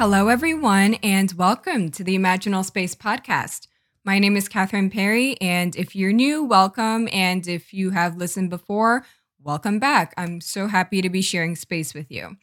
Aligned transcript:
Hello, 0.00 0.28
everyone, 0.28 0.94
and 1.02 1.30
welcome 1.32 1.90
to 1.90 2.02
the 2.02 2.16
Imaginal 2.16 2.64
Space 2.64 2.94
Podcast. 2.94 3.66
My 4.02 4.18
name 4.18 4.34
is 4.34 4.48
Katherine 4.48 4.88
Perry, 4.88 5.38
and 5.42 5.76
if 5.76 5.94
you're 5.94 6.10
new, 6.10 6.42
welcome. 6.42 7.06
And 7.12 7.46
if 7.46 7.74
you 7.74 7.90
have 7.90 8.16
listened 8.16 8.48
before, 8.48 9.04
welcome 9.42 9.78
back. 9.78 10.14
I'm 10.16 10.40
so 10.40 10.68
happy 10.68 11.02
to 11.02 11.10
be 11.10 11.20
sharing 11.20 11.54
space 11.54 11.92
with 11.92 12.10
you. 12.10 12.38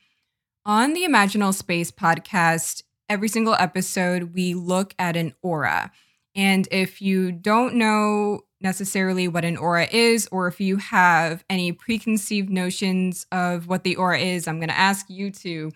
On 0.67 0.93
the 0.93 1.01
Imaginal 1.01 1.51
Space 1.51 1.89
Podcast, 1.89 2.83
every 3.09 3.27
single 3.27 3.55
episode, 3.55 4.35
we 4.35 4.53
look 4.53 4.93
at 4.99 5.17
an 5.17 5.33
aura. 5.41 5.91
And 6.35 6.67
if 6.69 7.01
you 7.01 7.31
don't 7.31 7.73
know 7.73 8.41
necessarily 8.61 9.27
what 9.27 9.45
an 9.45 9.57
aura 9.57 9.87
is, 9.91 10.29
or 10.31 10.47
if 10.47 10.61
you 10.61 10.77
have 10.77 11.43
any 11.49 11.71
preconceived 11.71 12.51
notions 12.51 13.25
of 13.31 13.67
what 13.67 13.83
the 13.83 13.95
aura 13.95 14.19
is, 14.19 14.47
I'm 14.47 14.59
going 14.59 14.69
to 14.69 14.77
ask 14.77 15.09
you 15.09 15.31
to 15.31 15.71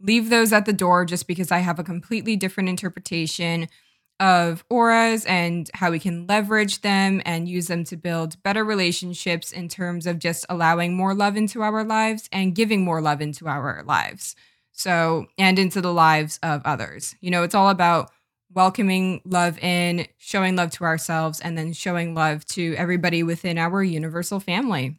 leave 0.00 0.30
those 0.30 0.52
at 0.52 0.66
the 0.66 0.72
door 0.72 1.04
just 1.04 1.26
because 1.26 1.50
I 1.50 1.58
have 1.58 1.78
a 1.78 1.84
completely 1.84 2.36
different 2.36 2.68
interpretation 2.68 3.68
of 4.18 4.64
auras 4.70 5.26
and 5.26 5.70
how 5.74 5.90
we 5.90 5.98
can 5.98 6.26
leverage 6.26 6.80
them 6.80 7.20
and 7.26 7.48
use 7.48 7.66
them 7.66 7.84
to 7.84 7.96
build 7.96 8.42
better 8.42 8.64
relationships 8.64 9.52
in 9.52 9.68
terms 9.68 10.06
of 10.06 10.18
just 10.18 10.46
allowing 10.48 10.96
more 10.96 11.14
love 11.14 11.36
into 11.36 11.62
our 11.62 11.84
lives 11.84 12.28
and 12.32 12.54
giving 12.54 12.82
more 12.82 13.00
love 13.00 13.20
into 13.20 13.46
our 13.46 13.82
lives. 13.84 14.34
So, 14.72 15.26
and 15.38 15.58
into 15.58 15.80
the 15.80 15.92
lives 15.92 16.38
of 16.42 16.60
others. 16.66 17.14
You 17.20 17.30
know, 17.30 17.42
it's 17.42 17.54
all 17.54 17.70
about 17.70 18.10
welcoming 18.52 19.22
love 19.24 19.58
in, 19.58 20.06
showing 20.18 20.54
love 20.54 20.70
to 20.72 20.84
ourselves, 20.84 21.40
and 21.40 21.56
then 21.56 21.72
showing 21.72 22.14
love 22.14 22.44
to 22.46 22.74
everybody 22.76 23.22
within 23.22 23.56
our 23.56 23.82
universal 23.82 24.38
family. 24.38 24.98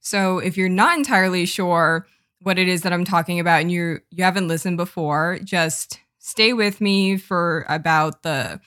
So, 0.00 0.38
if 0.38 0.56
you're 0.56 0.68
not 0.68 0.98
entirely 0.98 1.46
sure, 1.46 2.06
what 2.42 2.58
it 2.58 2.68
is 2.68 2.82
that 2.82 2.92
I'm 2.92 3.04
talking 3.04 3.40
about 3.40 3.60
and 3.60 3.70
you 3.70 4.00
you 4.10 4.24
haven't 4.24 4.48
listened 4.48 4.76
before, 4.76 5.38
just 5.44 6.00
stay 6.18 6.52
with 6.52 6.80
me 6.80 7.16
for 7.16 7.64
about 7.68 8.22
the 8.22 8.60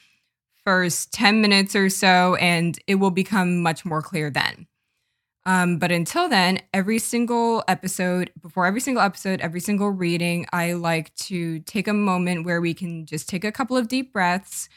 first 0.64 1.12
10 1.14 1.42
minutes 1.42 1.76
or 1.76 1.90
so 1.90 2.36
and 2.36 2.80
it 2.88 2.96
will 2.96 3.12
become 3.12 3.62
much 3.62 3.84
more 3.86 4.02
clear 4.02 4.30
then. 4.30 4.68
Um, 5.46 5.78
but 5.78 5.92
until 5.92 6.30
then, 6.30 6.62
every 6.74 7.00
single 7.00 7.64
episode, 7.68 8.32
before 8.42 8.66
every 8.66 8.80
single 8.80 9.04
episode, 9.04 9.42
every 9.42 9.60
single 9.60 9.90
reading, 9.90 10.46
I 10.54 10.74
like 10.74 11.14
to 11.16 11.60
take 11.60 11.88
a 11.88 11.94
moment 11.94 12.46
where 12.46 12.62
we 12.62 12.74
can 12.74 13.06
just 13.06 13.28
take 13.28 13.44
a 13.44 13.52
couple 13.52 13.76
of 13.76 13.90
deep 13.90 14.14
breaths. 14.14 14.70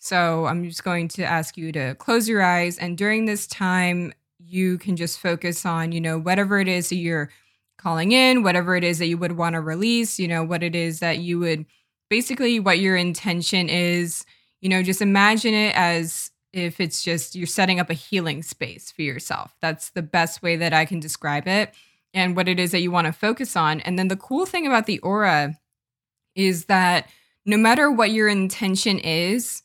So 0.00 0.46
I'm 0.46 0.64
just 0.64 0.82
going 0.82 1.06
to 1.08 1.24
ask 1.24 1.56
you 1.56 1.70
to 1.72 1.94
close 1.96 2.28
your 2.28 2.42
eyes. 2.42 2.78
And 2.78 2.98
during 2.98 3.26
this 3.26 3.46
time, 3.46 4.12
you 4.38 4.78
can 4.78 4.96
just 4.96 5.20
focus 5.20 5.64
on, 5.64 5.92
you 5.92 6.00
know, 6.00 6.18
whatever 6.18 6.58
it 6.58 6.68
is 6.68 6.88
that 6.88 6.96
you're 6.96 7.30
calling 7.78 8.12
in, 8.12 8.42
whatever 8.42 8.76
it 8.76 8.84
is 8.84 8.98
that 8.98 9.06
you 9.06 9.16
would 9.16 9.32
want 9.32 9.54
to 9.54 9.60
release, 9.60 10.18
you 10.18 10.28
know, 10.28 10.44
what 10.44 10.62
it 10.62 10.74
is 10.74 11.00
that 11.00 11.18
you 11.18 11.38
would 11.38 11.64
basically 12.10 12.60
what 12.60 12.78
your 12.78 12.96
intention 12.96 13.68
is, 13.68 14.24
you 14.60 14.68
know, 14.68 14.82
just 14.82 15.00
imagine 15.00 15.54
it 15.54 15.74
as 15.74 16.30
if 16.52 16.80
it's 16.80 17.02
just 17.02 17.34
you're 17.34 17.46
setting 17.46 17.78
up 17.78 17.90
a 17.90 17.94
healing 17.94 18.42
space 18.42 18.90
for 18.90 19.02
yourself. 19.02 19.54
That's 19.60 19.90
the 19.90 20.02
best 20.02 20.42
way 20.42 20.56
that 20.56 20.72
I 20.72 20.84
can 20.84 21.00
describe 21.00 21.46
it 21.46 21.74
and 22.14 22.34
what 22.34 22.48
it 22.48 22.58
is 22.58 22.72
that 22.72 22.80
you 22.80 22.90
want 22.90 23.06
to 23.06 23.12
focus 23.12 23.56
on. 23.56 23.80
And 23.80 23.98
then 23.98 24.08
the 24.08 24.16
cool 24.16 24.46
thing 24.46 24.66
about 24.66 24.86
the 24.86 24.98
aura 25.00 25.58
is 26.34 26.64
that 26.66 27.08
no 27.44 27.56
matter 27.56 27.90
what 27.90 28.10
your 28.10 28.28
intention 28.28 28.98
is, 28.98 29.62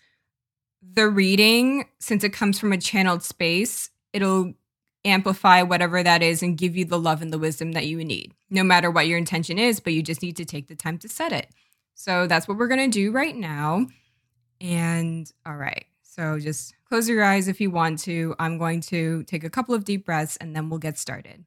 the 0.82 1.08
reading, 1.08 1.86
since 2.00 2.24
it 2.24 2.34
comes 2.34 2.60
from 2.60 2.74
a 2.74 2.78
channeled 2.78 3.24
space, 3.24 3.90
it'll 4.12 4.54
amplify 5.06 5.62
whatever 5.62 6.02
that 6.02 6.24
is 6.24 6.42
and 6.42 6.58
give 6.58 6.76
you 6.76 6.86
the 6.86 7.00
love 7.00 7.22
and 7.22 7.32
the 7.32 7.40
wisdom 7.40 7.74
that 7.74 7.88
you 7.88 8.04
need, 8.04 8.34
no 8.50 8.64
matter 8.64 8.90
what 8.90 9.08
your 9.08 9.18
intention 9.18 9.60
is, 9.60 9.80
but 9.80 9.94
you 9.94 10.02
just 10.02 10.22
need 10.22 10.38
to 10.38 10.46
take 10.46 10.68
the 10.68 10.76
time 10.76 10.98
to 11.00 11.10
set 11.10 11.32
it. 11.32 11.48
So 11.94 12.28
that's 12.28 12.48
what 12.48 12.58
we're 12.58 12.68
going 12.68 12.90
to 12.90 13.00
do 13.00 13.12
right 13.12 13.36
now. 13.36 13.88
And 14.62 15.32
all 15.46 15.56
right. 15.56 15.86
So 16.02 16.40
just 16.40 16.76
close 16.88 17.10
your 17.10 17.24
eyes 17.24 17.48
if 17.48 17.60
you 17.60 17.72
want 17.72 18.00
to. 18.04 18.36
I'm 18.40 18.58
going 18.58 18.82
to 18.82 19.24
take 19.24 19.44
a 19.44 19.50
couple 19.50 19.76
of 19.76 19.84
deep 19.84 20.06
breaths 20.06 20.38
and 20.38 20.56
then 20.56 20.70
we'll 20.70 20.80
get 20.80 20.98
started. 20.98 21.46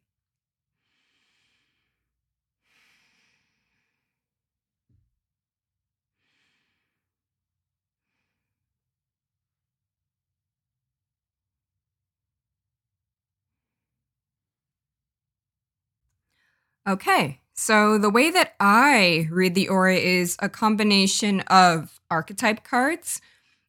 Okay, 16.89 17.41
so 17.55 17.99
the 17.99 18.11
way 18.11 18.31
that 18.31 18.55
I 18.61 19.29
read 19.31 19.55
the 19.55 19.69
aura 19.69 19.97
is 19.97 20.37
a 20.39 20.49
combination 20.49 21.41
of 21.43 21.99
archetype 22.11 22.63
cards. 22.63 23.21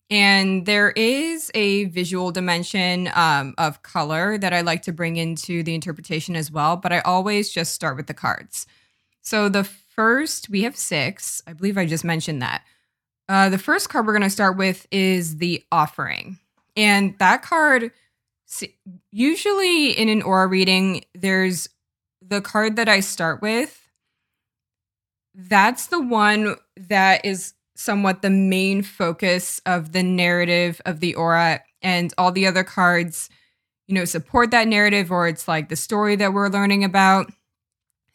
And 0.10 0.66
there 0.66 0.92
is 0.92 1.52
a 1.54 1.86
visual 1.86 2.32
dimension 2.32 3.10
um, 3.14 3.56
of 3.58 3.82
color 3.82 4.38
that 4.38 4.54
I 4.54 4.62
like 4.62 4.84
to 4.84 4.94
bring 4.94 5.18
into 5.18 5.64
the 5.64 5.76
interpretation 5.76 6.36
as 6.36 6.52
well, 6.52 6.78
but 6.78 6.94
I 6.94 7.00
always 7.00 7.50
just 7.50 7.74
start 7.74 7.98
with 7.98 8.08
the 8.08 8.14
cards. 8.14 8.68
So 9.22 9.50
the 9.50 9.66
first, 9.66 10.50
we 10.50 10.62
have 10.62 10.78
six. 10.78 11.42
I 11.46 11.54
believe 11.54 11.78
I 11.78 11.86
just 11.86 12.06
mentioned 12.06 12.42
that. 12.42 12.64
Uh, 13.28 13.50
the 13.50 13.58
first 13.58 13.90
card 13.90 14.06
we're 14.06 14.14
going 14.14 14.22
to 14.22 14.30
start 14.30 14.58
with 14.58 14.88
is 14.92 15.38
the 15.38 15.66
offering. 15.72 16.40
And 16.78 17.18
that 17.20 17.42
card, 17.42 17.92
usually 19.12 19.92
in 19.92 20.08
an 20.08 20.22
aura 20.22 20.48
reading, 20.48 21.04
there's 21.14 21.68
the 22.28 22.42
card 22.42 22.76
that 22.76 22.90
I 22.90 23.00
start 23.00 23.42
with, 23.42 23.90
that's 25.34 25.88
the 25.88 26.02
one 26.02 26.56
that 26.76 27.26
is 27.26 27.54
somewhat 27.76 28.22
the 28.22 28.30
main 28.30 28.82
focus 28.82 29.62
of 29.66 29.92
the 29.92 30.04
narrative 30.04 30.82
of 30.86 31.00
the 31.00 31.16
aura. 31.16 31.62
And 31.84 32.14
all 32.18 32.32
the 32.32 32.48
other 32.48 32.64
cards 32.64 33.30
you 33.88 33.96
know 33.96 34.06
support 34.06 34.52
that 34.52 34.68
narrative 34.68 35.12
or 35.12 35.28
it's 35.28 35.48
like 35.48 35.70
the 35.70 35.76
story 35.76 36.16
that 36.18 36.34
we're 36.34 36.50
learning 36.50 36.84
about. 36.84 37.32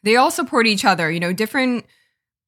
They 0.03 0.17
all 0.17 0.31
support 0.31 0.67
each 0.67 0.85
other 0.85 1.11
you 1.11 1.21
know 1.21 1.33
different 1.33 1.87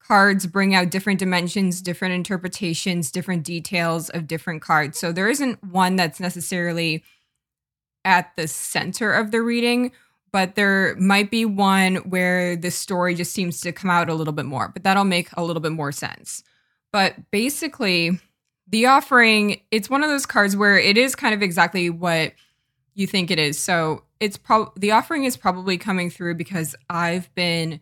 cards 0.01 0.47
bring 0.47 0.75
out 0.75 0.91
different 0.91 1.19
dimensions 1.19 1.81
different 1.81 2.15
interpretations 2.15 3.11
different 3.11 3.43
details 3.43 4.11
of 4.11 4.27
different 4.27 4.63
cards. 4.63 4.99
So 4.99 5.13
there 5.13 5.29
isn't 5.29 5.65
one 5.65 5.97
that's 5.97 6.21
necessarily 6.21 7.03
at 8.05 8.37
the 8.37 8.47
center 8.47 9.13
of 9.13 9.31
the 9.31 9.41
reading 9.41 9.93
but 10.35 10.57
there 10.57 10.97
might 10.97 11.31
be 11.31 11.45
one 11.45 11.95
where 12.11 12.57
the 12.57 12.73
story 12.73 13.15
just 13.15 13.33
seems 13.33 13.61
to 13.61 13.71
come 13.71 13.89
out 13.89 14.09
a 14.09 14.15
little 14.15 14.33
bit 14.33 14.47
more, 14.47 14.67
but 14.67 14.83
that'll 14.83 15.05
make 15.05 15.29
a 15.35 15.45
little 15.45 15.61
bit 15.63 15.71
more 15.71 15.93
sense. 15.93 16.43
But 16.91 17.31
basically, 17.31 18.19
the 18.67 18.87
offering, 18.87 19.61
it's 19.71 19.89
one 19.89 20.03
of 20.03 20.11
those 20.11 20.27
cards 20.27 20.57
where 20.57 20.77
it 20.77 20.99
is 20.99 21.15
kind 21.15 21.37
of 21.37 21.43
exactly 21.43 21.89
what 21.89 22.33
you 22.95 23.07
think 23.07 23.31
it 23.31 23.39
is. 23.39 23.61
So 23.61 24.03
it's 24.19 24.37
probably 24.37 24.73
the 24.75 24.91
offering 24.91 25.23
is 25.23 25.37
probably 25.37 25.79
coming 25.79 26.11
through 26.11 26.35
because 26.35 26.75
I've 26.91 27.33
been 27.37 27.79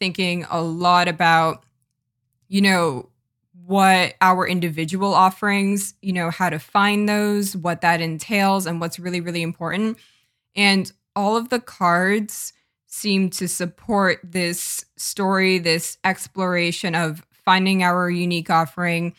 thinking 0.00 0.46
a 0.50 0.60
lot 0.60 1.06
about, 1.06 1.62
you 2.48 2.60
know, 2.60 3.08
what 3.66 4.14
our 4.20 4.48
individual 4.48 5.14
offerings, 5.14 5.94
you 6.02 6.12
know, 6.12 6.30
how 6.30 6.50
to 6.50 6.58
find 6.58 7.08
those, 7.08 7.56
what 7.56 7.82
that 7.82 8.00
entails, 8.00 8.66
and 8.66 8.80
what's 8.80 8.98
really, 8.98 9.20
really 9.20 9.42
important. 9.42 9.96
And 10.56 10.90
all 11.18 11.36
of 11.36 11.48
the 11.48 11.58
cards 11.58 12.52
seem 12.86 13.28
to 13.28 13.48
support 13.48 14.20
this 14.22 14.84
story, 14.96 15.58
this 15.58 15.98
exploration 16.04 16.94
of 16.94 17.26
finding 17.44 17.82
our 17.82 18.08
unique 18.08 18.48
offering 18.48 19.12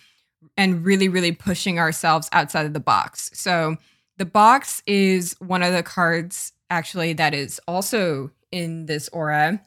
and 0.55 0.85
really, 0.85 1.09
really 1.09 1.33
pushing 1.33 1.77
ourselves 1.77 2.29
outside 2.31 2.65
of 2.65 2.71
the 2.71 2.79
box. 2.79 3.31
So, 3.33 3.75
the 4.15 4.25
box 4.25 4.81
is 4.87 5.35
one 5.39 5.61
of 5.61 5.73
the 5.73 5.83
cards 5.83 6.53
actually 6.69 7.13
that 7.13 7.33
is 7.33 7.59
also 7.67 8.31
in 8.49 8.85
this 8.85 9.09
aura. 9.09 9.61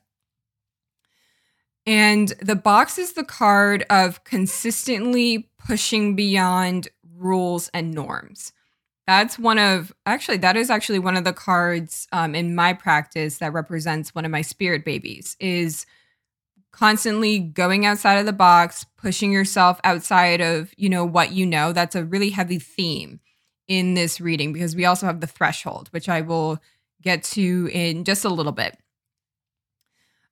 And 1.86 2.28
the 2.40 2.56
box 2.56 2.96
is 2.96 3.12
the 3.12 3.24
card 3.24 3.84
of 3.90 4.24
consistently 4.24 5.50
pushing 5.58 6.16
beyond 6.16 6.88
rules 7.14 7.68
and 7.74 7.92
norms 7.92 8.52
that's 9.06 9.38
one 9.38 9.58
of 9.58 9.92
actually 10.06 10.38
that 10.38 10.56
is 10.56 10.70
actually 10.70 10.98
one 10.98 11.16
of 11.16 11.24
the 11.24 11.32
cards 11.32 12.06
um, 12.12 12.34
in 12.34 12.54
my 12.54 12.72
practice 12.72 13.38
that 13.38 13.52
represents 13.52 14.14
one 14.14 14.24
of 14.24 14.30
my 14.30 14.42
spirit 14.42 14.84
babies 14.84 15.36
is 15.40 15.86
constantly 16.72 17.38
going 17.38 17.84
outside 17.86 18.18
of 18.18 18.26
the 18.26 18.32
box, 18.32 18.84
pushing 18.96 19.30
yourself 19.30 19.78
outside 19.84 20.40
of, 20.40 20.72
you 20.76 20.88
know, 20.88 21.04
what 21.04 21.32
you 21.32 21.46
know. 21.46 21.72
That's 21.72 21.94
a 21.94 22.04
really 22.04 22.30
heavy 22.30 22.58
theme 22.58 23.20
in 23.68 23.94
this 23.94 24.20
reading 24.20 24.52
because 24.52 24.74
we 24.74 24.86
also 24.86 25.06
have 25.06 25.20
the 25.20 25.26
threshold, 25.26 25.88
which 25.90 26.08
I 26.08 26.22
will 26.22 26.58
get 27.02 27.22
to 27.24 27.68
in 27.72 28.04
just 28.04 28.24
a 28.24 28.30
little 28.30 28.52
bit. 28.52 28.76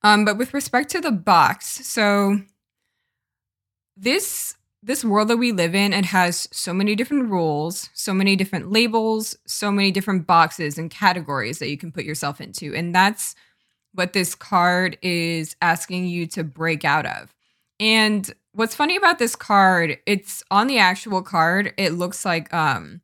Um, 0.03 0.25
but 0.25 0.39
with 0.39 0.55
respect 0.55 0.91
to 0.91 1.01
the 1.01 1.13
box, 1.13 1.87
so 1.87 2.41
this 3.97 4.57
this 4.83 5.05
world 5.05 5.29
that 5.29 5.37
we 5.37 5.53
live 5.53 5.75
in, 5.75 5.93
it 5.93 6.07
has 6.07 6.49
so 6.53 6.73
many 6.73 6.95
different 6.95 7.31
rules, 7.31 7.91
so 7.93 8.15
many 8.15 8.35
different 8.35 8.73
labels, 8.73 9.37
so 9.47 9.71
many 9.71 9.91
different 9.91 10.27
boxes 10.27 10.79
and 10.79 10.91
categories 10.91 11.59
that 11.59 11.69
you 11.69 11.77
can 11.77 11.93
put 11.93 12.05
yourself 12.05 12.41
into. 12.41 12.75
And 12.75 12.95
that's 12.95 13.35
what 13.93 14.13
this 14.13 14.35
card 14.35 14.97
is 15.03 15.55
asking 15.61 16.07
you 16.07 16.27
to 16.29 16.45
break 16.45 16.85
out 16.85 17.05
of. 17.05 17.35
And 17.79 18.33
what's 18.53 18.75
funny 18.75 18.97
about 18.97 19.19
this 19.19 19.37
card, 19.37 19.99
it's 20.07 20.43
on 20.51 20.67
the 20.67 20.79
actual 20.79 21.23
card, 21.23 21.75
it 21.77 21.91
looks 21.91 22.25
like 22.25 22.53
um 22.55 23.01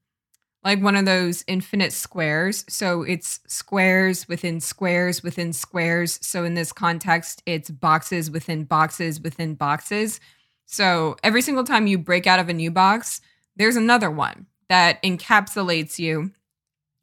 like 0.65 0.83
one 0.83 0.97
of 0.97 1.05
those 1.05 1.45
infinite 1.47 1.93
squares. 1.93 2.65
So 2.69 3.03
it's 3.03 3.39
squares 3.47 4.27
within 4.27 4.61
squares 4.61 5.23
within 5.23 5.53
squares. 5.53 6.19
So 6.23 6.43
in 6.43 6.55
this 6.55 6.73
context, 6.73 7.41
it's 7.47 7.71
boxes 7.71 8.33
within 8.33 8.65
boxes 8.65 9.21
within 9.21 9.55
boxes. 9.55 10.19
So 10.67 11.17
every 11.23 11.43
single 11.43 11.65
time 11.65 11.87
you 11.87 11.97
break 11.97 12.27
out 12.27 12.39
of 12.39 12.49
a 12.49 12.53
new 12.53 12.71
box, 12.71 13.21
there's 13.57 13.77
another 13.77 14.11
one 14.11 14.47
that 14.69 15.03
encapsulates 15.03 15.99
you. 15.99 16.33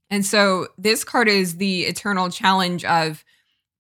And 0.10 0.25
so 0.25 0.68
this 0.77 1.04
card 1.04 1.27
is 1.27 1.57
the 1.57 1.83
eternal 1.83 2.30
challenge 2.30 2.86
of 2.86 3.24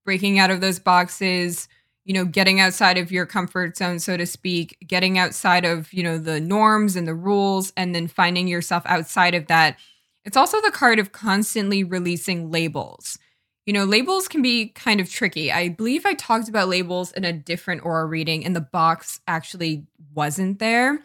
breaking 0.05 0.39
out 0.39 0.49
of 0.49 0.61
those 0.61 0.79
boxes, 0.79 1.67
you 2.05 2.13
know, 2.13 2.25
getting 2.25 2.59
outside 2.59 2.97
of 2.97 3.11
your 3.11 3.25
comfort 3.25 3.77
zone, 3.77 3.99
so 3.99 4.17
to 4.17 4.25
speak, 4.25 4.77
getting 4.87 5.17
outside 5.17 5.63
of, 5.63 5.93
you 5.93 6.01
know, 6.01 6.17
the 6.17 6.39
norms 6.39 6.95
and 6.95 7.07
the 7.07 7.13
rules, 7.13 7.71
and 7.77 7.93
then 7.93 8.07
finding 8.07 8.47
yourself 8.47 8.83
outside 8.85 9.35
of 9.35 9.47
that. 9.47 9.77
It's 10.25 10.37
also 10.37 10.59
the 10.61 10.71
card 10.71 10.99
of 10.99 11.11
constantly 11.11 11.83
releasing 11.83 12.49
labels. 12.51 13.19
You 13.65 13.73
know, 13.73 13.85
labels 13.85 14.27
can 14.27 14.41
be 14.41 14.67
kind 14.69 14.99
of 14.99 15.09
tricky. 15.09 15.51
I 15.51 15.69
believe 15.69 16.05
I 16.05 16.15
talked 16.15 16.49
about 16.49 16.67
labels 16.67 17.13
in 17.13 17.23
a 17.23 17.31
different 17.31 17.85
aura 17.85 18.05
reading, 18.05 18.45
and 18.45 18.55
the 18.55 18.61
box 18.61 19.21
actually 19.27 19.85
wasn't 20.13 20.59
there. 20.59 21.01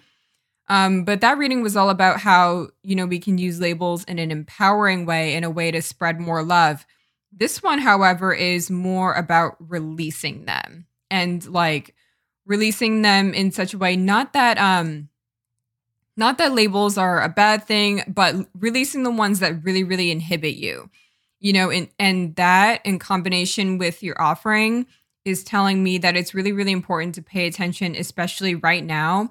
Um, 0.68 1.04
but 1.04 1.20
that 1.20 1.38
reading 1.38 1.62
was 1.62 1.76
all 1.76 1.88
about 1.88 2.20
how, 2.20 2.68
you 2.82 2.94
know, 2.94 3.06
we 3.06 3.20
can 3.20 3.38
use 3.38 3.60
labels 3.60 4.04
in 4.04 4.18
an 4.18 4.30
empowering 4.30 5.06
way, 5.06 5.34
in 5.34 5.44
a 5.44 5.50
way 5.50 5.70
to 5.70 5.80
spread 5.80 6.20
more 6.20 6.42
love. 6.42 6.84
This 7.32 7.62
one, 7.62 7.78
however, 7.78 8.34
is 8.34 8.70
more 8.70 9.14
about 9.14 9.56
releasing 9.60 10.44
them 10.44 10.86
and 11.10 11.46
like 11.46 11.94
releasing 12.44 13.02
them 13.02 13.32
in 13.34 13.52
such 13.52 13.72
a 13.72 13.78
way, 13.78 13.96
not 13.96 14.32
that, 14.32 14.58
um, 14.58 15.08
not 16.16 16.38
that 16.38 16.54
labels 16.54 16.98
are 16.98 17.22
a 17.22 17.28
bad 17.28 17.64
thing, 17.64 18.02
but 18.08 18.34
releasing 18.58 19.04
the 19.04 19.10
ones 19.10 19.40
that 19.40 19.62
really, 19.64 19.84
really 19.84 20.10
inhibit 20.10 20.56
you 20.56 20.90
you 21.40 21.52
know 21.52 21.70
and 21.70 21.88
and 21.98 22.34
that 22.36 22.84
in 22.84 22.98
combination 22.98 23.78
with 23.78 24.02
your 24.02 24.20
offering 24.20 24.86
is 25.24 25.44
telling 25.44 25.82
me 25.82 25.98
that 25.98 26.16
it's 26.16 26.34
really 26.34 26.52
really 26.52 26.72
important 26.72 27.14
to 27.14 27.22
pay 27.22 27.46
attention 27.46 27.94
especially 27.94 28.54
right 28.54 28.84
now 28.84 29.30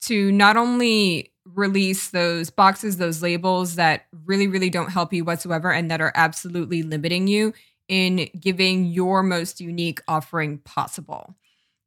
to 0.00 0.32
not 0.32 0.56
only 0.56 1.32
release 1.44 2.10
those 2.10 2.50
boxes 2.50 2.96
those 2.98 3.22
labels 3.22 3.76
that 3.76 4.06
really 4.24 4.46
really 4.46 4.70
don't 4.70 4.90
help 4.90 5.12
you 5.12 5.24
whatsoever 5.24 5.72
and 5.72 5.90
that 5.90 6.00
are 6.00 6.12
absolutely 6.14 6.82
limiting 6.82 7.26
you 7.26 7.52
in 7.88 8.28
giving 8.38 8.86
your 8.86 9.22
most 9.22 9.60
unique 9.60 10.00
offering 10.06 10.58
possible. 10.58 11.34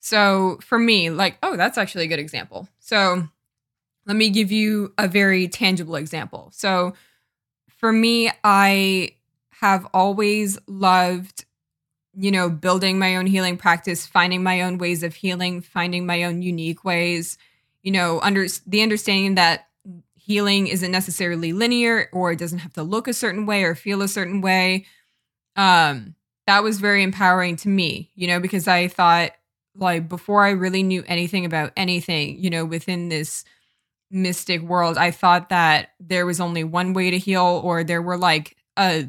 So 0.02 0.60
for 0.62 0.78
me 0.78 1.10
like 1.10 1.38
oh 1.42 1.56
that's 1.56 1.78
actually 1.78 2.04
a 2.04 2.08
good 2.08 2.20
example. 2.20 2.68
So 2.80 3.24
let 4.06 4.18
me 4.18 4.30
give 4.30 4.52
you 4.52 4.94
a 4.98 5.08
very 5.08 5.48
tangible 5.48 5.96
example. 5.96 6.52
So 6.54 6.94
for 7.78 7.92
me 7.92 8.32
i 8.44 9.10
have 9.64 9.88
always 9.94 10.60
loved 10.68 11.46
you 12.14 12.32
know 12.32 12.50
building 12.50 13.00
my 13.00 13.16
own 13.16 13.26
healing 13.26 13.56
practice 13.56 14.06
finding 14.06 14.44
my 14.44 14.62
own 14.62 14.78
ways 14.78 15.04
of 15.04 15.16
healing 15.16 15.62
finding 15.62 16.06
my 16.06 16.24
own 16.24 16.42
unique 16.42 16.84
ways 16.84 17.38
you 17.82 17.90
know 17.90 18.20
under 18.20 18.46
the 18.68 18.82
understanding 18.82 19.36
that 19.36 19.68
healing 20.16 20.68
isn't 20.68 20.92
necessarily 20.92 21.54
linear 21.54 22.10
or 22.12 22.34
it 22.34 22.40
doesn't 22.40 22.60
have 22.60 22.74
to 22.74 22.84
look 22.84 23.08
a 23.08 23.14
certain 23.14 23.46
way 23.46 23.64
or 23.64 23.74
feel 23.74 24.02
a 24.02 24.08
certain 24.08 24.42
way. 24.42 24.86
Um 25.56 26.16
that 26.46 26.62
was 26.62 26.82
very 26.82 27.02
empowering 27.02 27.56
to 27.56 27.70
me 27.70 28.12
you 28.16 28.28
know 28.28 28.42
because 28.42 28.68
i 28.68 28.90
thought 28.90 29.32
like 29.78 30.10
before 30.10 30.44
i 30.44 30.50
really 30.50 30.84
knew 30.84 31.02
anything 31.08 31.46
about 31.46 31.72
anything 31.78 32.38
you 32.38 32.50
know 32.50 32.66
within 32.66 33.08
this 33.08 33.46
mystic 34.12 34.62
world 34.62 34.98
i 34.98 35.10
thought 35.10 35.48
that 35.48 35.92
there 36.02 36.26
was 36.26 36.42
only 36.42 36.66
one 36.66 36.92
way 36.92 37.10
to 37.12 37.18
heal 37.18 37.62
or 37.64 37.82
there 37.82 38.02
were 38.02 38.18
like 38.18 38.58
a 38.78 39.08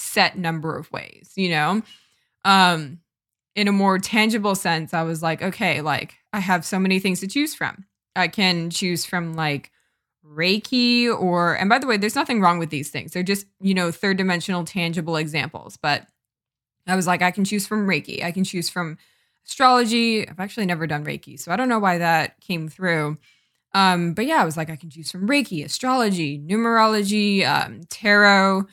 set 0.00 0.38
number 0.38 0.76
of 0.76 0.90
ways, 0.92 1.32
you 1.36 1.50
know? 1.50 1.82
Um, 2.44 3.00
in 3.54 3.68
a 3.68 3.72
more 3.72 3.98
tangible 3.98 4.54
sense, 4.54 4.94
I 4.94 5.02
was 5.02 5.22
like, 5.22 5.42
okay, 5.42 5.80
like 5.80 6.14
I 6.32 6.40
have 6.40 6.64
so 6.64 6.78
many 6.78 6.98
things 6.98 7.20
to 7.20 7.26
choose 7.26 7.54
from. 7.54 7.84
I 8.16 8.28
can 8.28 8.70
choose 8.70 9.04
from 9.04 9.34
like 9.34 9.70
Reiki 10.24 11.08
or, 11.08 11.54
and 11.54 11.68
by 11.68 11.78
the 11.78 11.86
way, 11.86 11.96
there's 11.96 12.14
nothing 12.14 12.40
wrong 12.40 12.58
with 12.58 12.70
these 12.70 12.90
things. 12.90 13.12
They're 13.12 13.22
just, 13.22 13.46
you 13.60 13.74
know, 13.74 13.90
third 13.90 14.16
dimensional 14.16 14.64
tangible 14.64 15.16
examples. 15.16 15.76
But 15.76 16.06
I 16.86 16.96
was 16.96 17.06
like, 17.06 17.22
I 17.22 17.30
can 17.30 17.44
choose 17.44 17.66
from 17.66 17.86
Reiki. 17.86 18.24
I 18.24 18.32
can 18.32 18.44
choose 18.44 18.70
from 18.70 18.98
astrology. 19.46 20.28
I've 20.28 20.40
actually 20.40 20.66
never 20.66 20.86
done 20.86 21.04
Reiki, 21.04 21.38
so 21.38 21.52
I 21.52 21.56
don't 21.56 21.68
know 21.68 21.78
why 21.78 21.98
that 21.98 22.40
came 22.40 22.68
through. 22.68 23.18
Um, 23.72 24.14
but 24.14 24.26
yeah, 24.26 24.42
I 24.42 24.44
was 24.44 24.56
like, 24.56 24.70
I 24.70 24.76
can 24.76 24.90
choose 24.90 25.10
from 25.10 25.28
Reiki, 25.28 25.64
astrology, 25.64 26.38
numerology, 26.38 27.46
um, 27.46 27.82
tarot, 27.88 28.66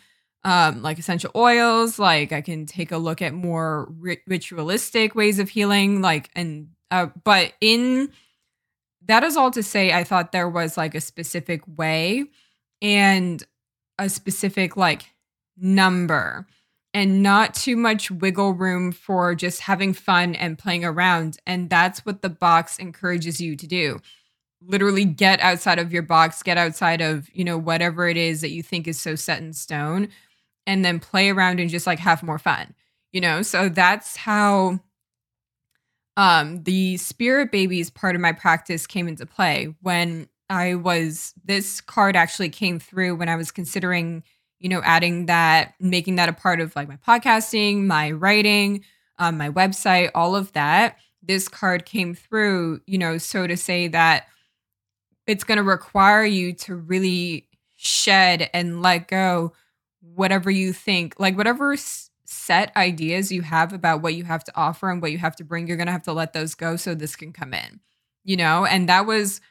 um, 0.47 0.81
like 0.81 0.97
essential 0.97 1.29
oils. 1.35 1.99
Like 1.99 2.31
I 2.31 2.39
can 2.39 2.65
take 2.65 2.93
a 2.93 2.97
look 2.97 3.21
at 3.21 3.33
more 3.33 3.89
ri- 3.99 4.21
ritualistic 4.25 5.13
ways 5.13 5.39
of 5.39 5.49
healing. 5.49 6.01
Like 6.01 6.29
and 6.35 6.69
uh, 6.89 7.07
but 7.25 7.51
in 7.59 8.09
that 9.07 9.23
is 9.23 9.35
all 9.35 9.51
to 9.51 9.61
say, 9.61 9.91
I 9.91 10.05
thought 10.05 10.31
there 10.31 10.47
was 10.47 10.77
like 10.77 10.95
a 10.95 11.01
specific 11.01 11.61
way 11.77 12.27
and 12.81 13.43
a 13.99 14.07
specific 14.07 14.77
like 14.77 15.07
number 15.57 16.47
and 16.93 17.21
not 17.21 17.53
too 17.53 17.75
much 17.75 18.09
wiggle 18.09 18.53
room 18.53 18.93
for 18.93 19.35
just 19.35 19.59
having 19.59 19.91
fun 19.91 20.33
and 20.33 20.57
playing 20.57 20.85
around. 20.85 21.39
And 21.45 21.69
that's 21.69 22.05
what 22.05 22.21
the 22.21 22.29
box 22.29 22.79
encourages 22.79 23.41
you 23.41 23.57
to 23.57 23.67
do. 23.67 23.99
Literally 24.61 25.03
get 25.03 25.41
outside 25.41 25.77
of 25.77 25.91
your 25.91 26.03
box, 26.03 26.41
get 26.41 26.57
outside 26.57 27.01
of, 27.01 27.29
you 27.33 27.43
know, 27.43 27.57
whatever 27.57 28.07
it 28.07 28.15
is 28.15 28.39
that 28.41 28.51
you 28.51 28.63
think 28.63 28.87
is 28.87 28.97
so 28.97 29.15
set 29.15 29.41
in 29.41 29.51
stone 29.51 30.07
and 30.67 30.85
then 30.85 30.99
play 30.99 31.29
around 31.29 31.59
and 31.59 31.69
just 31.69 31.87
like 31.87 31.97
have 31.99 32.21
more 32.21 32.37
fun, 32.37 32.75
you 33.11 33.21
know? 33.21 33.41
So 33.41 33.69
that's 33.69 34.17
how 34.17 34.79
um 36.17 36.63
the 36.63 36.97
spirit 36.97 37.51
babies 37.51 37.89
part 37.89 38.15
of 38.15 38.21
my 38.21 38.33
practice 38.33 38.85
came 38.85 39.07
into 39.07 39.25
play 39.25 39.73
when 39.81 40.27
I 40.49 40.75
was 40.75 41.33
this 41.43 41.81
card 41.81 42.15
actually 42.15 42.49
came 42.49 42.79
through 42.79 43.15
when 43.15 43.29
I 43.29 43.35
was 43.35 43.51
considering, 43.51 44.23
you 44.59 44.69
know, 44.69 44.81
adding 44.83 45.25
that, 45.25 45.73
making 45.79 46.15
that 46.15 46.29
a 46.29 46.33
part 46.33 46.59
of 46.61 46.75
like 46.75 46.87
my 46.87 46.97
podcasting, 46.97 47.85
my 47.85 48.11
writing, 48.11 48.83
um, 49.19 49.37
my 49.37 49.49
website, 49.49 50.11
all 50.15 50.35
of 50.35 50.53
that. 50.53 50.97
This 51.21 51.49
card 51.49 51.85
came 51.85 52.13
through, 52.13 52.81
you 52.87 52.97
know, 52.97 53.17
so 53.17 53.47
to 53.47 53.57
say 53.57 53.87
that 53.89 54.27
it's 55.25 55.43
going 55.43 55.57
to 55.57 55.63
require 55.63 56.23
you 56.23 56.53
to 56.53 56.75
really 56.75 57.49
shed 57.75 58.49
and 58.53 58.81
let 58.81 59.07
go 59.09 59.53
whatever 60.15 60.51
you 60.51 60.73
think, 60.73 61.19
like 61.19 61.37
whatever 61.37 61.75
set 62.25 62.75
ideas 62.75 63.31
you 63.31 63.41
have 63.41 63.73
about 63.73 64.01
what 64.01 64.15
you 64.15 64.23
have 64.25 64.43
to 64.43 64.51
offer 64.55 64.89
and 64.91 65.01
what 65.01 65.11
you 65.11 65.17
have 65.17 65.35
to 65.37 65.43
bring, 65.43 65.67
you're 65.67 65.77
going 65.77 65.87
to 65.87 65.93
have 65.93 66.03
to 66.03 66.13
let 66.13 66.33
those 66.33 66.55
go 66.55 66.75
so 66.75 66.93
this 66.93 67.15
can 67.15 67.31
come 67.31 67.53
in, 67.53 67.79
you 68.23 68.35
know? 68.35 68.65
And 68.65 68.89
that 68.89 69.05
was 69.05 69.41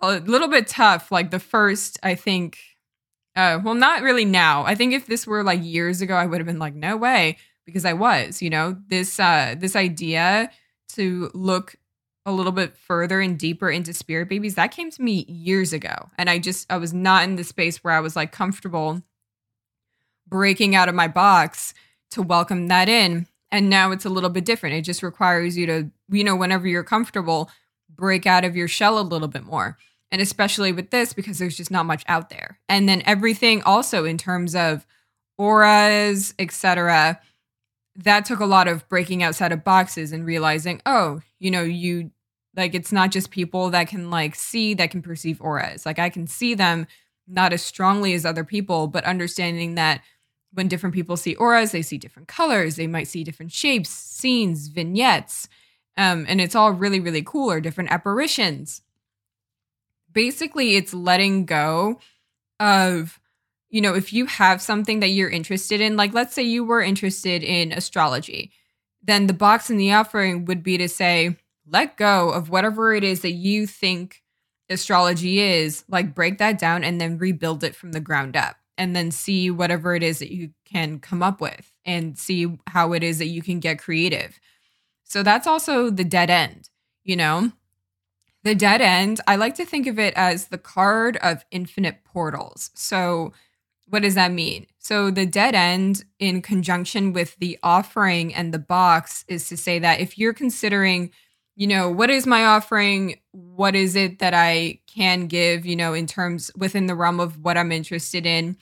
a 0.00 0.18
little 0.20 0.48
bit 0.48 0.66
tough. 0.66 1.10
Like 1.10 1.30
the 1.30 1.38
first, 1.38 1.98
I 2.02 2.14
think, 2.14 2.58
uh, 3.36 3.60
well, 3.62 3.74
not 3.74 4.02
really 4.02 4.24
now. 4.24 4.64
I 4.64 4.74
think 4.74 4.92
if 4.92 5.06
this 5.06 5.26
were 5.26 5.42
like 5.42 5.62
years 5.62 6.00
ago, 6.00 6.14
I 6.14 6.26
would 6.26 6.38
have 6.38 6.46
been 6.46 6.58
like, 6.58 6.74
no 6.74 6.96
way, 6.96 7.38
because 7.64 7.84
I 7.84 7.94
was, 7.94 8.42
you 8.42 8.50
know, 8.50 8.76
this, 8.88 9.18
uh, 9.18 9.54
this 9.58 9.76
idea 9.76 10.50
to 10.90 11.30
look 11.34 11.76
a 12.26 12.32
little 12.32 12.52
bit 12.52 12.76
further 12.76 13.20
and 13.20 13.38
deeper 13.38 13.70
into 13.70 13.94
spirit 13.94 14.28
babies 14.28 14.54
that 14.54 14.72
came 14.72 14.90
to 14.90 15.02
me 15.02 15.24
years 15.26 15.72
ago 15.72 16.10
and 16.18 16.28
i 16.28 16.38
just 16.38 16.70
i 16.70 16.76
was 16.76 16.92
not 16.92 17.24
in 17.24 17.36
the 17.36 17.44
space 17.44 17.82
where 17.82 17.94
i 17.94 18.00
was 18.00 18.14
like 18.14 18.30
comfortable 18.30 19.02
breaking 20.30 20.74
out 20.74 20.88
of 20.88 20.94
my 20.94 21.08
box 21.08 21.74
to 22.12 22.22
welcome 22.22 22.68
that 22.68 22.88
in. 22.88 23.26
And 23.52 23.68
now 23.68 23.90
it's 23.90 24.04
a 24.04 24.10
little 24.10 24.30
bit 24.30 24.44
different. 24.44 24.76
It 24.76 24.82
just 24.82 25.02
requires 25.02 25.58
you 25.58 25.66
to, 25.66 25.90
you 26.08 26.24
know, 26.24 26.36
whenever 26.36 26.68
you're 26.68 26.84
comfortable, 26.84 27.50
break 27.94 28.26
out 28.26 28.44
of 28.44 28.56
your 28.56 28.68
shell 28.68 28.98
a 28.98 29.02
little 29.02 29.28
bit 29.28 29.44
more. 29.44 29.76
And 30.12 30.22
especially 30.22 30.72
with 30.72 30.90
this, 30.90 31.12
because 31.12 31.38
there's 31.38 31.56
just 31.56 31.70
not 31.70 31.86
much 31.86 32.04
out 32.08 32.30
there. 32.30 32.58
And 32.68 32.88
then 32.88 33.02
everything 33.06 33.62
also 33.62 34.04
in 34.04 34.18
terms 34.18 34.54
of 34.54 34.86
auras, 35.38 36.34
etc. 36.38 37.20
that 37.96 38.24
took 38.24 38.40
a 38.40 38.46
lot 38.46 38.68
of 38.68 38.88
breaking 38.88 39.22
outside 39.22 39.52
of 39.52 39.64
boxes 39.64 40.12
and 40.12 40.26
realizing, 40.26 40.80
oh, 40.86 41.20
you 41.38 41.50
know, 41.50 41.62
you 41.62 42.10
like 42.56 42.74
it's 42.74 42.92
not 42.92 43.10
just 43.10 43.30
people 43.30 43.70
that 43.70 43.88
can 43.88 44.10
like 44.10 44.34
see 44.34 44.74
that 44.74 44.90
can 44.90 45.02
perceive 45.02 45.40
auras. 45.40 45.86
Like 45.86 45.98
I 45.98 46.10
can 46.10 46.26
see 46.26 46.54
them 46.54 46.86
not 47.26 47.52
as 47.52 47.62
strongly 47.62 48.12
as 48.14 48.26
other 48.26 48.44
people, 48.44 48.86
but 48.88 49.04
understanding 49.04 49.76
that 49.76 50.02
when 50.52 50.68
different 50.68 50.94
people 50.94 51.16
see 51.16 51.34
auras, 51.36 51.72
they 51.72 51.82
see 51.82 51.98
different 51.98 52.28
colors, 52.28 52.76
they 52.76 52.86
might 52.86 53.08
see 53.08 53.24
different 53.24 53.52
shapes, 53.52 53.90
scenes, 53.90 54.68
vignettes. 54.68 55.48
Um, 55.96 56.24
and 56.28 56.40
it's 56.40 56.54
all 56.54 56.72
really, 56.72 57.00
really 57.00 57.22
cool 57.22 57.50
or 57.50 57.60
different 57.60 57.90
apparitions. 57.90 58.82
Basically, 60.12 60.76
it's 60.76 60.94
letting 60.94 61.44
go 61.44 62.00
of, 62.58 63.20
you 63.68 63.80
know, 63.80 63.94
if 63.94 64.12
you 64.12 64.26
have 64.26 64.60
something 64.60 65.00
that 65.00 65.08
you're 65.08 65.30
interested 65.30 65.80
in, 65.80 65.96
like 65.96 66.12
let's 66.12 66.34
say 66.34 66.42
you 66.42 66.64
were 66.64 66.80
interested 66.80 67.44
in 67.44 67.72
astrology, 67.72 68.50
then 69.02 69.26
the 69.26 69.32
box 69.32 69.70
in 69.70 69.76
the 69.76 69.92
offering 69.92 70.44
would 70.46 70.62
be 70.62 70.78
to 70.78 70.88
say, 70.88 71.36
let 71.66 71.96
go 71.96 72.30
of 72.30 72.50
whatever 72.50 72.92
it 72.92 73.04
is 73.04 73.20
that 73.20 73.32
you 73.32 73.66
think 73.66 74.22
astrology 74.68 75.40
is, 75.40 75.84
like 75.88 76.14
break 76.14 76.38
that 76.38 76.58
down 76.58 76.82
and 76.82 77.00
then 77.00 77.18
rebuild 77.18 77.62
it 77.62 77.76
from 77.76 77.92
the 77.92 78.00
ground 78.00 78.36
up 78.36 78.59
and 78.80 78.96
then 78.96 79.10
see 79.10 79.50
whatever 79.50 79.94
it 79.94 80.02
is 80.02 80.20
that 80.20 80.32
you 80.32 80.50
can 80.64 80.98
come 80.98 81.22
up 81.22 81.38
with 81.38 81.70
and 81.84 82.18
see 82.18 82.58
how 82.66 82.94
it 82.94 83.02
is 83.02 83.18
that 83.18 83.26
you 83.26 83.42
can 83.42 83.60
get 83.60 83.78
creative. 83.78 84.40
So 85.04 85.22
that's 85.22 85.46
also 85.46 85.90
the 85.90 86.02
dead 86.02 86.30
end, 86.30 86.70
you 87.04 87.14
know? 87.14 87.52
The 88.42 88.54
dead 88.54 88.80
end, 88.80 89.20
I 89.26 89.36
like 89.36 89.54
to 89.56 89.66
think 89.66 89.86
of 89.86 89.98
it 89.98 90.14
as 90.16 90.46
the 90.46 90.56
card 90.56 91.18
of 91.18 91.44
infinite 91.50 92.04
portals. 92.04 92.70
So, 92.74 93.34
what 93.86 94.00
does 94.00 94.14
that 94.14 94.32
mean? 94.32 94.66
So, 94.78 95.10
the 95.10 95.26
dead 95.26 95.54
end, 95.54 96.04
in 96.18 96.40
conjunction 96.40 97.12
with 97.12 97.36
the 97.36 97.58
offering 97.62 98.34
and 98.34 98.54
the 98.54 98.58
box, 98.58 99.26
is 99.28 99.46
to 99.50 99.58
say 99.58 99.78
that 99.80 100.00
if 100.00 100.16
you're 100.16 100.32
considering 100.32 101.10
you 101.60 101.66
know, 101.66 101.90
what 101.90 102.08
is 102.08 102.26
my 102.26 102.46
offering? 102.46 103.20
What 103.32 103.74
is 103.74 103.94
it 103.94 104.20
that 104.20 104.32
I 104.32 104.80
can 104.86 105.26
give, 105.26 105.66
you 105.66 105.76
know, 105.76 105.92
in 105.92 106.06
terms 106.06 106.50
within 106.56 106.86
the 106.86 106.94
realm 106.94 107.20
of 107.20 107.44
what 107.44 107.58
I'm 107.58 107.70
interested 107.70 108.24
in? 108.24 108.56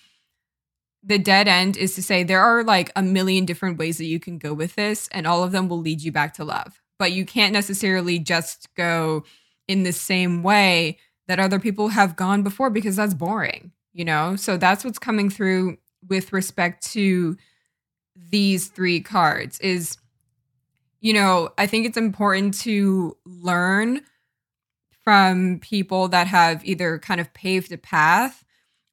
The 1.02 1.18
dead 1.18 1.48
end 1.48 1.76
is 1.76 1.94
to 1.94 2.02
say 2.02 2.22
there 2.22 2.42
are 2.42 2.64
like 2.64 2.90
a 2.96 3.02
million 3.02 3.44
different 3.44 3.78
ways 3.78 3.98
that 3.98 4.06
you 4.06 4.18
can 4.18 4.38
go 4.38 4.52
with 4.52 4.74
this, 4.74 5.08
and 5.12 5.26
all 5.26 5.42
of 5.42 5.52
them 5.52 5.68
will 5.68 5.80
lead 5.80 6.02
you 6.02 6.12
back 6.12 6.34
to 6.34 6.44
love. 6.44 6.80
But 6.98 7.12
you 7.12 7.24
can't 7.24 7.52
necessarily 7.52 8.18
just 8.18 8.74
go 8.74 9.24
in 9.68 9.84
the 9.84 9.92
same 9.92 10.42
way 10.42 10.98
that 11.28 11.38
other 11.38 11.60
people 11.60 11.88
have 11.88 12.16
gone 12.16 12.42
before 12.42 12.70
because 12.70 12.96
that's 12.96 13.14
boring, 13.14 13.70
you 13.92 14.04
know? 14.04 14.34
So 14.34 14.56
that's 14.56 14.84
what's 14.84 14.98
coming 14.98 15.30
through 15.30 15.76
with 16.08 16.32
respect 16.32 16.84
to 16.92 17.36
these 18.30 18.68
three 18.68 19.00
cards 19.00 19.60
is 19.60 19.96
you 21.00 21.12
know, 21.12 21.50
I 21.56 21.66
think 21.66 21.86
it's 21.86 21.96
important 21.96 22.54
to 22.60 23.16
learn 23.24 24.00
from 25.04 25.60
people 25.60 26.08
that 26.08 26.26
have 26.26 26.64
either 26.64 26.98
kind 26.98 27.20
of 27.20 27.32
paved 27.32 27.72
a 27.72 27.78
path 27.78 28.44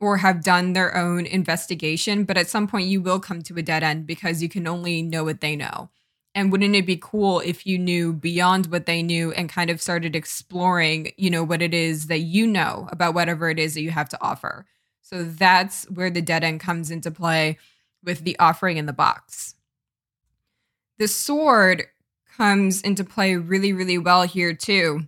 or 0.05 0.17
have 0.17 0.43
done 0.43 0.73
their 0.73 0.95
own 0.95 1.25
investigation. 1.25 2.25
But 2.25 2.37
at 2.37 2.47
some 2.47 2.67
point, 2.67 2.87
you 2.87 3.01
will 3.01 3.19
come 3.19 3.41
to 3.41 3.57
a 3.57 3.63
dead 3.63 3.81
end 3.81 4.05
because 4.05 4.43
you 4.43 4.47
can 4.47 4.67
only 4.67 5.01
know 5.01 5.23
what 5.23 5.41
they 5.41 5.55
know. 5.55 5.89
And 6.35 6.51
wouldn't 6.51 6.75
it 6.75 6.85
be 6.85 6.99
cool 7.01 7.39
if 7.39 7.65
you 7.65 7.79
knew 7.79 8.13
beyond 8.13 8.67
what 8.67 8.85
they 8.85 9.01
knew 9.01 9.31
and 9.31 9.49
kind 9.49 9.71
of 9.71 9.81
started 9.81 10.15
exploring, 10.15 11.11
you 11.17 11.31
know, 11.31 11.43
what 11.43 11.63
it 11.63 11.73
is 11.73 12.05
that 12.05 12.19
you 12.19 12.45
know 12.45 12.87
about 12.91 13.15
whatever 13.15 13.49
it 13.49 13.57
is 13.57 13.73
that 13.73 13.81
you 13.81 13.89
have 13.89 14.09
to 14.09 14.21
offer? 14.21 14.67
So 15.01 15.23
that's 15.23 15.89
where 15.89 16.11
the 16.11 16.21
dead 16.21 16.43
end 16.43 16.59
comes 16.59 16.91
into 16.91 17.09
play 17.09 17.57
with 18.03 18.23
the 18.23 18.37
offering 18.37 18.77
in 18.77 18.85
the 18.85 18.93
box. 18.93 19.55
The 20.99 21.07
sword 21.07 21.85
comes 22.37 22.83
into 22.83 23.03
play 23.03 23.37
really, 23.37 23.73
really 23.73 23.97
well 23.97 24.21
here, 24.21 24.53
too. 24.53 25.07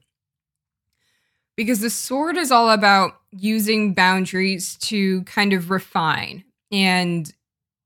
Because 1.57 1.81
the 1.81 1.89
sword 1.89 2.37
is 2.37 2.51
all 2.51 2.69
about 2.69 3.19
using 3.31 3.93
boundaries 3.93 4.75
to 4.75 5.23
kind 5.23 5.51
of 5.51 5.69
refine 5.69 6.45
and 6.71 7.33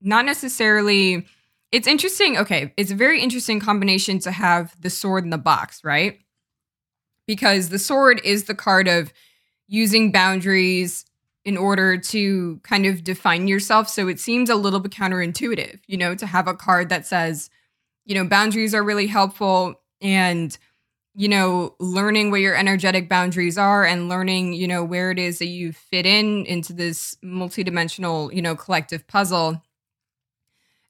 not 0.01 0.25
necessarily. 0.25 1.25
It's 1.71 1.87
interesting. 1.87 2.37
Okay. 2.37 2.73
It's 2.75 2.91
a 2.91 2.95
very 2.95 3.21
interesting 3.21 3.59
combination 3.59 4.19
to 4.19 4.31
have 4.31 4.75
the 4.79 4.89
sword 4.89 5.23
in 5.23 5.29
the 5.29 5.37
box, 5.37 5.83
right? 5.83 6.19
Because 7.25 7.69
the 7.69 7.79
sword 7.79 8.21
is 8.25 8.43
the 8.43 8.55
card 8.55 8.89
of 8.89 9.13
using 9.67 10.11
boundaries 10.11 11.05
in 11.45 11.55
order 11.57 11.97
to 11.97 12.59
kind 12.63 12.85
of 12.85 13.03
define 13.03 13.47
yourself. 13.47 13.87
So 13.87 14.07
it 14.07 14.19
seems 14.19 14.49
a 14.49 14.55
little 14.55 14.81
bit 14.81 14.91
counterintuitive, 14.91 15.79
you 15.87 15.97
know, 15.97 16.13
to 16.13 16.25
have 16.25 16.47
a 16.47 16.53
card 16.53 16.89
that 16.89 17.07
says, 17.07 17.49
you 18.05 18.15
know, 18.15 18.25
boundaries 18.25 18.75
are 18.75 18.83
really 18.83 19.07
helpful 19.07 19.75
and 20.01 20.57
you 21.13 21.27
know, 21.27 21.75
learning 21.79 22.31
where 22.31 22.39
your 22.39 22.55
energetic 22.55 23.09
boundaries 23.09 23.57
are 23.57 23.83
and 23.85 24.07
learning, 24.07 24.53
you 24.53 24.67
know, 24.67 24.83
where 24.83 25.11
it 25.11 25.19
is 25.19 25.39
that 25.39 25.47
you 25.47 25.73
fit 25.73 26.05
in 26.05 26.45
into 26.45 26.73
this 26.73 27.17
multidimensional, 27.23 28.33
you 28.33 28.41
know, 28.41 28.55
collective 28.55 29.05
puzzle. 29.07 29.61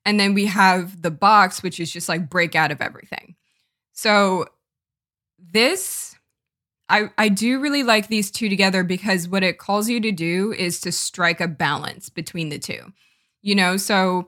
And 0.06 0.20
then 0.20 0.34
we 0.34 0.46
have 0.46 1.02
the 1.02 1.12
box, 1.12 1.64
which 1.64 1.80
is 1.80 1.92
just 1.92 2.08
like 2.08 2.30
break 2.30 2.56
out 2.56 2.72
of 2.72 2.82
everything. 2.82 3.36
So 3.94 4.46
this 5.40 6.16
I, 6.92 7.10
I 7.18 7.30
do 7.30 7.62
really 7.62 7.84
like 7.84 8.10
these 8.10 8.30
two 8.30 8.50
together 8.50 8.84
because 8.84 9.30
what 9.30 9.44
it 9.44 9.58
calls 9.58 9.88
you 9.88 10.02
to 10.02 10.12
do 10.12 10.52
is 10.52 10.82
to 10.82 10.92
strike 10.92 11.40
a 11.40 11.48
balance 11.48 12.10
between 12.10 12.50
the 12.50 12.60
two. 12.60 12.92
You 13.42 13.56
know, 13.56 13.78
so 13.78 14.28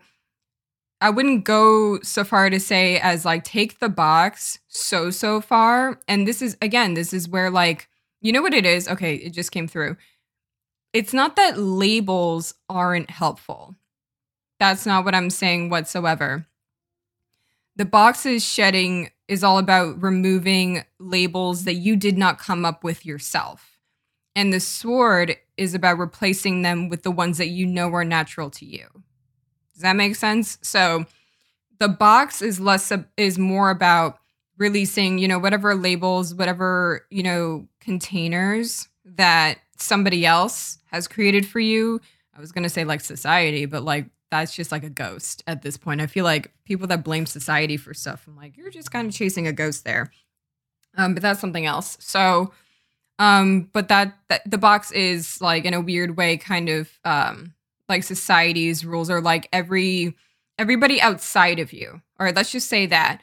I 1.04 1.10
wouldn't 1.10 1.44
go 1.44 2.00
so 2.00 2.24
far 2.24 2.50
to 2.50 2.62
say 2.62 2.98
as 2.98 3.26
like 3.26 3.44
take 3.44 3.80
the 3.80 3.90
box 3.90 4.60
so 4.70 5.12
so 5.12 5.42
far. 5.42 6.00
And 6.08 6.26
this 6.26 6.42
is 6.42 6.56
again, 6.62 6.94
this 6.94 7.12
is 7.12 7.28
where 7.28 7.50
like 7.50 7.90
you 8.22 8.32
know 8.32 8.42
what 8.42 8.54
it 8.54 8.66
is? 8.66 8.88
Okay, 8.88 9.16
it 9.16 9.32
just 9.32 9.52
came 9.52 9.68
through. 9.68 9.98
It's 10.94 11.14
not 11.14 11.36
that 11.36 11.58
labels 11.58 12.54
aren't 12.70 13.10
helpful. 13.10 13.76
That's 14.62 14.86
not 14.86 15.04
what 15.04 15.14
I'm 15.14 15.30
saying 15.30 15.70
whatsoever. 15.70 16.46
The 17.76 17.84
boxes 17.84 18.46
shedding 18.46 19.12
is 19.28 19.44
all 19.44 19.58
about 19.58 20.02
removing 20.02 20.86
labels 21.00 21.66
that 21.66 21.74
you 21.74 21.98
did 21.98 22.18
not 22.18 22.40
come 22.40 22.64
up 22.64 22.82
with 22.82 23.06
yourself. 23.06 23.78
And 24.38 24.54
the 24.54 24.62
sword 24.62 25.36
is 25.58 25.76
about 25.76 25.98
replacing 25.98 26.62
them 26.62 26.88
with 26.88 27.04
the 27.04 27.12
ones 27.12 27.40
that 27.40 27.50
you 27.50 27.66
know 27.66 27.90
are 27.90 28.06
natural 28.06 28.50
to 28.52 28.66
you. 28.66 29.03
That 29.84 29.98
make 29.98 30.16
sense? 30.16 30.58
So 30.62 31.06
the 31.80 31.90
box 31.90 32.42
is 32.42 32.60
less 32.60 32.92
is 33.18 33.38
more 33.38 33.70
about 33.70 34.18
releasing, 34.58 35.18
you 35.18 35.28
know, 35.28 35.40
whatever 35.40 35.76
labels, 35.76 36.34
whatever, 36.34 37.06
you 37.10 37.22
know, 37.22 37.68
containers 37.82 38.88
that 39.04 39.60
somebody 39.78 40.26
else 40.26 40.78
has 40.86 41.10
created 41.10 41.46
for 41.46 41.60
you. 41.60 42.00
I 42.36 42.40
was 42.40 42.54
going 42.54 42.64
to 42.64 42.70
say 42.70 42.86
like 42.86 43.02
society, 43.02 43.66
but 43.66 43.84
like 43.84 44.06
that's 44.32 44.56
just 44.56 44.72
like 44.72 44.86
a 44.86 44.90
ghost 44.90 45.44
at 45.48 45.64
this 45.64 45.76
point. 45.76 46.00
I 46.00 46.08
feel 46.08 46.24
like 46.24 46.54
people 46.64 46.88
that 46.88 47.04
blame 47.04 47.26
society 47.26 47.76
for 47.76 47.94
stuff, 47.94 48.24
I'm 48.26 48.38
like, 48.38 48.56
you're 48.56 48.72
just 48.72 48.90
kind 48.90 49.10
of 49.10 49.14
chasing 49.14 49.48
a 49.48 49.52
ghost 49.52 49.84
there. 49.84 50.12
Um, 50.96 51.14
but 51.14 51.22
that's 51.22 51.42
something 51.42 51.66
else. 51.66 51.98
So, 52.00 52.54
um, 53.20 53.70
but 53.74 53.90
that, 53.90 54.18
that 54.30 54.50
the 54.50 54.58
box 54.58 54.92
is 54.92 55.42
like 55.42 55.66
in 55.66 55.74
a 55.74 55.82
weird 55.82 56.16
way, 56.16 56.38
kind 56.38 56.70
of 56.70 56.90
um, 57.04 57.54
like 57.94 58.04
society's 58.04 58.84
rules 58.84 59.10
are 59.10 59.22
like 59.22 59.48
every 59.54 60.16
everybody 60.58 61.00
outside 61.00 61.60
of 61.60 61.72
you. 61.72 62.02
Or 62.20 62.32
let's 62.32 62.52
just 62.52 62.68
say 62.68 62.88
that 62.88 63.22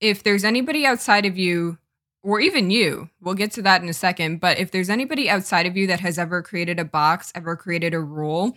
if 0.00 0.24
there's 0.24 0.44
anybody 0.44 0.84
outside 0.84 1.24
of 1.24 1.38
you 1.38 1.78
or 2.24 2.40
even 2.40 2.70
you 2.70 3.08
we'll 3.20 3.34
get 3.34 3.52
to 3.52 3.62
that 3.62 3.82
in 3.82 3.88
a 3.88 3.92
second 3.92 4.38
but 4.40 4.58
if 4.58 4.70
there's 4.70 4.90
anybody 4.90 5.28
outside 5.28 5.66
of 5.66 5.76
you 5.76 5.88
that 5.88 5.98
has 6.00 6.18
ever 6.18 6.40
created 6.40 6.78
a 6.78 6.84
box 6.84 7.32
ever 7.34 7.56
created 7.56 7.94
a 7.94 8.00
rule 8.00 8.56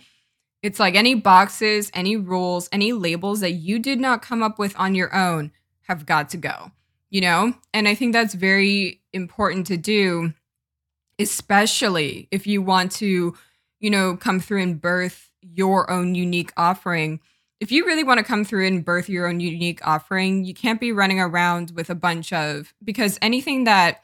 it's 0.62 0.78
like 0.78 0.94
any 0.94 1.16
boxes 1.16 1.90
any 1.92 2.16
rules 2.16 2.68
any 2.70 2.92
labels 2.92 3.40
that 3.40 3.52
you 3.52 3.80
did 3.80 3.98
not 3.98 4.22
come 4.22 4.40
up 4.40 4.56
with 4.56 4.72
on 4.78 4.94
your 4.94 5.12
own 5.12 5.50
have 5.82 6.06
got 6.06 6.28
to 6.28 6.36
go 6.36 6.70
you 7.10 7.20
know? 7.20 7.54
And 7.74 7.88
i 7.88 7.94
think 7.96 8.12
that's 8.12 8.34
very 8.34 9.00
important 9.12 9.66
to 9.66 9.76
do 9.76 10.32
especially 11.18 12.28
if 12.30 12.46
you 12.46 12.62
want 12.62 12.92
to 12.92 13.34
you 13.80 13.90
know, 13.90 14.16
come 14.16 14.40
through 14.40 14.62
and 14.62 14.80
birth 14.80 15.30
your 15.52 15.90
own 15.90 16.14
unique 16.14 16.52
offering. 16.56 17.20
If 17.60 17.72
you 17.72 17.86
really 17.86 18.04
want 18.04 18.18
to 18.18 18.24
come 18.24 18.44
through 18.44 18.66
and 18.66 18.84
birth 18.84 19.08
your 19.08 19.26
own 19.26 19.40
unique 19.40 19.86
offering, 19.86 20.44
you 20.44 20.54
can't 20.54 20.80
be 20.80 20.92
running 20.92 21.20
around 21.20 21.72
with 21.74 21.90
a 21.90 21.94
bunch 21.94 22.32
of 22.32 22.74
because 22.84 23.18
anything 23.22 23.64
that 23.64 24.02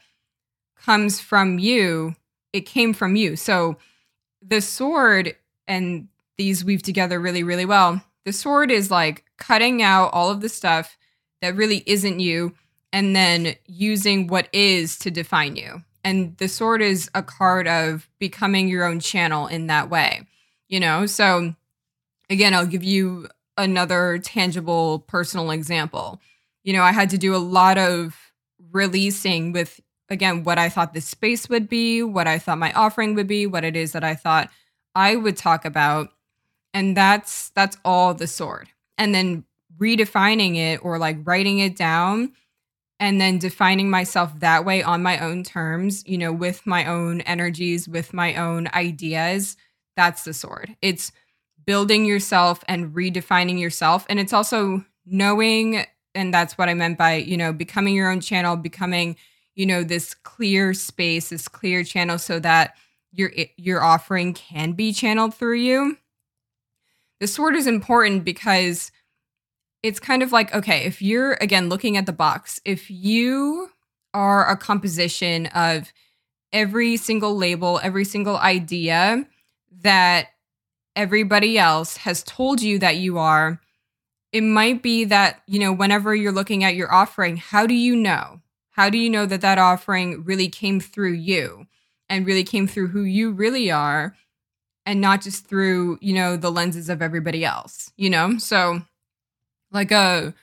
comes 0.77 1.19
from 1.19 1.59
you, 1.59 2.15
it 2.51 2.61
came 2.61 2.93
from 2.93 3.15
you. 3.15 3.35
So 3.35 3.77
the 4.41 4.61
sword 4.61 5.35
and 5.67 6.07
these 6.37 6.65
weave 6.65 6.81
together 6.83 7.19
really, 7.19 7.43
really 7.43 7.65
well. 7.65 8.03
The 8.25 8.33
sword 8.33 8.71
is 8.71 8.89
like 8.89 9.23
cutting 9.37 9.81
out 9.81 10.09
all 10.13 10.31
of 10.31 10.41
the 10.41 10.49
stuff 10.49 10.97
that 11.41 11.55
really 11.55 11.83
isn't 11.85 12.19
you 12.19 12.53
and 12.91 13.15
then 13.15 13.55
using 13.67 14.27
what 14.27 14.47
is 14.53 14.97
to 14.99 15.11
define 15.11 15.55
you 15.55 15.83
and 16.03 16.37
the 16.37 16.47
sword 16.47 16.81
is 16.81 17.09
a 17.15 17.23
card 17.23 17.67
of 17.67 18.09
becoming 18.19 18.67
your 18.67 18.85
own 18.85 18.99
channel 18.99 19.47
in 19.47 19.67
that 19.67 19.89
way 19.89 20.25
you 20.73 20.79
know 20.79 21.05
so 21.05 21.53
again 22.29 22.53
i'll 22.53 22.65
give 22.65 22.83
you 22.83 23.27
another 23.57 24.19
tangible 24.19 24.99
personal 24.99 25.51
example. 25.51 26.19
You 26.63 26.73
know, 26.73 26.83
I 26.83 26.91
had 26.91 27.09
to 27.11 27.17
do 27.17 27.35
a 27.35 27.37
lot 27.37 27.77
of 27.77 28.15
releasing 28.71 29.51
with 29.51 29.79
again 30.09 30.43
what 30.43 30.57
I 30.57 30.69
thought 30.69 30.93
this 30.93 31.05
space 31.05 31.49
would 31.49 31.69
be, 31.69 32.03
what 32.03 32.27
I 32.27 32.39
thought 32.39 32.57
my 32.57 32.71
offering 32.73 33.15
would 33.15 33.27
be, 33.27 33.47
what 33.47 33.63
it 33.63 33.75
is 33.75 33.91
that 33.91 34.03
I 34.03 34.15
thought 34.15 34.49
I 34.95 35.15
would 35.15 35.37
talk 35.37 35.65
about. 35.65 36.09
And 36.73 36.97
that's 36.97 37.49
that's 37.49 37.77
all 37.85 38.13
the 38.13 38.27
sword. 38.27 38.69
And 38.97 39.13
then 39.13 39.45
redefining 39.77 40.55
it 40.55 40.83
or 40.83 40.97
like 40.97 41.17
writing 41.23 41.59
it 41.59 41.75
down 41.75 42.33
and 42.99 43.19
then 43.19 43.37
defining 43.37 43.89
myself 43.89 44.39
that 44.39 44.65
way 44.65 44.81
on 44.81 45.03
my 45.03 45.19
own 45.19 45.43
terms, 45.43 46.03
you 46.07 46.17
know, 46.17 46.31
with 46.31 46.65
my 46.65 46.85
own 46.85 47.21
energies, 47.21 47.87
with 47.87 48.13
my 48.13 48.35
own 48.35 48.69
ideas, 48.73 49.57
that's 49.95 50.23
the 50.23 50.33
sword. 50.33 50.75
It's 50.81 51.11
building 51.65 52.05
yourself 52.05 52.63
and 52.67 52.93
redefining 52.93 53.59
yourself. 53.59 54.05
And 54.09 54.19
it's 54.19 54.33
also 54.33 54.83
knowing, 55.05 55.85
and 56.15 56.33
that's 56.33 56.57
what 56.57 56.69
I 56.69 56.73
meant 56.73 56.97
by, 56.97 57.15
you 57.15 57.37
know, 57.37 57.53
becoming 57.53 57.95
your 57.95 58.11
own 58.11 58.19
channel, 58.19 58.55
becoming, 58.55 59.15
you 59.55 59.65
know, 59.65 59.83
this 59.83 60.13
clear 60.13 60.73
space, 60.73 61.29
this 61.29 61.47
clear 61.47 61.83
channel 61.83 62.17
so 62.17 62.39
that 62.39 62.75
your 63.11 63.31
your 63.57 63.83
offering 63.83 64.33
can 64.33 64.73
be 64.73 64.91
channeled 64.91 65.35
through 65.35 65.57
you. 65.57 65.97
The 67.19 67.27
sword 67.27 67.55
is 67.55 67.67
important 67.67 68.25
because 68.25 68.91
it's 69.83 69.99
kind 69.99 70.23
of 70.23 70.31
like 70.31 70.53
okay, 70.53 70.85
if 70.85 71.01
you're 71.01 71.33
again 71.33 71.69
looking 71.69 71.95
at 71.95 72.07
the 72.07 72.13
box, 72.13 72.59
if 72.65 72.89
you 72.89 73.69
are 74.13 74.49
a 74.49 74.57
composition 74.57 75.45
of 75.47 75.93
every 76.51 76.97
single 76.97 77.35
label, 77.35 77.79
every 77.83 78.05
single 78.05 78.37
idea 78.37 79.27
that 79.81 80.27
everybody 80.95 81.57
else 81.57 81.97
has 81.97 82.23
told 82.23 82.61
you 82.61 82.79
that 82.79 82.97
you 82.97 83.17
are, 83.17 83.59
it 84.31 84.41
might 84.41 84.81
be 84.81 85.05
that, 85.05 85.41
you 85.47 85.59
know, 85.59 85.73
whenever 85.73 86.15
you're 86.15 86.31
looking 86.31 86.63
at 86.63 86.75
your 86.75 86.93
offering, 86.93 87.37
how 87.37 87.67
do 87.67 87.73
you 87.73 87.95
know? 87.95 88.41
How 88.71 88.89
do 88.89 88.97
you 88.97 89.09
know 89.09 89.25
that 89.27 89.41
that 89.41 89.59
offering 89.59 90.23
really 90.23 90.49
came 90.49 90.79
through 90.79 91.13
you 91.13 91.67
and 92.09 92.25
really 92.25 92.43
came 92.43 92.67
through 92.67 92.87
who 92.87 93.03
you 93.03 93.31
really 93.31 93.69
are 93.69 94.15
and 94.85 94.99
not 94.99 95.21
just 95.21 95.45
through, 95.45 95.99
you 96.01 96.13
know, 96.13 96.35
the 96.35 96.51
lenses 96.51 96.89
of 96.89 97.01
everybody 97.01 97.45
else, 97.45 97.91
you 97.95 98.09
know? 98.09 98.37
So, 98.37 98.81
like 99.71 99.91
a 99.91 100.33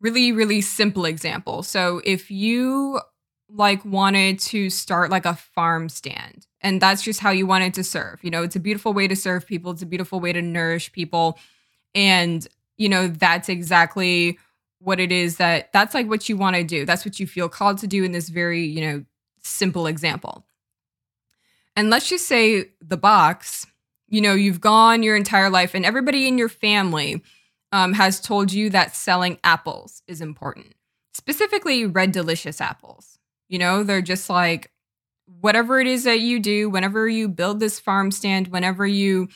really, 0.00 0.32
really 0.32 0.60
simple 0.60 1.04
example. 1.04 1.62
So, 1.62 2.00
if 2.04 2.30
you 2.30 3.00
like 3.48 3.84
wanted 3.84 4.38
to 4.38 4.70
start 4.70 5.10
like 5.10 5.24
a 5.24 5.34
farm 5.34 5.88
stand 5.88 6.46
and 6.66 6.82
that's 6.82 7.02
just 7.02 7.20
how 7.20 7.30
you 7.30 7.46
wanted 7.46 7.74
to 7.74 7.84
serve. 7.84 8.18
You 8.24 8.30
know, 8.32 8.42
it's 8.42 8.56
a 8.56 8.60
beautiful 8.60 8.92
way 8.92 9.06
to 9.06 9.14
serve 9.14 9.46
people, 9.46 9.70
it's 9.70 9.82
a 9.82 9.86
beautiful 9.86 10.18
way 10.18 10.32
to 10.32 10.42
nourish 10.42 10.90
people. 10.90 11.38
And, 11.94 12.44
you 12.76 12.88
know, 12.88 13.06
that's 13.06 13.48
exactly 13.48 14.36
what 14.80 14.98
it 14.98 15.12
is 15.12 15.36
that 15.36 15.72
that's 15.72 15.94
like 15.94 16.08
what 16.08 16.28
you 16.28 16.36
want 16.36 16.56
to 16.56 16.64
do. 16.64 16.84
That's 16.84 17.04
what 17.04 17.20
you 17.20 17.26
feel 17.28 17.48
called 17.48 17.78
to 17.78 17.86
do 17.86 18.02
in 18.02 18.10
this 18.10 18.28
very, 18.28 18.64
you 18.64 18.80
know, 18.80 19.04
simple 19.44 19.86
example. 19.86 20.44
And 21.76 21.88
let's 21.88 22.08
just 22.08 22.26
say 22.26 22.70
the 22.80 22.96
box, 22.96 23.66
you 24.08 24.20
know, 24.20 24.34
you've 24.34 24.60
gone 24.60 25.04
your 25.04 25.14
entire 25.14 25.50
life 25.50 25.72
and 25.72 25.86
everybody 25.86 26.26
in 26.26 26.36
your 26.36 26.48
family 26.48 27.22
um, 27.70 27.92
has 27.92 28.20
told 28.20 28.52
you 28.52 28.70
that 28.70 28.96
selling 28.96 29.38
apples 29.44 30.02
is 30.08 30.20
important, 30.20 30.74
specifically 31.14 31.86
red 31.86 32.10
delicious 32.10 32.60
apples. 32.60 33.15
You 33.48 33.58
know, 33.58 33.82
they're 33.82 34.02
just 34.02 34.28
like, 34.28 34.70
whatever 35.40 35.80
it 35.80 35.86
is 35.86 36.04
that 36.04 36.20
you 36.20 36.40
do, 36.40 36.70
whenever 36.70 37.08
you 37.08 37.28
build 37.28 37.60
this 37.60 37.80
farm 37.80 38.10
stand, 38.10 38.48
whenever 38.48 38.86
you 38.86 39.28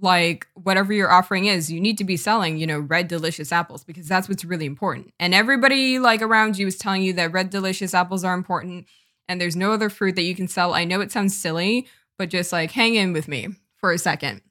like 0.00 0.46
whatever 0.54 0.92
your 0.92 1.10
offering 1.10 1.46
is, 1.46 1.72
you 1.72 1.80
need 1.80 1.98
to 1.98 2.04
be 2.04 2.16
selling, 2.16 2.58
you 2.58 2.66
know, 2.66 2.78
red 2.78 3.08
delicious 3.08 3.50
apples 3.50 3.82
because 3.82 4.06
that's 4.08 4.28
what's 4.28 4.44
really 4.44 4.66
important. 4.66 5.12
And 5.18 5.34
everybody 5.34 5.98
like 5.98 6.20
around 6.20 6.58
you 6.58 6.66
is 6.66 6.76
telling 6.76 7.02
you 7.02 7.14
that 7.14 7.32
red 7.32 7.50
delicious 7.50 7.94
apples 7.94 8.22
are 8.22 8.34
important 8.34 8.86
and 9.28 9.40
there's 9.40 9.56
no 9.56 9.72
other 9.72 9.88
fruit 9.88 10.14
that 10.16 10.22
you 10.22 10.34
can 10.34 10.48
sell. 10.48 10.74
I 10.74 10.84
know 10.84 11.00
it 11.00 11.12
sounds 11.12 11.36
silly, 11.36 11.86
but 12.18 12.28
just 12.28 12.52
like 12.52 12.72
hang 12.72 12.94
in 12.94 13.12
with 13.12 13.26
me 13.26 13.48
for 13.76 13.92
a 13.92 13.98
second. 13.98 14.42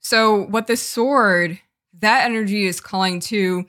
So, 0.00 0.46
what 0.46 0.66
the 0.66 0.76
sword, 0.76 1.58
that 2.00 2.24
energy 2.24 2.66
is 2.66 2.80
calling 2.80 3.20
to 3.20 3.64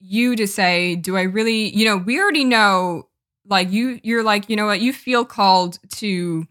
you 0.00 0.34
to 0.36 0.46
say, 0.46 0.96
do 0.96 1.16
I 1.16 1.22
really, 1.22 1.68
you 1.76 1.84
know, 1.84 1.98
we 1.98 2.18
already 2.18 2.44
know 2.44 3.09
like 3.50 3.70
you 3.70 4.00
you're 4.02 4.22
like 4.22 4.48
you 4.48 4.56
know 4.56 4.66
what 4.66 4.80
you 4.80 4.92
feel 4.92 5.24
called 5.24 5.78
to 5.90 6.46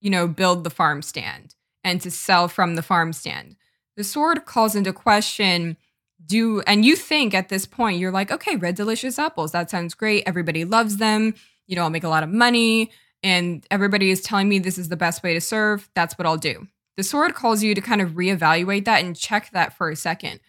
you 0.00 0.10
know 0.10 0.26
build 0.26 0.64
the 0.64 0.70
farm 0.70 1.02
stand 1.02 1.54
and 1.84 2.00
to 2.00 2.10
sell 2.10 2.48
from 2.48 2.74
the 2.74 2.82
farm 2.82 3.12
stand. 3.12 3.56
The 3.96 4.04
sword 4.04 4.44
calls 4.44 4.74
into 4.74 4.92
question 4.92 5.76
do 6.24 6.60
and 6.62 6.84
you 6.84 6.96
think 6.96 7.34
at 7.34 7.48
this 7.48 7.66
point 7.66 7.98
you're 7.98 8.10
like 8.10 8.32
okay 8.32 8.56
red 8.56 8.74
delicious 8.74 9.18
apples 9.18 9.52
that 9.52 9.70
sounds 9.70 9.94
great 9.94 10.24
everybody 10.26 10.64
loves 10.64 10.96
them 10.96 11.34
you 11.66 11.76
know 11.76 11.82
i'll 11.82 11.90
make 11.90 12.04
a 12.04 12.08
lot 12.08 12.22
of 12.22 12.30
money 12.30 12.90
and 13.22 13.66
everybody 13.70 14.10
is 14.10 14.22
telling 14.22 14.48
me 14.48 14.58
this 14.58 14.78
is 14.78 14.88
the 14.88 14.96
best 14.96 15.22
way 15.22 15.34
to 15.34 15.40
serve 15.40 15.88
that's 15.94 16.16
what 16.18 16.26
i'll 16.26 16.36
do. 16.36 16.66
The 16.96 17.02
sword 17.02 17.34
calls 17.34 17.62
you 17.62 17.74
to 17.74 17.80
kind 17.80 18.00
of 18.00 18.12
reevaluate 18.12 18.86
that 18.86 19.04
and 19.04 19.14
check 19.14 19.50
that 19.52 19.76
for 19.76 19.90
a 19.90 19.96
second. 19.96 20.40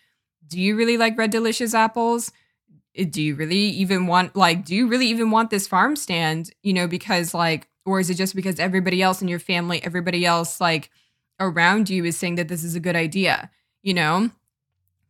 Do 0.47 0.59
you 0.59 0.77
really 0.77 0.97
like 0.97 1.17
red 1.17 1.29
delicious 1.29 1.73
apples 1.73 2.31
do 3.11 3.21
you 3.21 3.35
really 3.35 3.57
even 3.57 4.07
want 4.07 4.35
like 4.35 4.65
do 4.65 4.75
you 4.75 4.87
really 4.87 5.07
even 5.07 5.31
want 5.31 5.49
this 5.49 5.67
farm 5.67 5.95
stand 5.95 6.49
you 6.63 6.73
know 6.73 6.87
because 6.87 7.33
like 7.33 7.67
or 7.85 7.99
is 7.99 8.09
it 8.09 8.15
just 8.15 8.35
because 8.35 8.59
everybody 8.59 9.01
else 9.01 9.21
in 9.21 9.27
your 9.27 9.39
family 9.39 9.83
everybody 9.83 10.25
else 10.25 10.59
like 10.59 10.89
around 11.39 11.89
you 11.89 12.03
is 12.03 12.17
saying 12.17 12.35
that 12.35 12.47
this 12.47 12.63
is 12.63 12.75
a 12.75 12.79
good 12.79 12.95
idea 12.95 13.49
you 13.87 13.93
know? 13.93 14.29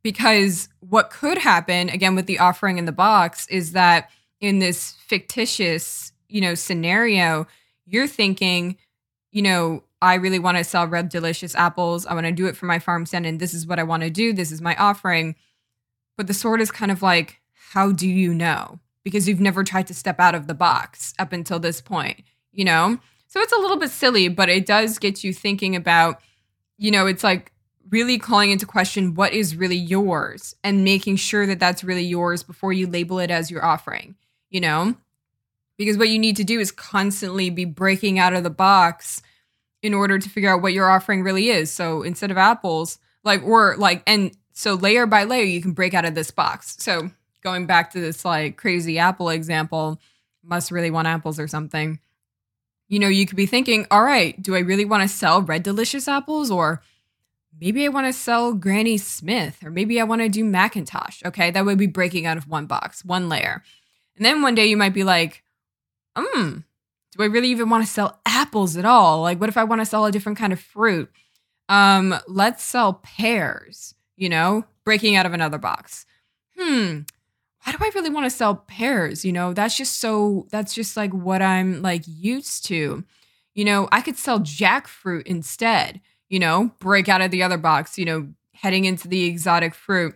Because 0.03 0.69
what 0.81 1.09
could 1.09 1.39
happen 1.39 1.89
again 1.89 2.13
with 2.13 2.27
the 2.27 2.37
offering 2.37 2.77
in 2.77 2.85
the 2.85 2.91
box 2.91 3.47
is 3.47 3.71
that 3.71 4.11
in 4.39 4.59
this 4.59 4.91
fictitious 4.91 6.11
you 6.29 6.39
know 6.39 6.53
scenario 6.53 7.47
you're 7.87 8.05
thinking 8.05 8.77
you 9.31 9.41
know 9.41 9.83
i 9.99 10.13
really 10.13 10.37
want 10.37 10.57
to 10.57 10.63
sell 10.63 10.85
red 10.85 11.09
delicious 11.09 11.55
apples 11.55 12.05
i 12.05 12.13
want 12.13 12.27
to 12.27 12.31
do 12.31 12.45
it 12.45 12.55
for 12.55 12.67
my 12.67 12.77
farm 12.77 13.05
stand 13.05 13.25
and 13.25 13.39
this 13.39 13.53
is 13.53 13.65
what 13.65 13.79
i 13.79 13.83
want 13.83 14.03
to 14.03 14.11
do 14.11 14.31
this 14.33 14.51
is 14.51 14.61
my 14.61 14.75
offering. 14.75 15.35
But 16.17 16.27
the 16.27 16.33
sword 16.33 16.61
is 16.61 16.69
kind 16.69 16.91
of 16.91 17.01
like 17.01 17.41
how 17.71 17.91
do 17.91 18.07
you 18.07 18.33
know? 18.33 18.79
Because 19.03 19.27
you've 19.27 19.41
never 19.41 19.63
tried 19.63 19.87
to 19.87 19.93
step 19.93 20.19
out 20.19 20.35
of 20.35 20.47
the 20.47 20.53
box 20.53 21.13
up 21.19 21.33
until 21.33 21.59
this 21.59 21.81
point, 21.81 22.23
you 22.51 22.63
know? 22.63 22.97
So 23.27 23.41
it's 23.41 23.53
a 23.53 23.59
little 23.59 23.77
bit 23.77 23.89
silly, 23.89 24.29
but 24.29 24.49
it 24.49 24.65
does 24.65 24.99
get 24.99 25.23
you 25.23 25.33
thinking 25.33 25.75
about, 25.75 26.21
you 26.77 26.91
know, 26.91 27.07
it's 27.07 27.23
like 27.23 27.51
really 27.89 28.17
calling 28.17 28.51
into 28.51 28.65
question 28.65 29.15
what 29.15 29.33
is 29.33 29.55
really 29.55 29.77
yours 29.77 30.55
and 30.63 30.83
making 30.83 31.17
sure 31.17 31.45
that 31.45 31.59
that's 31.59 31.83
really 31.83 32.03
yours 32.03 32.41
before 32.41 32.71
you 32.73 32.87
label 32.87 33.19
it 33.19 33.31
as 33.31 33.51
your 33.51 33.65
offering, 33.65 34.15
you 34.49 34.61
know? 34.61 34.95
Because 35.77 35.97
what 35.97 36.09
you 36.09 36.19
need 36.19 36.37
to 36.37 36.43
do 36.43 36.59
is 36.59 36.71
constantly 36.71 37.49
be 37.49 37.65
breaking 37.65 38.17
out 38.17 38.33
of 38.33 38.43
the 38.43 38.49
box 38.49 39.21
in 39.83 39.93
order 39.93 40.17
to 40.17 40.29
figure 40.29 40.49
out 40.49 40.61
what 40.61 40.73
your 40.73 40.89
offering 40.89 41.21
really 41.21 41.49
is. 41.49 41.69
So 41.69 42.01
instead 42.01 42.31
of 42.31 42.37
apples, 42.37 42.97
like, 43.23 43.43
or 43.43 43.75
like, 43.77 44.03
and 44.07 44.31
so 44.53 44.73
layer 44.73 45.05
by 45.05 45.25
layer, 45.25 45.43
you 45.43 45.61
can 45.61 45.73
break 45.73 45.93
out 45.93 46.05
of 46.05 46.15
this 46.15 46.31
box. 46.31 46.77
So 46.79 47.11
going 47.43 47.65
back 47.65 47.91
to 47.91 47.99
this 47.99 48.25
like 48.25 48.57
crazy 48.57 48.99
apple 48.99 49.29
example, 49.29 49.99
must 50.43 50.71
really 50.71 50.91
want 50.91 51.07
apples 51.07 51.39
or 51.39 51.47
something. 51.47 51.99
You 52.87 52.99
know, 52.99 53.07
you 53.07 53.25
could 53.25 53.35
be 53.35 53.45
thinking, 53.45 53.85
all 53.91 54.03
right, 54.03 54.41
do 54.41 54.55
I 54.55 54.59
really 54.59 54.85
want 54.85 55.03
to 55.03 55.13
sell 55.13 55.41
red 55.41 55.63
delicious 55.63 56.07
apples 56.07 56.49
or 56.49 56.81
maybe 57.59 57.85
I 57.85 57.89
want 57.89 58.07
to 58.07 58.13
sell 58.13 58.53
Granny 58.53 58.97
Smith 58.97 59.63
or 59.63 59.71
maybe 59.71 59.99
I 59.99 60.05
want 60.05 60.21
to 60.21 60.29
do 60.29 60.45
McIntosh. 60.45 61.25
Okay, 61.25 61.51
that 61.51 61.65
would 61.65 61.77
be 61.77 61.87
breaking 61.87 62.25
out 62.25 62.37
of 62.37 62.47
one 62.47 62.65
box, 62.65 63.03
one 63.03 63.27
layer. 63.27 63.63
And 64.15 64.25
then 64.25 64.41
one 64.41 64.55
day 64.55 64.67
you 64.67 64.77
might 64.77 64.93
be 64.93 65.03
like, 65.03 65.43
hmm, 66.17 66.59
do 67.11 67.23
I 67.23 67.25
really 67.25 67.49
even 67.49 67.69
want 67.69 67.85
to 67.85 67.91
sell 67.91 68.19
apples 68.25 68.77
at 68.77 68.85
all? 68.85 69.21
Like, 69.21 69.39
what 69.39 69.49
if 69.49 69.57
I 69.57 69.63
want 69.63 69.81
to 69.81 69.85
sell 69.85 70.05
a 70.05 70.11
different 70.11 70.37
kind 70.37 70.53
of 70.53 70.59
fruit? 70.59 71.11
Um, 71.69 72.15
let's 72.27 72.63
sell 72.63 72.93
pears, 72.93 73.93
you 74.15 74.29
know, 74.29 74.65
breaking 74.85 75.15
out 75.15 75.25
of 75.25 75.33
another 75.33 75.57
box. 75.57 76.05
Hmm, 76.57 77.01
why 77.63 77.71
do 77.71 77.77
I 77.81 77.91
really 77.95 78.09
want 78.09 78.25
to 78.25 78.29
sell 78.29 78.55
pears? 78.55 79.25
You 79.25 79.33
know, 79.33 79.53
that's 79.53 79.75
just 79.75 79.99
so, 79.99 80.47
that's 80.51 80.73
just 80.73 80.95
like 80.95 81.13
what 81.13 81.41
I'm 81.41 81.81
like 81.81 82.03
used 82.05 82.65
to. 82.65 83.03
You 83.55 83.65
know, 83.65 83.89
I 83.91 84.01
could 84.01 84.17
sell 84.17 84.39
jackfruit 84.39 85.23
instead, 85.23 86.01
you 86.29 86.39
know, 86.39 86.71
break 86.79 87.09
out 87.09 87.21
of 87.21 87.31
the 87.31 87.43
other 87.43 87.57
box, 87.57 87.97
you 87.97 88.05
know, 88.05 88.29
heading 88.53 88.85
into 88.85 89.07
the 89.07 89.25
exotic 89.25 89.73
fruit. 89.73 90.15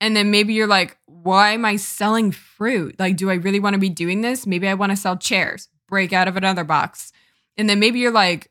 And 0.00 0.16
then 0.16 0.30
maybe 0.30 0.52
you're 0.52 0.66
like, 0.66 0.98
why 1.06 1.52
am 1.52 1.64
I 1.64 1.76
selling 1.76 2.32
fruit? 2.32 2.98
Like, 2.98 3.16
do 3.16 3.30
I 3.30 3.34
really 3.34 3.60
want 3.60 3.74
to 3.74 3.80
be 3.80 3.88
doing 3.88 4.20
this? 4.20 4.46
Maybe 4.46 4.68
I 4.68 4.74
want 4.74 4.90
to 4.90 4.96
sell 4.96 5.16
chairs, 5.16 5.68
break 5.88 6.12
out 6.12 6.28
of 6.28 6.36
another 6.36 6.64
box. 6.64 7.12
And 7.56 7.68
then 7.68 7.78
maybe 7.78 8.00
you're 8.00 8.10
like, 8.10 8.50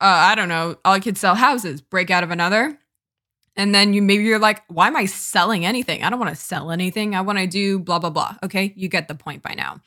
uh, 0.00 0.06
I 0.06 0.34
don't 0.34 0.48
know, 0.48 0.76
I 0.84 1.00
could 1.00 1.16
sell 1.16 1.34
houses, 1.34 1.80
break 1.80 2.10
out 2.10 2.24
of 2.24 2.30
another 2.30 2.78
and 3.58 3.74
then 3.74 3.92
you 3.92 4.00
maybe 4.00 4.22
you're 4.22 4.38
like 4.38 4.62
why 4.68 4.86
am 4.86 4.96
i 4.96 5.04
selling 5.04 5.66
anything? 5.66 6.02
I 6.02 6.08
don't 6.08 6.20
want 6.20 6.30
to 6.30 6.40
sell 6.40 6.70
anything. 6.70 7.14
I 7.14 7.20
want 7.20 7.38
to 7.40 7.46
do 7.46 7.78
blah 7.78 7.98
blah 7.98 8.10
blah. 8.10 8.36
Okay? 8.42 8.72
You 8.76 8.88
get 8.88 9.08
the 9.08 9.14
point 9.14 9.42
by 9.42 9.54
now. 9.54 9.80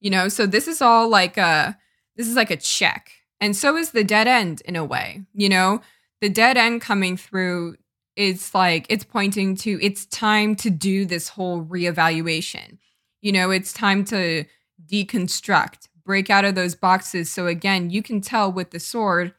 You 0.00 0.10
know? 0.10 0.28
So 0.28 0.46
this 0.46 0.68
is 0.68 0.80
all 0.80 1.08
like 1.08 1.36
a 1.36 1.76
this 2.14 2.28
is 2.28 2.36
like 2.36 2.50
a 2.50 2.56
check. 2.56 3.10
And 3.38 3.54
so 3.54 3.76
is 3.76 3.90
the 3.90 4.04
dead 4.04 4.28
end 4.28 4.62
in 4.62 4.76
a 4.76 4.84
way 4.84 5.24
you 5.34 5.50
know? 5.50 5.82
The 6.22 6.30
dead 6.30 6.56
end 6.56 6.80
coming 6.80 7.18
through 7.18 7.76
it's 8.14 8.54
like 8.54 8.86
it's 8.88 9.04
pointing 9.04 9.56
to 9.56 9.78
it's 9.82 10.06
time 10.06 10.54
to 10.56 10.70
do 10.70 11.04
this 11.04 11.28
whole 11.28 11.62
reevaluation. 11.62 12.78
You 13.20 13.32
know, 13.32 13.50
it's 13.50 13.72
time 13.72 14.04
to 14.06 14.44
deconstruct, 14.86 15.88
break 16.04 16.30
out 16.30 16.44
of 16.44 16.54
those 16.54 16.76
boxes. 16.76 17.30
So 17.30 17.48
again, 17.48 17.90
you 17.90 18.02
can 18.02 18.20
tell 18.20 18.52
with 18.52 18.70
the 18.70 18.78
sword 18.78 19.34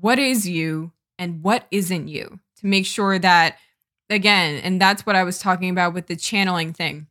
what 0.00 0.18
is 0.18 0.48
you 0.48 0.92
and 1.16 1.42
what 1.42 1.66
isn't 1.70 2.08
you 2.08 2.40
to 2.64 2.68
make 2.68 2.86
sure 2.86 3.18
that, 3.18 3.58
again, 4.08 4.56
and 4.64 4.80
that's 4.80 5.04
what 5.04 5.16
I 5.16 5.22
was 5.22 5.38
talking 5.38 5.68
about 5.68 5.92
with 5.92 6.06
the 6.06 6.16
channeling 6.16 6.72
thing. 6.72 7.06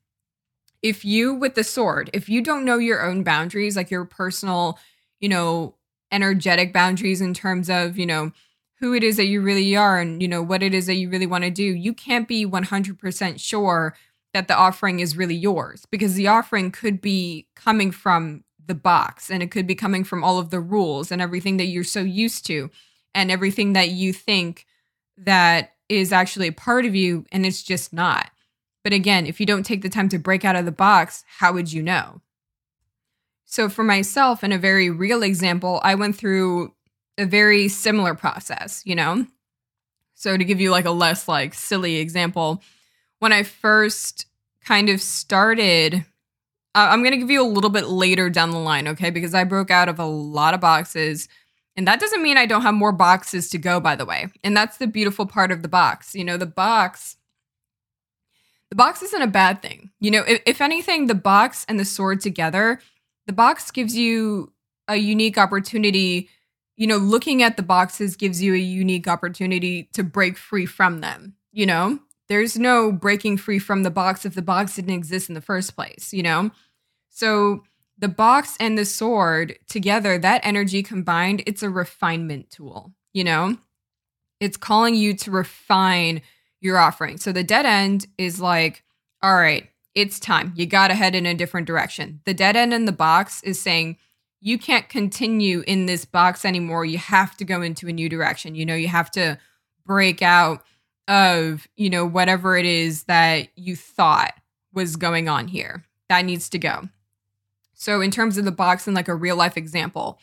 If 0.82 1.06
you, 1.06 1.34
with 1.34 1.54
the 1.54 1.64
sword, 1.64 2.10
if 2.12 2.28
you 2.28 2.42
don't 2.42 2.66
know 2.66 2.80
your 2.80 3.06
own 3.06 3.24
boundaries, 3.24 3.78
like 3.78 3.92
your 3.92 4.04
personal, 4.04 4.80
you 5.22 5.30
know, 5.30 5.76
energetic 6.12 6.74
boundaries 6.74 7.22
in 7.22 7.34
terms 7.34 7.70
of, 7.70 7.98
you 7.98 8.06
know, 8.06 8.32
who 8.80 8.94
it 8.94 9.04
is 9.04 9.16
that 9.18 9.28
you 9.28 9.42
really 9.42 9.76
are 9.76 10.00
and, 10.00 10.22
you 10.22 10.28
know, 10.28 10.42
what 10.42 10.64
it 10.64 10.74
is 10.74 10.88
that 10.88 10.96
you 10.96 11.10
really 11.10 11.28
want 11.28 11.44
to 11.44 11.52
do, 11.52 11.64
you 11.64 11.94
can't 11.94 12.28
be 12.28 12.46
100% 12.46 13.40
sure 13.40 13.96
that 14.34 14.48
the 14.48 14.58
offering 14.58 15.00
is 15.00 15.16
really 15.16 15.36
yours 15.36 15.86
because 15.90 16.16
the 16.16 16.28
offering 16.28 16.72
could 16.72 17.00
be 17.00 17.48
coming 17.56 17.92
from 17.92 18.44
the 18.66 18.76
box 18.76 19.30
and 19.30 19.44
it 19.44 19.52
could 19.52 19.68
be 19.68 19.76
coming 19.76 20.04
from 20.04 20.24
all 20.24 20.40
of 20.40 20.50
the 20.50 20.60
rules 20.60 21.12
and 21.12 21.22
everything 21.22 21.58
that 21.58 21.66
you're 21.66 21.84
so 21.84 22.02
used 22.02 22.46
to 22.46 22.70
and 23.14 23.30
everything 23.30 23.74
that 23.74 23.90
you 23.90 24.12
think 24.12 24.66
that 25.18 25.74
is 25.90 26.12
actually 26.12 26.48
a 26.48 26.54
part 26.54 26.86
of 26.86 26.96
you 26.96 27.26
and 27.32 27.46
it's 27.46 27.64
just 27.64 27.94
not. 27.94 28.30
But 28.84 28.94
again, 28.94 29.26
if 29.26 29.40
you 29.40 29.46
don't 29.46 29.66
take 29.66 29.82
the 29.82 29.90
time 29.90 30.10
to 30.10 30.20
break 30.20 30.44
out 30.44 30.56
of 30.56 30.66
the 30.66 30.72
box, 30.72 31.24
how 31.38 31.54
would 31.54 31.72
you 31.72 31.82
know? 31.82 32.22
So, 33.46 33.70
for 33.70 33.84
myself, 33.84 34.44
in 34.44 34.52
a 34.52 34.58
very 34.58 34.90
real 34.90 35.24
example, 35.24 35.80
I 35.84 35.96
went 35.96 36.16
through 36.16 36.74
a 37.18 37.26
very 37.26 37.68
similar 37.68 38.16
process, 38.16 38.82
you 38.86 38.96
know? 38.96 39.28
So, 40.16 40.36
to 40.36 40.44
give 40.44 40.60
you 40.60 40.72
like 40.72 40.86
a 40.86 40.92
less 40.92 41.28
like 41.28 41.54
silly 41.54 41.98
example, 41.98 42.62
when 43.20 43.32
I 43.32 43.44
first 43.44 44.26
kind 44.66 44.90
of 44.90 45.02
started 45.02 46.06
I'm 46.76 47.02
going 47.02 47.12
to 47.12 47.18
give 47.18 47.30
you 47.30 47.44
a 47.44 47.48
little 47.48 47.70
bit 47.70 47.88
later 47.88 48.30
down 48.30 48.52
the 48.52 48.58
line, 48.58 48.88
okay? 48.90 49.12
Because 49.12 49.34
I 49.34 49.44
broke 49.44 49.70
out 49.70 49.90
of 49.90 50.00
a 50.00 50.06
lot 50.06 50.54
of 50.54 50.60
boxes. 50.60 51.30
And 51.76 51.88
that 51.88 52.00
doesn't 52.00 52.22
mean 52.22 52.38
I 52.38 52.46
don't 52.46 52.62
have 52.62 52.76
more 52.76 52.92
boxes 52.92 53.50
to 53.50 53.58
go, 53.58 53.80
by 53.80 53.96
the 53.96 54.06
way. 54.06 54.28
And 54.44 54.56
that's 54.56 54.78
the 54.78 54.88
beautiful 54.88 55.26
part 55.26 55.52
of 55.52 55.62
the 55.62 55.68
box. 55.68 56.14
You 56.14 56.24
know, 56.24 56.38
the 56.38 56.46
box, 56.46 57.18
the 58.70 58.76
box 58.76 59.02
isn't 59.02 59.22
a 59.22 59.28
bad 59.28 59.62
thing. 59.62 59.92
You 60.00 60.12
know, 60.12 60.24
if, 60.28 60.42
if 60.46 60.62
anything, 60.62 61.08
the 61.08 61.16
box 61.16 61.66
and 61.68 61.80
the 61.80 61.86
sword 61.86 62.22
together, 62.22 62.80
the 63.26 63.34
box 63.34 63.72
gives 63.72 63.96
you 63.96 64.54
a 64.88 64.98
unique 64.98 65.38
opportunity. 65.38 66.30
You 66.76 66.88
know, 66.88 66.98
looking 66.98 67.42
at 67.42 67.58
the 67.58 67.64
boxes 67.64 68.16
gives 68.16 68.42
you 68.42 68.54
a 68.54 68.58
unique 68.58 69.08
opportunity 69.08 69.90
to 69.94 70.04
break 70.04 70.38
free 70.38 70.68
from 70.68 71.02
them. 71.02 71.36
You 71.52 71.66
know, 71.66 72.00
there's 72.30 72.58
no 72.58 72.92
breaking 72.92 73.38
free 73.38 73.60
from 73.60 73.84
the 73.84 73.92
box 73.92 74.26
if 74.26 74.36
the 74.36 74.42
box 74.42 74.76
didn't 74.76 74.94
exist 74.94 75.30
in 75.30 75.36
the 75.36 75.42
first 75.42 75.76
place, 75.76 76.14
you 76.14 76.24
know? 76.24 76.52
So 77.10 77.64
the 77.98 78.08
box 78.08 78.58
and 78.60 78.78
the 78.78 78.86
sword 78.86 79.58
together, 79.70 80.18
that 80.18 80.42
energy 80.44 80.84
combined, 80.84 81.44
it's 81.46 81.64
a 81.64 81.70
refinement 81.70 82.50
tool, 82.50 82.92
you 83.14 83.24
know? 83.24 83.58
It's 84.40 84.58
calling 84.58 84.96
you 84.96 85.14
to 85.18 85.32
refine 85.32 86.22
your 86.60 86.78
offering. 86.78 87.18
So 87.18 87.32
the 87.32 87.44
dead 87.44 87.66
end 87.66 88.08
is 88.18 88.42
like, 88.42 88.84
all 89.22 89.36
right, 89.36 89.70
it's 89.96 90.20
time. 90.20 90.54
You 90.56 90.66
got 90.66 90.88
to 90.88 90.96
head 90.96 91.16
in 91.16 91.26
a 91.26 91.34
different 91.34 91.68
direction. 91.68 92.22
The 92.26 92.34
dead 92.34 92.56
end 92.56 92.74
in 92.74 92.86
the 92.86 92.92
box 92.92 93.42
is 93.44 93.62
saying, 93.62 93.98
you 94.42 94.58
can't 94.58 94.90
continue 94.90 95.64
in 95.68 95.86
this 95.86 96.04
box 96.04 96.44
anymore. 96.44 96.84
You 96.84 96.98
have 96.98 97.38
to 97.38 97.46
go 97.46 97.62
into 97.62 97.88
a 97.88 97.94
new 97.94 98.10
direction. 98.10 98.56
You 98.56 98.66
know, 98.66 98.76
you 98.76 98.90
have 98.90 99.12
to 99.12 99.38
break 99.86 100.22
out 100.22 100.64
of, 101.08 101.68
you 101.78 101.90
know, 101.90 102.06
whatever 102.06 102.58
it 102.58 102.66
is 102.66 103.04
that 103.04 103.48
you 103.56 103.76
thought 103.76 104.34
was 104.74 104.96
going 104.96 105.30
on 105.30 105.48
here. 105.48 105.86
That 106.10 106.26
needs 106.26 106.50
to 106.50 106.60
go. 106.60 106.90
So, 107.84 108.00
in 108.00 108.12
terms 108.12 108.38
of 108.38 108.46
the 108.46 108.52
box 108.52 108.88
and 108.88 108.96
like 108.96 109.10
a 109.10 109.16
real 109.16 109.36
life 109.36 109.58
example, 109.58 110.18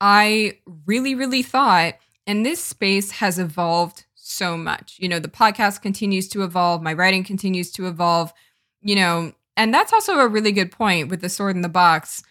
I 0.00 0.58
really, 0.84 1.14
really 1.14 1.44
thought, 1.44 1.94
and 2.26 2.44
this 2.44 2.62
space 2.62 3.12
has 3.12 3.38
evolved 3.38 4.04
so 4.16 4.56
much. 4.56 4.96
You 4.98 5.08
know, 5.08 5.20
the 5.20 5.28
podcast 5.28 5.80
continues 5.80 6.26
to 6.30 6.42
evolve, 6.42 6.82
my 6.82 6.92
writing 6.92 7.22
continues 7.22 7.70
to 7.72 7.86
evolve, 7.86 8.32
you 8.82 8.96
know, 8.96 9.32
and 9.56 9.72
that's 9.72 9.92
also 9.92 10.18
a 10.18 10.26
really 10.26 10.50
good 10.50 10.72
point 10.72 11.08
with 11.08 11.20
the 11.20 11.28
sword 11.28 11.54
in 11.54 11.62
the 11.62 11.68
box. 11.68 12.24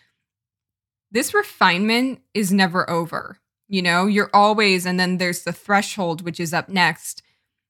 This 1.11 1.33
refinement 1.33 2.19
is 2.33 2.51
never 2.51 2.89
over. 2.89 3.39
You 3.69 3.81
know, 3.81 4.05
you're 4.05 4.29
always, 4.33 4.85
and 4.85 4.99
then 4.99 5.17
there's 5.17 5.43
the 5.43 5.53
threshold, 5.53 6.23
which 6.23 6.41
is 6.41 6.53
up 6.53 6.67
next 6.67 7.23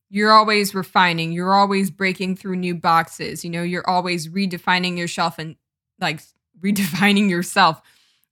you're 0.10 0.32
always 0.32 0.74
refining 0.74 1.34
you're 1.34 1.54
always 1.54 1.92
breaking 1.92 2.34
through 2.34 2.56
new 2.56 2.74
boxes 2.74 3.44
you 3.44 3.50
know 3.50 3.62
you're 3.62 3.90
always 3.90 4.30
redefining 4.30 4.98
yourself 4.98 5.38
and 5.38 5.58
like 6.00 6.22
redefining 6.62 7.30
yourself 7.30 7.82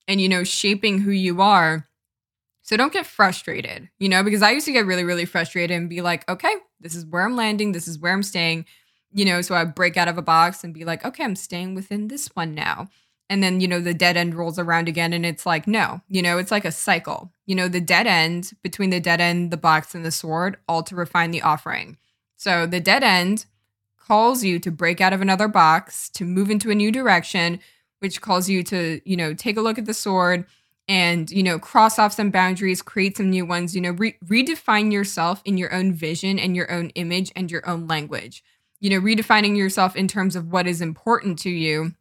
and 0.07 0.21
you 0.21 0.29
know 0.29 0.43
shaping 0.43 0.99
who 0.99 1.11
you 1.11 1.41
are. 1.41 1.88
So 2.63 2.77
don't 2.77 2.93
get 2.93 3.05
frustrated 3.05 3.89
you 3.99 4.09
know 4.09 4.23
because 4.23 4.41
i 4.41 4.49
used 4.49 4.65
to 4.65 4.71
get 4.71 4.88
really 4.88 5.03
really 5.03 5.25
frustrated 5.25 5.77
and 5.77 5.88
be 5.88 6.01
like 6.01 6.27
okay 6.27 6.51
this 6.79 6.95
is 6.95 7.05
where 7.05 7.21
i'm 7.21 7.35
landing 7.35 7.73
this 7.73 7.88
is 7.88 7.99
where 7.99 8.11
i'm 8.11 8.23
staying 8.23 8.65
you 9.13 9.23
know 9.23 9.41
so 9.43 9.53
i 9.53 9.63
break 9.63 9.97
out 9.97 10.07
of 10.07 10.17
a 10.17 10.23
box 10.23 10.63
and 10.63 10.73
be 10.73 10.83
like 10.83 11.05
okay 11.05 11.23
i'm 11.23 11.35
staying 11.35 11.75
within 11.75 12.07
this 12.07 12.27
one 12.33 12.55
now. 12.55 12.89
And 13.27 13.41
then 13.41 13.59
you 13.59 13.67
know 13.67 13.79
the 13.79 13.93
dead 13.93 14.17
end 14.17 14.35
rolls 14.35 14.59
around 14.59 14.88
again 14.88 15.13
and 15.13 15.25
it's 15.25 15.45
like 15.45 15.67
no 15.67 16.01
you 16.09 16.21
know 16.21 16.38
it's 16.38 16.51
like 16.51 16.65
a 16.65 16.71
cycle. 16.71 17.31
You 17.45 17.55
know 17.55 17.67
the 17.67 17.81
dead 17.81 18.07
end 18.07 18.53
between 18.63 18.89
the 18.89 18.99
dead 18.99 19.21
end 19.21 19.51
the 19.51 19.57
box 19.57 19.93
and 19.95 20.05
the 20.05 20.11
sword 20.11 20.57
all 20.67 20.83
to 20.83 20.95
refine 20.95 21.31
the 21.31 21.41
offering. 21.41 21.97
So 22.35 22.65
the 22.65 22.79
dead 22.79 23.03
end 23.03 23.45
calls 23.97 24.43
you 24.43 24.59
to 24.59 24.71
break 24.71 25.01
out 25.01 25.13
of 25.13 25.21
another 25.21 25.47
box 25.47 26.09
to 26.09 26.25
move 26.25 26.49
into 26.49 26.69
a 26.69 26.75
new 26.75 26.91
direction 26.91 27.59
which 28.05 28.21
calls 28.21 28.47
you 28.47 28.63
to 28.63 29.01
you 29.05 29.17
know 29.17 29.33
take 29.33 29.57
a 29.57 29.61
look 29.61 29.77
at 29.77 29.85
the 29.85 29.93
sword 29.93 30.45
and 30.87 31.31
you 31.31 31.43
know 31.43 31.57
cross 31.57 31.97
off 31.97 32.13
some 32.13 32.29
boundaries 32.29 32.81
create 32.81 33.17
some 33.17 33.29
new 33.29 33.45
ones 33.45 33.75
you 33.75 33.81
know 33.81 33.91
re- 33.91 34.17
redefine 34.25 34.91
yourself 34.91 35.41
in 35.43 35.57
your 35.57 35.73
own 35.73 35.93
vision 35.93 36.37
and 36.37 36.55
your 36.55 36.71
own 36.71 36.89
image 36.91 37.31
and 37.35 37.49
your 37.49 37.67
own 37.67 37.87
language 37.87 38.43
you 38.79 38.89
know 38.89 39.01
redefining 39.01 39.57
yourself 39.57 39.95
in 39.95 40.07
terms 40.07 40.35
of 40.35 40.51
what 40.51 40.67
is 40.67 40.81
important 40.81 41.39
to 41.39 41.49
you 41.49 41.93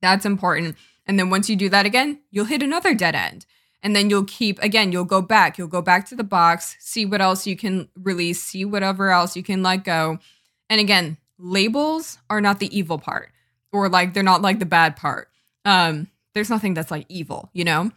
that's 0.00 0.26
important. 0.26 0.76
And 1.06 1.18
then 1.18 1.30
once 1.30 1.48
you 1.48 1.56
do 1.56 1.68
that 1.70 1.86
again, 1.86 2.20
you'll 2.30 2.46
hit 2.46 2.62
another 2.62 2.94
dead 2.94 3.14
end. 3.14 3.46
And 3.82 3.94
then 3.94 4.10
you'll 4.10 4.24
keep, 4.24 4.60
again, 4.62 4.90
you'll 4.90 5.04
go 5.04 5.22
back. 5.22 5.58
You'll 5.58 5.68
go 5.68 5.82
back 5.82 6.08
to 6.08 6.16
the 6.16 6.24
box, 6.24 6.76
see 6.80 7.06
what 7.06 7.20
else 7.20 7.46
you 7.46 7.56
can 7.56 7.88
release, 7.94 8.42
see 8.42 8.64
whatever 8.64 9.10
else 9.10 9.36
you 9.36 9.42
can 9.42 9.62
let 9.62 9.84
go. 9.84 10.18
And 10.68 10.80
again, 10.80 11.18
labels 11.38 12.18
are 12.28 12.40
not 12.40 12.58
the 12.58 12.76
evil 12.76 12.98
part, 12.98 13.30
or 13.76 13.88
like 13.88 14.14
they're 14.14 14.22
not 14.22 14.42
like 14.42 14.58
the 14.58 14.66
bad 14.66 14.96
part. 14.96 15.28
Um, 15.64 16.08
there's 16.34 16.50
nothing 16.50 16.74
that's 16.74 16.90
like 16.90 17.06
evil, 17.08 17.50
you 17.52 17.64
know? 17.64 17.90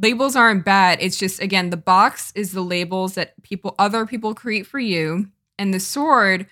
Labels 0.00 0.36
aren't 0.36 0.64
bad. 0.64 0.98
It's 1.00 1.18
just, 1.18 1.40
again, 1.40 1.70
the 1.70 1.76
box 1.76 2.32
is 2.36 2.52
the 2.52 2.62
labels 2.62 3.14
that 3.14 3.40
people, 3.42 3.74
other 3.78 4.06
people 4.06 4.34
create 4.34 4.66
for 4.66 4.78
you. 4.78 5.28
And 5.58 5.74
the 5.74 5.80
sword 5.80 6.46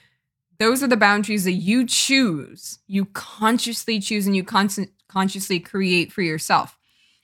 those 0.59 0.83
are 0.83 0.89
the 0.89 0.97
boundaries 0.97 1.45
that 1.45 1.53
you 1.53 1.87
choose, 1.87 2.79
you 2.87 3.07
consciously 3.07 4.01
choose, 4.01 4.27
and 4.27 4.35
you 4.35 4.45
con- 4.45 4.71
consciously 5.09 5.61
create 5.61 6.12
for 6.12 6.23
yourself. 6.23 6.79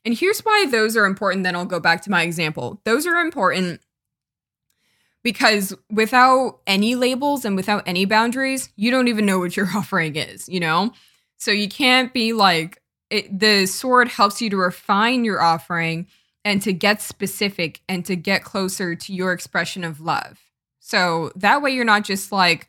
And 0.05 0.15
here's 0.17 0.41
why 0.41 0.67
those 0.71 0.97
are 0.97 1.07
important. 1.07 1.45
Then 1.45 1.57
I'll 1.57 1.65
go 1.65 1.81
back 1.81 2.03
to 2.03 2.11
my 2.11 2.23
example. 2.23 2.81
Those 2.85 3.07
are 3.07 3.17
important 3.17 3.81
because 5.23 5.75
without 5.91 6.61
any 6.67 6.95
labels 6.95 7.45
and 7.45 7.55
without 7.55 7.85
any 7.87 8.05
boundaries, 8.05 8.71
you 8.77 8.91
don't 8.91 9.09
even 9.09 9.25
know 9.25 9.38
what 9.38 9.57
your 9.57 9.69
offering 9.75 10.17
is, 10.17 10.49
you 10.49 10.61
know? 10.61 10.93
So 11.43 11.51
you 11.51 11.69
can't 11.69 12.13
be 12.13 12.33
like, 12.33 12.81
it, 13.11 13.39
the 13.39 13.67
sword 13.67 14.09
helps 14.09 14.41
you 14.41 14.49
to 14.51 14.57
refine 14.57 15.25
your 15.25 15.43
offering 15.43 16.07
and 16.45 16.63
to 16.63 16.73
get 16.73 17.03
specific 17.03 17.81
and 17.89 18.05
to 18.07 18.17
get 18.17 18.45
closer 18.45 18.95
to 18.95 19.13
your 19.13 19.33
expression 19.33 19.85
of 19.85 20.01
love. 20.01 20.39
So 20.81 21.33
that 21.37 21.61
way 21.63 21.73
you're 21.73 21.85
not 21.85 22.05
just 22.05 22.33
like, 22.33 22.69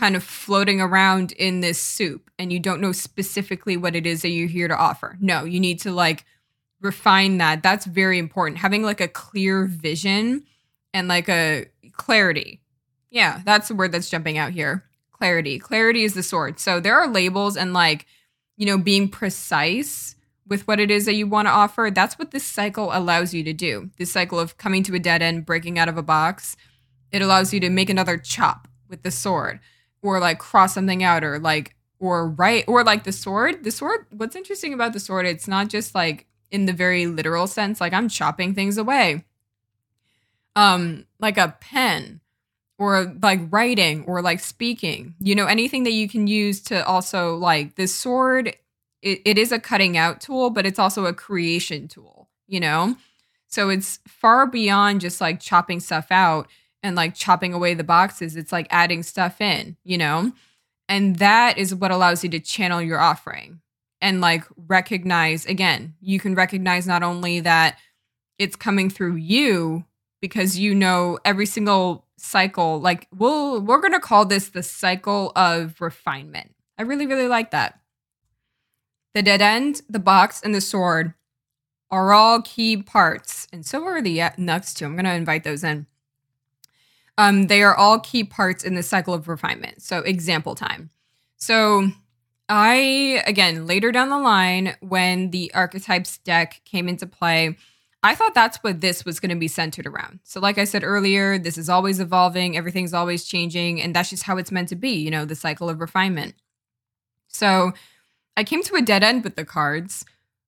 kind 0.00 0.16
of 0.16 0.24
floating 0.24 0.80
around 0.80 1.32
in 1.32 1.60
this 1.60 1.78
soup 1.78 2.30
and 2.38 2.50
you 2.50 2.58
don't 2.58 2.80
know 2.80 2.90
specifically 2.90 3.76
what 3.76 3.94
it 3.94 4.06
is 4.06 4.22
that 4.22 4.30
you're 4.30 4.48
here 4.48 4.66
to 4.66 4.74
offer. 4.74 5.18
No, 5.20 5.44
you 5.44 5.60
need 5.60 5.78
to 5.80 5.92
like 5.92 6.24
refine 6.80 7.36
that. 7.36 7.62
That's 7.62 7.84
very 7.84 8.18
important. 8.18 8.56
Having 8.58 8.82
like 8.82 9.02
a 9.02 9.08
clear 9.08 9.66
vision 9.66 10.44
and 10.94 11.06
like 11.06 11.28
a 11.28 11.66
clarity. 11.92 12.62
Yeah, 13.10 13.42
that's 13.44 13.68
the 13.68 13.74
word 13.74 13.92
that's 13.92 14.08
jumping 14.08 14.38
out 14.38 14.52
here. 14.52 14.84
Clarity. 15.20 15.58
Clarity 15.58 16.04
is 16.04 16.14
the 16.14 16.22
sword. 16.22 16.58
So 16.58 16.80
there 16.80 16.98
are 16.98 17.06
labels 17.06 17.54
and 17.54 17.74
like, 17.74 18.06
you 18.56 18.64
know, 18.64 18.78
being 18.78 19.06
precise 19.06 20.16
with 20.46 20.66
what 20.66 20.80
it 20.80 20.90
is 20.90 21.04
that 21.04 21.14
you 21.14 21.26
want 21.26 21.44
to 21.44 21.52
offer. 21.52 21.90
That's 21.92 22.18
what 22.18 22.30
this 22.30 22.42
cycle 22.42 22.88
allows 22.90 23.34
you 23.34 23.44
to 23.44 23.52
do. 23.52 23.90
This 23.98 24.10
cycle 24.10 24.38
of 24.38 24.56
coming 24.56 24.82
to 24.84 24.94
a 24.94 24.98
dead 24.98 25.20
end, 25.20 25.44
breaking 25.44 25.78
out 25.78 25.90
of 25.90 25.98
a 25.98 26.02
box, 26.02 26.56
it 27.12 27.20
allows 27.20 27.52
you 27.52 27.60
to 27.60 27.68
make 27.68 27.90
another 27.90 28.16
chop 28.16 28.66
with 28.88 29.02
the 29.02 29.10
sword 29.10 29.60
or 30.00 30.20
like 30.20 30.38
cross 30.38 30.72
something 30.72 31.04
out 31.04 31.22
or 31.22 31.38
like 31.38 31.76
or 31.98 32.26
right 32.26 32.64
or 32.66 32.82
like 32.82 33.04
the 33.04 33.12
sword 33.12 33.62
the 33.62 33.70
sword 33.70 34.06
what's 34.10 34.34
interesting 34.34 34.72
about 34.72 34.94
the 34.94 35.00
sword 35.00 35.26
it's 35.26 35.46
not 35.46 35.68
just 35.68 35.94
like 35.94 36.26
in 36.50 36.64
the 36.64 36.72
very 36.72 37.06
literal 37.06 37.46
sense 37.46 37.78
like 37.78 37.92
i'm 37.92 38.08
chopping 38.08 38.54
things 38.54 38.78
away 38.78 39.22
um 40.56 41.04
like 41.18 41.36
a 41.36 41.54
pen 41.60 42.19
or 42.80 43.14
like 43.22 43.40
writing 43.50 44.02
or 44.04 44.22
like 44.22 44.40
speaking, 44.40 45.14
you 45.20 45.34
know, 45.34 45.44
anything 45.44 45.84
that 45.84 45.92
you 45.92 46.08
can 46.08 46.26
use 46.26 46.62
to 46.62 46.84
also 46.86 47.36
like 47.36 47.74
this 47.74 47.94
sword, 47.94 48.56
it, 49.02 49.20
it 49.26 49.36
is 49.36 49.52
a 49.52 49.60
cutting 49.60 49.98
out 49.98 50.18
tool, 50.18 50.48
but 50.48 50.64
it's 50.64 50.78
also 50.78 51.04
a 51.04 51.12
creation 51.12 51.88
tool, 51.88 52.30
you 52.48 52.58
know? 52.58 52.96
So 53.48 53.68
it's 53.68 53.98
far 54.08 54.46
beyond 54.46 55.02
just 55.02 55.20
like 55.20 55.40
chopping 55.40 55.78
stuff 55.78 56.06
out 56.10 56.48
and 56.82 56.96
like 56.96 57.14
chopping 57.14 57.52
away 57.52 57.74
the 57.74 57.84
boxes. 57.84 58.34
It's 58.34 58.50
like 58.50 58.66
adding 58.70 59.02
stuff 59.02 59.42
in, 59.42 59.76
you 59.84 59.98
know? 59.98 60.32
And 60.88 61.16
that 61.16 61.58
is 61.58 61.74
what 61.74 61.90
allows 61.90 62.24
you 62.24 62.30
to 62.30 62.40
channel 62.40 62.80
your 62.80 62.98
offering 62.98 63.60
and 64.00 64.22
like 64.22 64.44
recognize 64.56 65.44
again, 65.44 65.96
you 66.00 66.18
can 66.18 66.34
recognize 66.34 66.86
not 66.86 67.02
only 67.02 67.40
that 67.40 67.76
it's 68.38 68.56
coming 68.56 68.88
through 68.88 69.16
you 69.16 69.84
because 70.22 70.58
you 70.58 70.74
know 70.74 71.18
every 71.26 71.46
single 71.46 72.06
cycle 72.20 72.80
like 72.80 73.08
we'll 73.16 73.60
we're 73.60 73.80
going 73.80 73.92
to 73.92 74.00
call 74.00 74.24
this 74.24 74.48
the 74.50 74.62
cycle 74.62 75.32
of 75.34 75.80
refinement. 75.80 76.54
I 76.78 76.82
really 76.82 77.06
really 77.06 77.28
like 77.28 77.50
that. 77.50 77.80
The 79.14 79.22
dead 79.22 79.42
end, 79.42 79.82
the 79.88 79.98
box 79.98 80.40
and 80.42 80.54
the 80.54 80.60
sword 80.60 81.14
are 81.90 82.12
all 82.12 82.42
key 82.42 82.76
parts 82.76 83.48
and 83.52 83.66
so 83.66 83.84
are 83.84 84.00
the 84.00 84.22
next 84.38 84.74
two. 84.74 84.84
I'm 84.84 84.94
going 84.94 85.04
to 85.04 85.12
invite 85.12 85.44
those 85.44 85.64
in. 85.64 85.86
Um, 87.18 87.48
they 87.48 87.62
are 87.62 87.74
all 87.74 88.00
key 88.00 88.24
parts 88.24 88.64
in 88.64 88.74
the 88.76 88.82
cycle 88.82 89.12
of 89.12 89.28
refinement. 89.28 89.82
So, 89.82 89.98
example 89.98 90.54
time. 90.54 90.88
So, 91.36 91.90
I, 92.48 93.22
again, 93.26 93.66
later 93.66 93.92
down 93.92 94.08
the 94.08 94.18
line, 94.18 94.74
when 94.80 95.30
the 95.30 95.52
archetypes 95.52 96.16
deck 96.18 96.62
came 96.64 96.88
into 96.88 97.06
play, 97.06 97.58
I 98.02 98.14
thought 98.14 98.34
that's 98.34 98.58
what 98.58 98.80
this 98.80 99.04
was 99.04 99.20
going 99.20 99.30
to 99.30 99.36
be 99.36 99.48
centered 99.48 99.86
around. 99.86 100.20
So, 100.24 100.40
like 100.40 100.56
I 100.58 100.64
said 100.64 100.84
earlier, 100.84 101.38
this 101.38 101.58
is 101.58 101.68
always 101.68 102.00
evolving, 102.00 102.56
everything's 102.56 102.94
always 102.94 103.24
changing, 103.24 103.82
and 103.82 103.94
that's 103.94 104.10
just 104.10 104.22
how 104.22 104.38
it's 104.38 104.50
meant 104.50 104.68
to 104.70 104.76
be, 104.76 104.90
you 104.90 105.10
know, 105.10 105.24
the 105.24 105.34
cycle 105.34 105.68
of 105.68 105.80
refinement. 105.80 106.34
So, 107.28 107.72
I 108.36 108.44
came 108.44 108.62
to 108.64 108.76
a 108.76 108.82
dead 108.82 109.02
end 109.02 109.22
with 109.22 109.36
the 109.36 109.44
cards. 109.44 110.04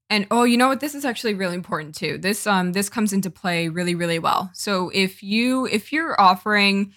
And 0.09 0.27
oh, 0.31 0.45
you 0.45 0.57
know 0.57 0.69
what? 0.69 0.81
This 0.81 0.95
is 0.95 1.05
actually 1.05 1.35
really 1.35 1.55
important 1.55 1.95
too. 1.95 2.19
This 2.19 2.47
um 2.47 2.73
this 2.73 2.89
comes 2.89 3.13
into 3.13 3.31
play 3.31 3.69
really 3.69 3.95
really 3.95 4.19
well. 4.19 4.51
So 4.53 4.91
if 4.93 5.23
you 5.23 5.67
if 5.67 5.93
you're 5.93 6.21
offering 6.21 6.93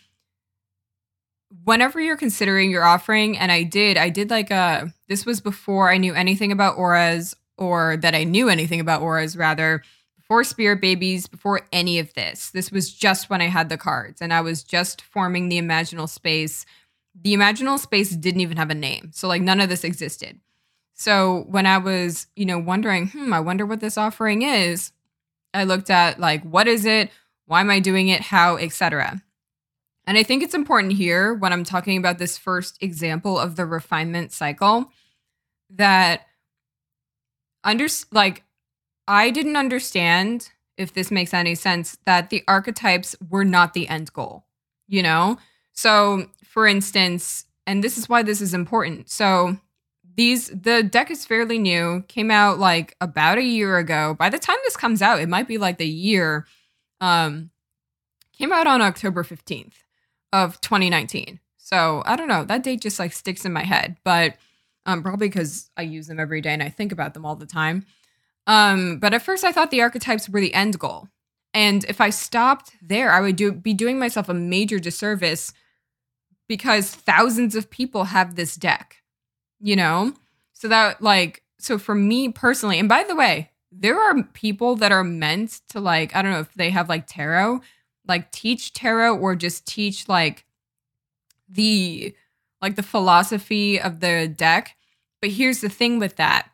whenever 1.64 2.00
you're 2.00 2.18
considering 2.18 2.72
your 2.72 2.84
offering 2.84 3.38
and 3.38 3.52
I 3.52 3.64
did 3.64 3.98
I 3.98 4.10
did 4.10 4.30
like 4.30 4.52
a 4.52 4.94
this 5.08 5.26
was 5.26 5.40
before 5.40 5.90
I 5.90 5.98
knew 5.98 6.14
anything 6.14 6.52
about 6.52 6.78
auras 6.78 7.36
or 7.58 7.98
that 7.98 8.16
I 8.16 8.26
knew 8.26 8.50
anything 8.50 8.82
about 8.82 9.02
auras 9.02 9.38
rather 9.38 9.82
before 10.28 10.44
spirit 10.44 10.82
babies 10.82 11.28
before 11.28 11.62
any 11.72 12.00
of 12.00 12.12
this. 12.16 12.50
This 12.50 12.72
was 12.72 12.92
just 12.92 13.30
when 13.30 13.42
I 13.42 13.48
had 13.48 13.70
the 13.70 13.78
cards 13.78 14.24
and 14.24 14.34
I 14.34 14.42
was 14.42 14.64
just 14.64 15.04
forming 15.04 15.50
the 15.50 15.62
imaginal 15.62 16.10
space. 16.10 16.66
The 17.22 17.36
imaginal 17.36 17.78
space 17.78 18.10
didn't 18.10 18.42
even 18.42 18.58
have 18.58 18.72
a 18.72 18.76
name. 18.76 19.12
So 19.14 19.28
like 19.28 19.44
none 19.44 19.62
of 19.62 19.70
this 19.70 19.84
existed. 19.84 20.40
So 20.96 21.46
when 21.48 21.68
I 21.68 21.78
was, 21.78 22.26
you 22.36 22.46
know, 22.46 22.58
wondering, 22.58 23.10
hmm, 23.10 23.34
I 23.34 23.40
wonder 23.40 23.68
what 23.68 23.82
this 23.82 24.00
offering 24.00 24.42
is, 24.42 24.92
I 25.54 25.64
looked 25.64 25.92
at 25.92 26.20
like 26.20 26.42
what 26.44 26.68
is 26.68 26.86
it, 26.86 27.12
why 27.46 27.62
am 27.62 27.70
I 27.70 27.80
doing 27.80 28.08
it, 28.08 28.22
how, 28.22 28.58
etc. 28.58 29.22
And 30.08 30.18
I 30.18 30.24
think 30.24 30.42
it's 30.42 30.56
important 30.56 30.94
here 30.94 31.36
when 31.36 31.54
I'm 31.54 31.64
talking 31.64 31.98
about 31.98 32.18
this 32.18 32.36
first 32.36 32.82
example 32.82 33.38
of 33.38 33.58
the 33.58 33.66
refinement 33.66 34.32
cycle 34.32 34.92
that 35.70 36.26
under 37.64 37.88
like 38.12 38.44
I 39.08 39.30
didn't 39.30 39.56
understand 39.56 40.52
if 40.78 40.94
this 40.94 41.12
makes 41.12 41.34
any 41.34 41.56
sense 41.56 41.98
that 42.06 42.30
the 42.30 42.44
archetypes 42.48 43.16
were 43.30 43.46
not 43.46 43.74
the 43.74 43.88
end 43.88 44.12
goal, 44.14 44.46
you 44.88 45.04
know? 45.04 45.38
So, 45.74 46.28
for 46.44 46.68
instance, 46.68 47.46
and 47.68 47.84
this 47.84 47.98
is 47.98 48.10
why 48.10 48.24
this 48.24 48.42
is 48.42 48.54
important. 48.54 49.10
So, 49.10 49.58
these 50.16 50.48
the 50.48 50.84
deck 50.84 51.12
is 51.12 51.26
fairly 51.26 51.58
new 51.58 52.04
came 52.08 52.32
out 52.32 52.60
like 52.60 52.96
about 53.02 53.38
a 53.38 53.44
year 53.44 53.78
ago 53.78 54.16
by 54.18 54.30
the 54.30 54.40
time 54.40 54.58
this 54.64 54.78
comes 54.78 55.02
out 55.02 55.20
it 55.20 55.30
might 55.30 55.48
be 55.48 55.58
like 55.58 55.78
the 55.78 55.88
year 55.88 56.46
um 57.02 57.50
came 58.38 58.52
out 58.52 58.68
on 58.68 58.82
october 58.82 59.24
15th 59.24 59.74
of 60.32 60.60
2019 60.62 61.40
so 61.58 62.02
i 62.06 62.16
don't 62.16 62.28
know 62.28 62.44
that 62.46 62.64
date 62.64 62.82
just 62.82 63.00
like 63.00 63.14
sticks 63.14 63.46
in 63.46 63.54
my 63.54 63.64
head 63.64 63.98
but 64.04 64.36
um 64.86 65.02
probably 65.04 65.28
because 65.28 65.70
i 65.78 65.82
use 65.82 66.08
them 66.08 66.20
every 66.20 66.42
day 66.42 66.54
and 66.54 66.64
i 66.64 66.70
think 66.70 66.92
about 66.92 67.14
them 67.14 67.26
all 67.26 67.36
the 67.36 67.46
time 67.46 67.86
um 68.48 69.00
but 69.00 69.14
at 69.14 69.22
first 69.22 69.44
i 69.44 69.52
thought 69.52 69.72
the 69.72 69.82
archetypes 69.82 70.30
were 70.30 70.42
the 70.42 70.54
end 70.54 70.78
goal 70.80 71.08
and 71.54 71.84
if 71.86 72.02
i 72.02 72.10
stopped 72.10 72.72
there 72.82 73.12
i 73.12 73.22
would 73.22 73.36
do 73.36 73.52
be 73.52 73.74
doing 73.74 74.00
myself 74.00 74.30
a 74.30 74.34
major 74.34 74.80
disservice 74.80 75.54
because 76.48 76.92
thousands 76.92 77.56
of 77.56 77.70
people 77.72 78.06
have 78.06 78.36
this 78.36 78.56
deck 78.56 78.98
you 79.60 79.76
know? 79.76 80.14
So 80.54 80.68
that, 80.70 81.02
like, 81.02 81.44
so 81.60 81.78
for 81.78 81.96
me 81.96 82.30
personally, 82.30 82.80
and 82.80 82.88
by 82.88 83.04
the 83.04 83.16
way, 83.16 83.52
there 83.72 84.00
are 84.00 84.24
people 84.34 84.76
that 84.78 84.92
are 84.92 85.04
meant 85.04 85.62
to, 85.70 85.80
like, 85.80 86.16
I 86.16 86.22
don't 86.22 86.32
know 86.32 86.40
if 86.40 86.54
they 86.54 86.70
have 86.70 86.88
like 86.88 87.08
tarot, 87.08 87.62
like 88.08 88.32
teach 88.32 88.74
tarot 88.74 89.18
or 89.18 89.36
just 89.36 89.66
teach 89.66 90.08
like 90.08 90.46
the, 91.50 92.16
like 92.62 92.76
the 92.76 92.84
philosophy 92.84 93.80
of 93.82 94.00
the 94.00 94.28
deck. 94.28 94.76
But 95.22 95.32
here's 95.32 95.62
the 95.62 95.70
thing 95.70 96.00
with 96.00 96.16
that 96.18 96.50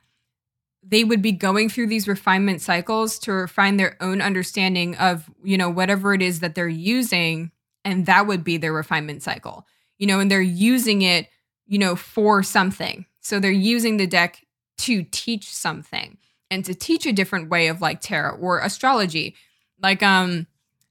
they 0.84 1.04
would 1.04 1.22
be 1.22 1.32
going 1.32 1.70
through 1.70 1.88
these 1.88 2.08
refinement 2.08 2.62
cycles 2.62 3.20
to 3.20 3.32
refine 3.32 3.78
their 3.78 3.96
own 4.02 4.22
understanding 4.22 4.96
of 4.98 5.30
you 5.44 5.58
know 5.58 5.70
whatever 5.70 6.14
it 6.14 6.22
is 6.22 6.40
that 6.40 6.56
they're 6.56 6.68
using 6.68 7.52
and 7.86 8.06
that 8.06 8.28
would 8.28 8.44
be 8.44 8.58
their 8.58 8.74
refinement 8.74 9.24
cycle 9.24 9.66
you 9.98 10.08
know 10.08 10.20
and 10.20 10.30
they're 10.32 10.42
using 10.42 11.02
it 11.02 11.28
you 11.72 11.80
know, 11.80 11.96
for 11.96 12.44
something. 12.44 13.06
So 13.22 13.40
they're 13.40 13.50
using 13.50 13.96
the 13.96 14.06
deck 14.06 14.46
to 14.80 15.04
teach 15.10 15.50
something 15.50 16.18
and 16.50 16.66
to 16.66 16.76
teach 16.76 17.06
a 17.06 17.14
different 17.14 17.50
way 17.50 17.68
of 17.68 17.80
like 17.80 18.02
tarot 18.02 18.36
or 18.40 18.60
astrology. 18.60 19.36
Like, 19.82 20.04
um, 20.04 20.48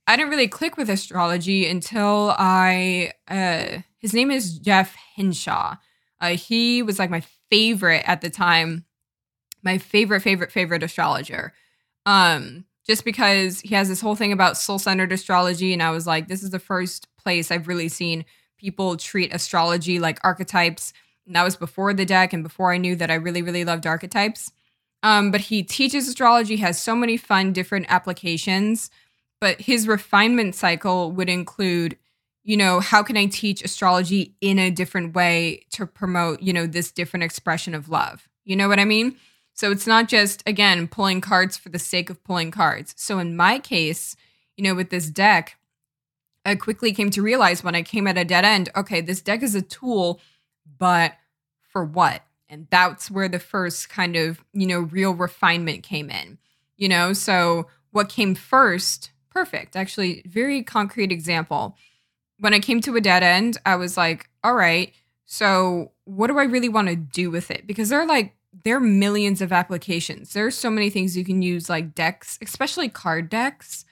I 0.07 0.17
didn't 0.17 0.31
really 0.31 0.49
click 0.49 0.79
with 0.79 0.89
astrology 0.89 1.69
until 1.69 2.35
I, 2.39 3.13
uh, 3.29 3.83
his 3.99 4.15
name 4.15 4.31
is 4.31 4.59
Jeff 4.59 4.97
henshaw 5.17 5.77
Uh, 6.19 6.31
he 6.31 6.83
was 6.83 6.99
like 6.99 7.11
my 7.11 7.23
favorite 7.51 8.03
at 8.07 8.23
the 8.23 8.31
time, 8.31 8.87
my 9.63 9.79
favorite, 9.79 10.21
favorite, 10.21 10.53
favorite 10.53 10.83
astrologer. 10.83 11.53
Um, 12.07 12.65
just 12.87 13.05
because 13.05 13.61
he 13.61 13.75
has 13.75 13.89
this 13.89 14.01
whole 14.01 14.17
thing 14.17 14.33
about 14.33 14.57
soul 14.57 14.79
centered 14.79 15.13
astrology. 15.13 15.73
And 15.73 15.83
I 15.83 15.91
was 15.91 16.07
like, 16.07 16.29
this 16.29 16.43
is 16.43 16.51
the 16.51 16.59
first 16.59 17.07
place 17.17 17.51
I've 17.51 17.69
really 17.69 17.89
seen 17.89 18.25
people 18.59 18.97
treat 18.97 19.33
astrology 19.33 19.99
like 19.99 20.19
archetypes. 20.23 20.93
And 21.27 21.37
that 21.37 21.45
was 21.45 21.57
before 21.57 21.95
the 21.95 22.05
deck 22.05 22.33
and 22.33 22.43
before 22.43 22.73
I 22.73 22.79
knew 22.79 22.97
that 22.97 23.11
I 23.11 23.15
really, 23.15 23.43
really 23.43 23.65
loved 23.65 23.87
archetypes. 23.87 24.53
Um, 25.03 25.31
but 25.31 25.41
he 25.41 25.63
teaches 25.63 26.09
astrology, 26.09 26.57
has 26.57 26.81
so 26.81 26.95
many 26.95 27.17
fun 27.17 27.53
different 27.53 27.87
applications. 27.89 28.91
But 29.41 29.61
his 29.61 29.89
refinement 29.89 30.55
cycle 30.55 31.13
would 31.13 31.31
include, 31.31 31.97
you 32.45 32.57
know, 32.57 32.81
how 32.81 33.03
can 33.03 33.17
I 33.17 33.27
teach 33.27 33.63
astrology 33.63 34.35
in 34.41 34.59
a 34.59 34.71
different 34.71 35.15
way 35.15 35.65
to 35.71 35.87
promote, 35.87 36.43
you 36.43 36.53
know, 36.53 36.67
this 36.67 36.91
different 36.91 37.23
expression 37.23 37.75
of 37.75 37.89
love? 37.89 38.29
You 38.45 38.57
know 38.57 38.69
what 38.69 38.81
I 38.81 38.85
mean? 38.85 39.17
So 39.61 39.71
it's 39.71 39.87
not 39.87 40.09
just, 40.09 40.43
again, 40.47 40.89
pulling 40.89 41.21
cards 41.21 41.59
for 41.59 41.69
the 41.69 41.79
sake 41.79 42.09
of 42.09 42.25
pulling 42.25 42.51
cards. 42.51 42.95
So 42.97 43.19
in 43.19 43.37
my 43.37 43.59
case, 43.59 44.17
you 44.57 44.65
know, 44.65 44.75
with 44.75 44.89
this 44.89 45.11
deck, 45.11 45.59
I 46.47 46.55
quickly 46.55 46.95
came 46.95 47.11
to 47.11 47.21
realize 47.21 47.63
when 47.63 47.75
I 47.75 47.83
came 47.83 48.07
at 48.07 48.17
a 48.17 48.25
dead 48.25 48.47
end, 48.47 48.71
okay, 48.75 49.03
this 49.03 49.21
deck 49.21 49.43
is 49.43 49.55
a 49.55 49.61
tool, 49.61 50.19
but 50.79 51.13
for 51.61 51.85
what? 51.85 52.23
And 52.49 52.69
that's 52.71 53.11
where 53.11 53.29
the 53.29 53.39
first 53.39 53.91
kind 53.91 54.17
of, 54.17 54.43
you 54.55 54.67
know, 54.67 54.81
real 54.81 55.13
refinement 55.13 55.83
came 55.83 56.09
in. 56.09 56.39
You 56.79 56.89
know, 56.89 57.13
so 57.13 57.67
what 57.91 58.09
came 58.09 58.35
first? 58.35 59.11
Perfect. 59.29 59.77
Actually, 59.77 60.23
very 60.25 60.63
concrete 60.63 61.13
example. 61.13 61.77
When 62.39 62.55
I 62.55 62.61
came 62.61 62.81
to 62.81 62.97
a 62.97 63.01
dead 63.03 63.23
end, 63.23 63.59
I 63.67 63.77
was 63.77 63.99
like, 63.99 64.31
all 64.43 64.55
right, 64.55 64.95
so 65.27 65.93
what 66.05 66.29
do 66.29 66.39
I 66.39 66.45
really 66.45 66.71
want 66.71 66.89
to 66.89 66.97
do 66.97 67.31
with 67.31 67.51
it? 67.51 67.67
Because 67.67 67.91
there 67.91 68.01
are 68.01 68.07
like 68.07 68.33
there 68.65 68.77
are 68.77 68.81
millions 68.81 69.41
of 69.41 69.53
applications. 69.53 70.33
There 70.33 70.47
are 70.47 70.51
so 70.51 70.71
many 70.71 70.91
things 70.91 71.17
you 71.17 71.25
can 71.25 71.43
use 71.43 71.69
like 71.69 71.95
decks, 71.95 72.39
especially 72.43 72.89
card 72.89 73.29
decks 73.29 73.85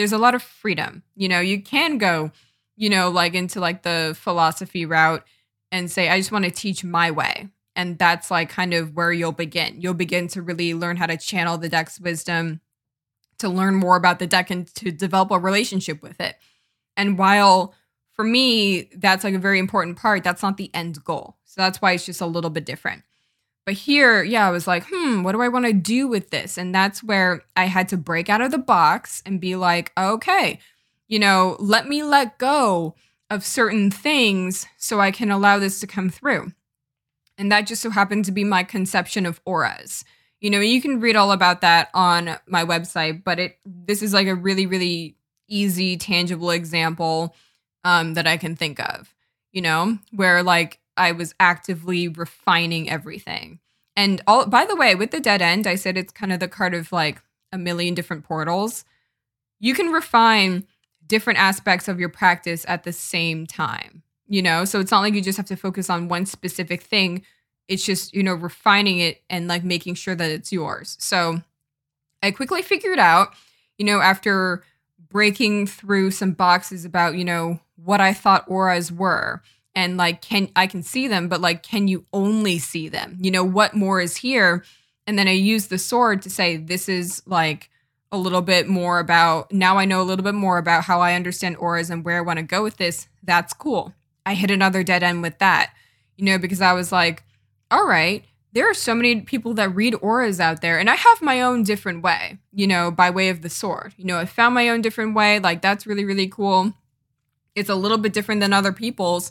there's 0.00 0.12
a 0.12 0.18
lot 0.18 0.34
of 0.34 0.42
freedom. 0.42 1.02
You 1.14 1.28
know, 1.28 1.40
you 1.40 1.62
can 1.62 1.98
go, 1.98 2.32
you 2.74 2.88
know, 2.88 3.10
like 3.10 3.34
into 3.34 3.60
like 3.60 3.82
the 3.82 4.16
philosophy 4.18 4.86
route 4.86 5.22
and 5.70 5.90
say, 5.90 6.08
I 6.08 6.18
just 6.18 6.32
want 6.32 6.46
to 6.46 6.50
teach 6.50 6.82
my 6.82 7.10
way. 7.10 7.48
And 7.76 7.98
that's 7.98 8.30
like 8.30 8.48
kind 8.48 8.72
of 8.72 8.94
where 8.94 9.12
you'll 9.12 9.32
begin. 9.32 9.78
You'll 9.78 9.92
begin 9.92 10.26
to 10.28 10.40
really 10.40 10.72
learn 10.72 10.96
how 10.96 11.04
to 11.04 11.18
channel 11.18 11.58
the 11.58 11.68
deck's 11.68 12.00
wisdom, 12.00 12.62
to 13.40 13.50
learn 13.50 13.74
more 13.74 13.96
about 13.96 14.20
the 14.20 14.26
deck 14.26 14.50
and 14.50 14.66
to 14.76 14.90
develop 14.90 15.30
a 15.30 15.38
relationship 15.38 16.00
with 16.00 16.18
it. 16.18 16.36
And 16.96 17.18
while 17.18 17.74
for 18.12 18.24
me, 18.24 18.88
that's 18.96 19.22
like 19.22 19.34
a 19.34 19.38
very 19.38 19.58
important 19.58 19.98
part, 19.98 20.24
that's 20.24 20.42
not 20.42 20.56
the 20.56 20.74
end 20.74 21.04
goal. 21.04 21.36
So 21.44 21.60
that's 21.60 21.82
why 21.82 21.92
it's 21.92 22.06
just 22.06 22.22
a 22.22 22.26
little 22.26 22.50
bit 22.50 22.64
different. 22.64 23.02
But 23.66 23.74
here, 23.74 24.22
yeah, 24.22 24.46
I 24.46 24.50
was 24.50 24.66
like, 24.66 24.84
hmm, 24.90 25.22
what 25.22 25.32
do 25.32 25.42
I 25.42 25.48
want 25.48 25.66
to 25.66 25.72
do 25.72 26.08
with 26.08 26.30
this? 26.30 26.56
And 26.56 26.74
that's 26.74 27.02
where 27.02 27.42
I 27.56 27.66
had 27.66 27.88
to 27.90 27.96
break 27.96 28.28
out 28.28 28.40
of 28.40 28.50
the 28.50 28.58
box 28.58 29.22
and 29.26 29.40
be 29.40 29.54
like, 29.54 29.92
okay, 29.96 30.58
you 31.08 31.18
know, 31.18 31.56
let 31.58 31.88
me 31.88 32.02
let 32.02 32.38
go 32.38 32.94
of 33.28 33.44
certain 33.44 33.90
things 33.90 34.66
so 34.76 35.00
I 35.00 35.10
can 35.10 35.30
allow 35.30 35.58
this 35.58 35.78
to 35.80 35.86
come 35.86 36.10
through. 36.10 36.52
And 37.38 37.50
that 37.52 37.66
just 37.66 37.82
so 37.82 37.90
happened 37.90 38.24
to 38.26 38.32
be 38.32 38.44
my 38.44 38.64
conception 38.64 39.24
of 39.24 39.40
auras. 39.44 40.04
You 40.40 40.50
know, 40.50 40.60
you 40.60 40.82
can 40.82 41.00
read 41.00 41.16
all 41.16 41.32
about 41.32 41.60
that 41.60 41.90
on 41.94 42.38
my 42.46 42.64
website, 42.64 43.22
but 43.24 43.38
it 43.38 43.58
this 43.64 44.02
is 44.02 44.12
like 44.12 44.26
a 44.26 44.34
really, 44.34 44.66
really 44.66 45.16
easy, 45.48 45.96
tangible 45.96 46.50
example 46.50 47.34
um, 47.84 48.14
that 48.14 48.26
I 48.26 48.36
can 48.36 48.56
think 48.56 48.80
of, 48.80 49.14
you 49.52 49.62
know, 49.62 49.98
where 50.12 50.42
like 50.42 50.79
I 51.00 51.12
was 51.12 51.34
actively 51.40 52.08
refining 52.08 52.90
everything. 52.90 53.58
And 53.96 54.20
all 54.26 54.46
by 54.46 54.66
the 54.66 54.76
way, 54.76 54.94
with 54.94 55.10
the 55.10 55.18
dead 55.18 55.40
end, 55.40 55.66
I 55.66 55.74
said 55.74 55.96
it's 55.96 56.12
kind 56.12 56.32
of 56.32 56.40
the 56.40 56.46
card 56.46 56.74
of 56.74 56.92
like 56.92 57.22
a 57.52 57.58
million 57.58 57.94
different 57.94 58.24
portals. 58.24 58.84
You 59.58 59.74
can 59.74 59.88
refine 59.88 60.66
different 61.06 61.38
aspects 61.38 61.88
of 61.88 61.98
your 61.98 62.10
practice 62.10 62.64
at 62.68 62.84
the 62.84 62.92
same 62.92 63.46
time, 63.46 64.02
you 64.28 64.42
know? 64.42 64.64
So 64.64 64.78
it's 64.78 64.90
not 64.90 65.00
like 65.00 65.14
you 65.14 65.22
just 65.22 65.38
have 65.38 65.46
to 65.46 65.56
focus 65.56 65.88
on 65.88 66.08
one 66.08 66.26
specific 66.26 66.82
thing. 66.82 67.22
It's 67.66 67.84
just, 67.84 68.14
you 68.14 68.22
know, 68.22 68.34
refining 68.34 68.98
it 68.98 69.22
and 69.30 69.48
like 69.48 69.64
making 69.64 69.94
sure 69.94 70.14
that 70.14 70.30
it's 70.30 70.52
yours. 70.52 70.96
So 71.00 71.42
I 72.22 72.30
quickly 72.30 72.62
figured 72.62 72.98
out, 72.98 73.34
you 73.78 73.86
know, 73.86 74.00
after 74.00 74.62
breaking 75.08 75.66
through 75.66 76.10
some 76.10 76.32
boxes 76.32 76.84
about, 76.84 77.16
you 77.16 77.24
know, 77.24 77.58
what 77.76 78.00
I 78.00 78.12
thought 78.12 78.44
auras 78.48 78.92
were 78.92 79.42
and 79.74 79.96
like 79.96 80.22
can 80.22 80.50
I 80.56 80.66
can 80.66 80.82
see 80.82 81.08
them, 81.08 81.28
but 81.28 81.40
like 81.40 81.62
can 81.62 81.88
you 81.88 82.04
only 82.12 82.58
see 82.58 82.88
them? 82.88 83.18
You 83.20 83.30
know, 83.30 83.44
what 83.44 83.74
more 83.74 84.00
is 84.00 84.16
here? 84.16 84.64
And 85.06 85.18
then 85.18 85.28
I 85.28 85.32
use 85.32 85.66
the 85.66 85.78
sword 85.78 86.22
to 86.22 86.30
say 86.30 86.56
this 86.56 86.88
is 86.88 87.22
like 87.26 87.70
a 88.12 88.18
little 88.18 88.42
bit 88.42 88.68
more 88.68 88.98
about 88.98 89.52
now 89.52 89.78
I 89.78 89.84
know 89.84 90.02
a 90.02 90.04
little 90.04 90.24
bit 90.24 90.34
more 90.34 90.58
about 90.58 90.84
how 90.84 91.00
I 91.00 91.14
understand 91.14 91.56
auras 91.58 91.90
and 91.90 92.04
where 92.04 92.18
I 92.18 92.22
want 92.22 92.38
to 92.38 92.44
go 92.44 92.62
with 92.62 92.76
this. 92.76 93.08
That's 93.22 93.52
cool. 93.52 93.94
I 94.26 94.34
hit 94.34 94.50
another 94.50 94.82
dead 94.82 95.02
end 95.02 95.22
with 95.22 95.38
that. 95.38 95.72
You 96.16 96.26
know, 96.26 96.38
because 96.38 96.60
I 96.60 96.74
was 96.74 96.92
like, 96.92 97.22
all 97.70 97.86
right, 97.86 98.24
there 98.52 98.68
are 98.68 98.74
so 98.74 98.94
many 98.94 99.20
people 99.20 99.54
that 99.54 99.74
read 99.74 99.94
auras 100.00 100.40
out 100.40 100.60
there 100.60 100.78
and 100.78 100.90
i 100.90 100.94
have 100.94 101.22
my 101.22 101.40
own 101.40 101.62
different 101.62 102.02
way 102.02 102.38
you 102.52 102.66
know 102.66 102.90
by 102.90 103.10
way 103.10 103.28
of 103.28 103.42
the 103.42 103.50
sword 103.50 103.94
you 103.96 104.04
know 104.04 104.18
i 104.18 104.24
found 104.24 104.54
my 104.54 104.68
own 104.68 104.80
different 104.80 105.14
way 105.14 105.38
like 105.38 105.62
that's 105.62 105.86
really 105.86 106.04
really 106.04 106.28
cool 106.28 106.72
it's 107.54 107.70
a 107.70 107.74
little 107.74 107.98
bit 107.98 108.12
different 108.12 108.40
than 108.40 108.52
other 108.52 108.72
people's 108.72 109.30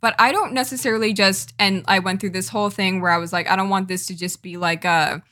but 0.00 0.14
i 0.18 0.32
don't 0.32 0.52
necessarily 0.52 1.12
just 1.12 1.54
and 1.58 1.84
i 1.86 1.98
went 1.98 2.20
through 2.20 2.30
this 2.30 2.48
whole 2.48 2.70
thing 2.70 3.00
where 3.00 3.10
i 3.10 3.18
was 3.18 3.32
like 3.32 3.48
i 3.48 3.56
don't 3.56 3.70
want 3.70 3.88
this 3.88 4.06
to 4.06 4.16
just 4.16 4.42
be 4.42 4.56
like 4.56 4.84
a 4.84 5.22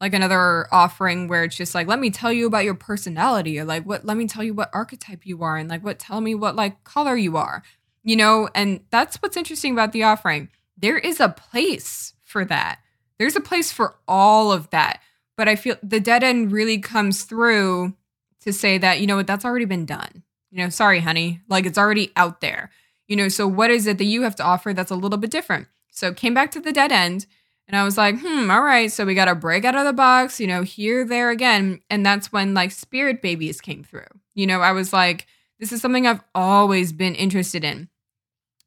like 0.00 0.12
another 0.12 0.66
offering 0.72 1.26
where 1.26 1.44
it's 1.44 1.56
just 1.56 1.74
like 1.74 1.86
let 1.86 1.98
me 1.98 2.10
tell 2.10 2.32
you 2.32 2.46
about 2.46 2.64
your 2.64 2.74
personality 2.74 3.58
or 3.58 3.64
like 3.64 3.84
what 3.84 4.04
let 4.04 4.16
me 4.16 4.26
tell 4.26 4.44
you 4.44 4.54
what 4.54 4.70
archetype 4.72 5.26
you 5.26 5.42
are 5.42 5.56
and 5.56 5.68
like 5.68 5.84
what 5.84 5.98
tell 5.98 6.20
me 6.20 6.34
what 6.34 6.54
like 6.54 6.84
color 6.84 7.16
you 7.16 7.36
are 7.36 7.62
you 8.04 8.16
know 8.16 8.48
and 8.54 8.80
that's 8.90 9.16
what's 9.16 9.36
interesting 9.36 9.72
about 9.72 9.92
the 9.92 10.02
offering 10.02 10.48
there 10.76 10.98
is 10.98 11.20
a 11.20 11.28
place 11.28 12.14
for 12.22 12.44
that. 12.44 12.80
There's 13.18 13.36
a 13.36 13.40
place 13.40 13.72
for 13.72 13.96
all 14.06 14.52
of 14.52 14.68
that. 14.70 15.00
But 15.36 15.48
I 15.48 15.56
feel 15.56 15.76
the 15.82 16.00
dead 16.00 16.22
end 16.22 16.52
really 16.52 16.78
comes 16.78 17.24
through 17.24 17.94
to 18.40 18.52
say 18.52 18.78
that, 18.78 19.00
you 19.00 19.06
know 19.06 19.16
what, 19.16 19.26
that's 19.26 19.44
already 19.44 19.64
been 19.64 19.86
done. 19.86 20.22
You 20.50 20.62
know, 20.62 20.68
sorry, 20.68 21.00
honey. 21.00 21.40
Like 21.48 21.66
it's 21.66 21.78
already 21.78 22.12
out 22.16 22.40
there. 22.40 22.70
You 23.08 23.16
know, 23.16 23.28
so 23.28 23.46
what 23.46 23.70
is 23.70 23.86
it 23.86 23.98
that 23.98 24.04
you 24.04 24.22
have 24.22 24.36
to 24.36 24.44
offer 24.44 24.72
that's 24.72 24.90
a 24.90 24.96
little 24.96 25.18
bit 25.18 25.30
different? 25.30 25.68
So 25.90 26.12
came 26.12 26.34
back 26.34 26.50
to 26.52 26.60
the 26.60 26.72
dead 26.72 26.92
end 26.92 27.26
and 27.68 27.76
I 27.76 27.84
was 27.84 27.96
like, 27.96 28.18
hmm, 28.20 28.50
all 28.50 28.62
right. 28.62 28.90
So 28.90 29.04
we 29.04 29.14
got 29.14 29.26
to 29.26 29.34
break 29.34 29.64
out 29.64 29.74
of 29.74 29.84
the 29.84 29.92
box, 29.92 30.38
you 30.40 30.46
know, 30.46 30.62
here, 30.62 31.04
there 31.04 31.30
again. 31.30 31.80
And 31.90 32.04
that's 32.04 32.32
when 32.32 32.54
like 32.54 32.70
spirit 32.70 33.22
babies 33.22 33.60
came 33.60 33.82
through. 33.82 34.06
You 34.34 34.46
know, 34.46 34.60
I 34.60 34.72
was 34.72 34.92
like, 34.92 35.26
this 35.58 35.72
is 35.72 35.80
something 35.80 36.06
I've 36.06 36.22
always 36.34 36.92
been 36.92 37.14
interested 37.14 37.64
in. 37.64 37.88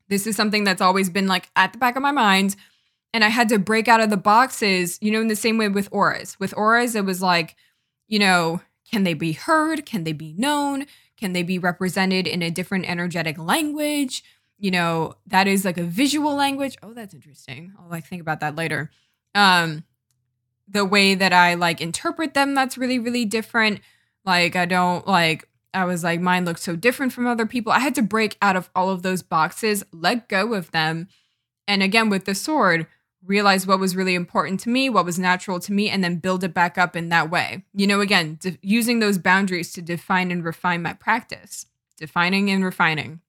This 0.07 0.25
is 0.25 0.35
something 0.35 0.63
that's 0.63 0.81
always 0.81 1.09
been 1.09 1.27
like 1.27 1.49
at 1.55 1.71
the 1.71 1.79
back 1.79 1.95
of 1.95 2.01
my 2.01 2.11
mind 2.11 2.55
and 3.13 3.23
I 3.23 3.29
had 3.29 3.49
to 3.49 3.59
break 3.59 3.87
out 3.87 4.01
of 4.01 4.09
the 4.09 4.17
boxes, 4.17 4.97
you 5.01 5.11
know, 5.11 5.21
in 5.21 5.27
the 5.27 5.35
same 5.35 5.57
way 5.57 5.67
with 5.67 5.89
auras. 5.91 6.39
With 6.39 6.55
auras, 6.55 6.95
it 6.95 7.05
was 7.05 7.21
like, 7.21 7.55
you 8.07 8.19
know, 8.19 8.61
can 8.91 9.03
they 9.03 9.13
be 9.13 9.33
heard? 9.33 9.85
Can 9.85 10.03
they 10.03 10.13
be 10.13 10.33
known? 10.37 10.85
Can 11.19 11.33
they 11.33 11.43
be 11.43 11.59
represented 11.59 12.27
in 12.27 12.41
a 12.41 12.49
different 12.49 12.89
energetic 12.89 13.37
language? 13.37 14.23
You 14.57 14.71
know, 14.71 15.15
that 15.27 15.47
is 15.47 15.65
like 15.65 15.77
a 15.77 15.83
visual 15.83 16.33
language. 16.35 16.77
Oh, 16.81 16.93
that's 16.93 17.13
interesting. 17.13 17.73
I'll 17.77 17.89
like 17.89 18.05
think 18.05 18.21
about 18.21 18.39
that 18.39 18.55
later. 18.55 18.89
Um, 19.35 19.83
the 20.67 20.85
way 20.85 21.15
that 21.15 21.33
I 21.33 21.55
like 21.55 21.81
interpret 21.81 22.33
them, 22.33 22.55
that's 22.55 22.77
really, 22.77 22.99
really 22.99 23.25
different. 23.25 23.81
Like, 24.25 24.55
I 24.55 24.65
don't 24.65 25.07
like, 25.07 25.47
I 25.73 25.85
was 25.85 26.03
like, 26.03 26.19
mine 26.19 26.45
looks 26.45 26.63
so 26.63 26.75
different 26.75 27.13
from 27.13 27.27
other 27.27 27.45
people. 27.45 27.71
I 27.71 27.79
had 27.79 27.95
to 27.95 28.01
break 28.01 28.37
out 28.41 28.55
of 28.55 28.69
all 28.75 28.89
of 28.89 29.01
those 29.01 29.21
boxes, 29.21 29.83
let 29.91 30.29
go 30.29 30.53
of 30.53 30.71
them. 30.71 31.07
And 31.67 31.83
again, 31.83 32.09
with 32.09 32.25
the 32.25 32.35
sword, 32.35 32.87
realize 33.25 33.67
what 33.67 33.79
was 33.79 33.95
really 33.95 34.15
important 34.15 34.59
to 34.61 34.69
me, 34.69 34.89
what 34.89 35.05
was 35.05 35.19
natural 35.19 35.59
to 35.59 35.73
me, 35.73 35.89
and 35.89 36.03
then 36.03 36.17
build 36.17 36.43
it 36.43 36.53
back 36.53 36.77
up 36.77 36.95
in 36.95 37.09
that 37.09 37.29
way. 37.29 37.63
You 37.73 37.87
know, 37.87 38.01
again, 38.01 38.37
de- 38.39 38.57
using 38.61 38.99
those 38.99 39.17
boundaries 39.17 39.73
to 39.73 39.81
define 39.81 40.31
and 40.31 40.43
refine 40.43 40.81
my 40.81 40.93
practice, 40.93 41.65
defining 41.97 42.49
and 42.49 42.63
refining. 42.63 43.21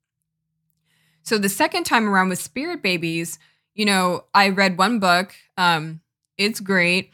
So 1.22 1.38
the 1.38 1.48
second 1.48 1.84
time 1.84 2.08
around 2.08 2.28
with 2.28 2.40
Spirit 2.40 2.82
Babies, 2.82 3.38
you 3.74 3.84
know, 3.84 4.24
I 4.34 4.48
read 4.48 4.78
one 4.78 4.98
book. 4.98 5.34
Um, 5.56 6.00
it's 6.38 6.60
great. 6.60 7.10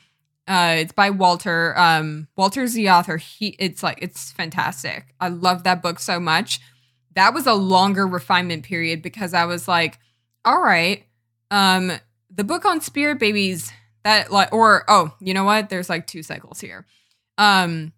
Uh, 0.49 0.77
it's 0.79 0.93
by 0.93 1.11
Walter. 1.11 1.77
Um, 1.77 2.29
Walter's 2.37 2.75
the 2.75 2.91
author. 2.91 3.17
He, 3.17 3.57
it's 3.59 3.83
like 3.83 3.99
it's 4.01 4.31
fantastic. 4.33 5.15
I 5.21 5.29
love 5.29 5.65
that 5.65 5.83
book 5.83 5.99
so 5.99 6.21
much. 6.21 6.61
That 7.15 7.35
was 7.35 7.47
a 7.47 7.55
longer 7.55 8.07
refinement 8.07 8.65
period 8.65 9.03
because 9.03 9.35
I 9.35 9.47
was 9.47 9.67
like, 9.67 9.99
all 10.45 10.63
right, 10.63 11.05
um, 11.51 11.93
the 12.31 12.45
book 12.45 12.65
on 12.65 12.81
spirit 12.81 13.19
babies 13.19 13.73
that 14.07 14.31
like 14.33 14.53
or 14.53 14.85
oh 14.89 15.13
you 15.21 15.35
know 15.35 15.45
what? 15.45 15.69
There's 15.69 15.91
like 15.91 16.07
two 16.07 16.23
cycles 16.23 16.61
here. 16.61 16.87
Um 17.39 17.93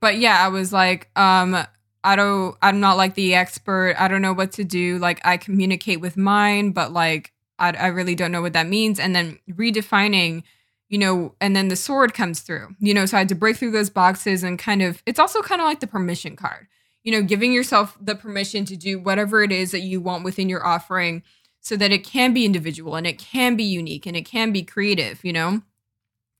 but 0.00 0.18
yeah 0.18 0.44
i 0.44 0.48
was 0.48 0.72
like 0.72 1.08
um 1.16 1.56
i 2.02 2.16
don't 2.16 2.56
i'm 2.62 2.80
not 2.80 2.96
like 2.96 3.14
the 3.14 3.34
expert. 3.34 3.94
I 3.98 4.08
don't 4.08 4.22
know 4.22 4.32
what 4.32 4.52
to 4.52 4.64
do. 4.64 4.98
Like 4.98 5.20
i 5.24 5.36
communicate 5.36 6.00
with 6.00 6.16
mine 6.16 6.72
but 6.72 6.92
like 6.92 7.32
i, 7.58 7.70
I 7.72 7.86
really 7.88 8.14
don't 8.14 8.32
know 8.32 8.42
what 8.42 8.54
that 8.54 8.66
means. 8.66 8.98
And 8.98 9.14
then 9.14 9.38
redefining 9.50 10.42
you 10.88 10.98
know 10.98 11.34
and 11.40 11.54
then 11.54 11.68
the 11.68 11.76
sword 11.76 12.14
comes 12.14 12.40
through 12.40 12.74
you 12.78 12.94
know? 12.94 13.06
So 13.06 13.16
i 13.16 13.20
had 13.20 13.28
to 13.28 13.34
break 13.34 13.56
through 13.56 13.72
those 13.72 13.90
boxes 13.90 14.42
and 14.42 14.58
kind 14.58 14.82
of 14.82 15.02
it's 15.06 15.18
also 15.18 15.42
kind 15.42 15.60
of 15.60 15.66
like 15.66 15.80
the 15.80 15.86
permission 15.86 16.36
card 16.36 16.68
you 17.02 17.12
know? 17.12 17.20
Giving 17.20 17.52
yourself 17.52 17.98
the 18.00 18.14
permission 18.14 18.64
to 18.64 18.76
do 18.76 18.98
whatever 18.98 19.42
it 19.42 19.52
is 19.52 19.72
that 19.72 19.80
you 19.80 20.00
want 20.00 20.24
within 20.24 20.48
your 20.48 20.66
offering 20.66 21.22
so 21.64 21.76
that 21.76 21.90
it 21.90 22.04
can 22.04 22.34
be 22.34 22.44
individual 22.44 22.94
and 22.94 23.06
it 23.06 23.18
can 23.18 23.56
be 23.56 23.64
unique 23.64 24.04
and 24.04 24.14
it 24.14 24.26
can 24.26 24.52
be 24.52 24.62
creative, 24.62 25.24
you 25.24 25.32
know? 25.32 25.62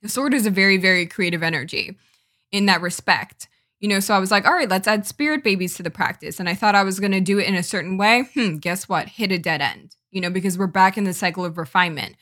The 0.03 0.09
sword 0.11 0.35
is 0.35 0.45
a 0.45 0.51
very, 0.51 0.77
very 0.77 1.07
creative 1.07 1.43
energy 1.43 1.97
in 2.53 2.67
that 2.67 2.83
respect. 2.83 3.49
You 3.81 3.89
know, 3.89 4.01
so 4.01 4.15
I 4.15 4.19
was 4.19 4.31
like, 4.31 4.47
all 4.47 4.53
right, 4.53 4.69
let's 4.69 4.87
add 4.87 5.07
spirit 5.07 5.43
babies 5.43 5.75
to 5.77 5.83
the 5.83 5.91
practice. 5.91 6.39
And 6.39 6.49
I 6.49 6.55
thought 6.55 6.75
I 6.75 6.85
was 6.85 7.01
going 7.01 7.13
to 7.13 7.21
do 7.21 7.39
it 7.39 7.49
in 7.49 7.55
a 7.55 7.63
certain 7.63 7.97
way. 7.97 8.25
Hmm, 8.35 8.57
guess 8.57 8.87
what? 8.87 9.09
Hit 9.09 9.33
a 9.33 9.39
dead 9.39 9.63
end, 9.63 9.97
you 10.11 10.21
know, 10.21 10.31
because 10.31 10.59
we're 10.59 10.67
back 10.67 10.99
in 10.99 11.05
the 11.05 11.15
cycle 11.15 11.45
of 11.45 11.57
refinement. 11.57 12.17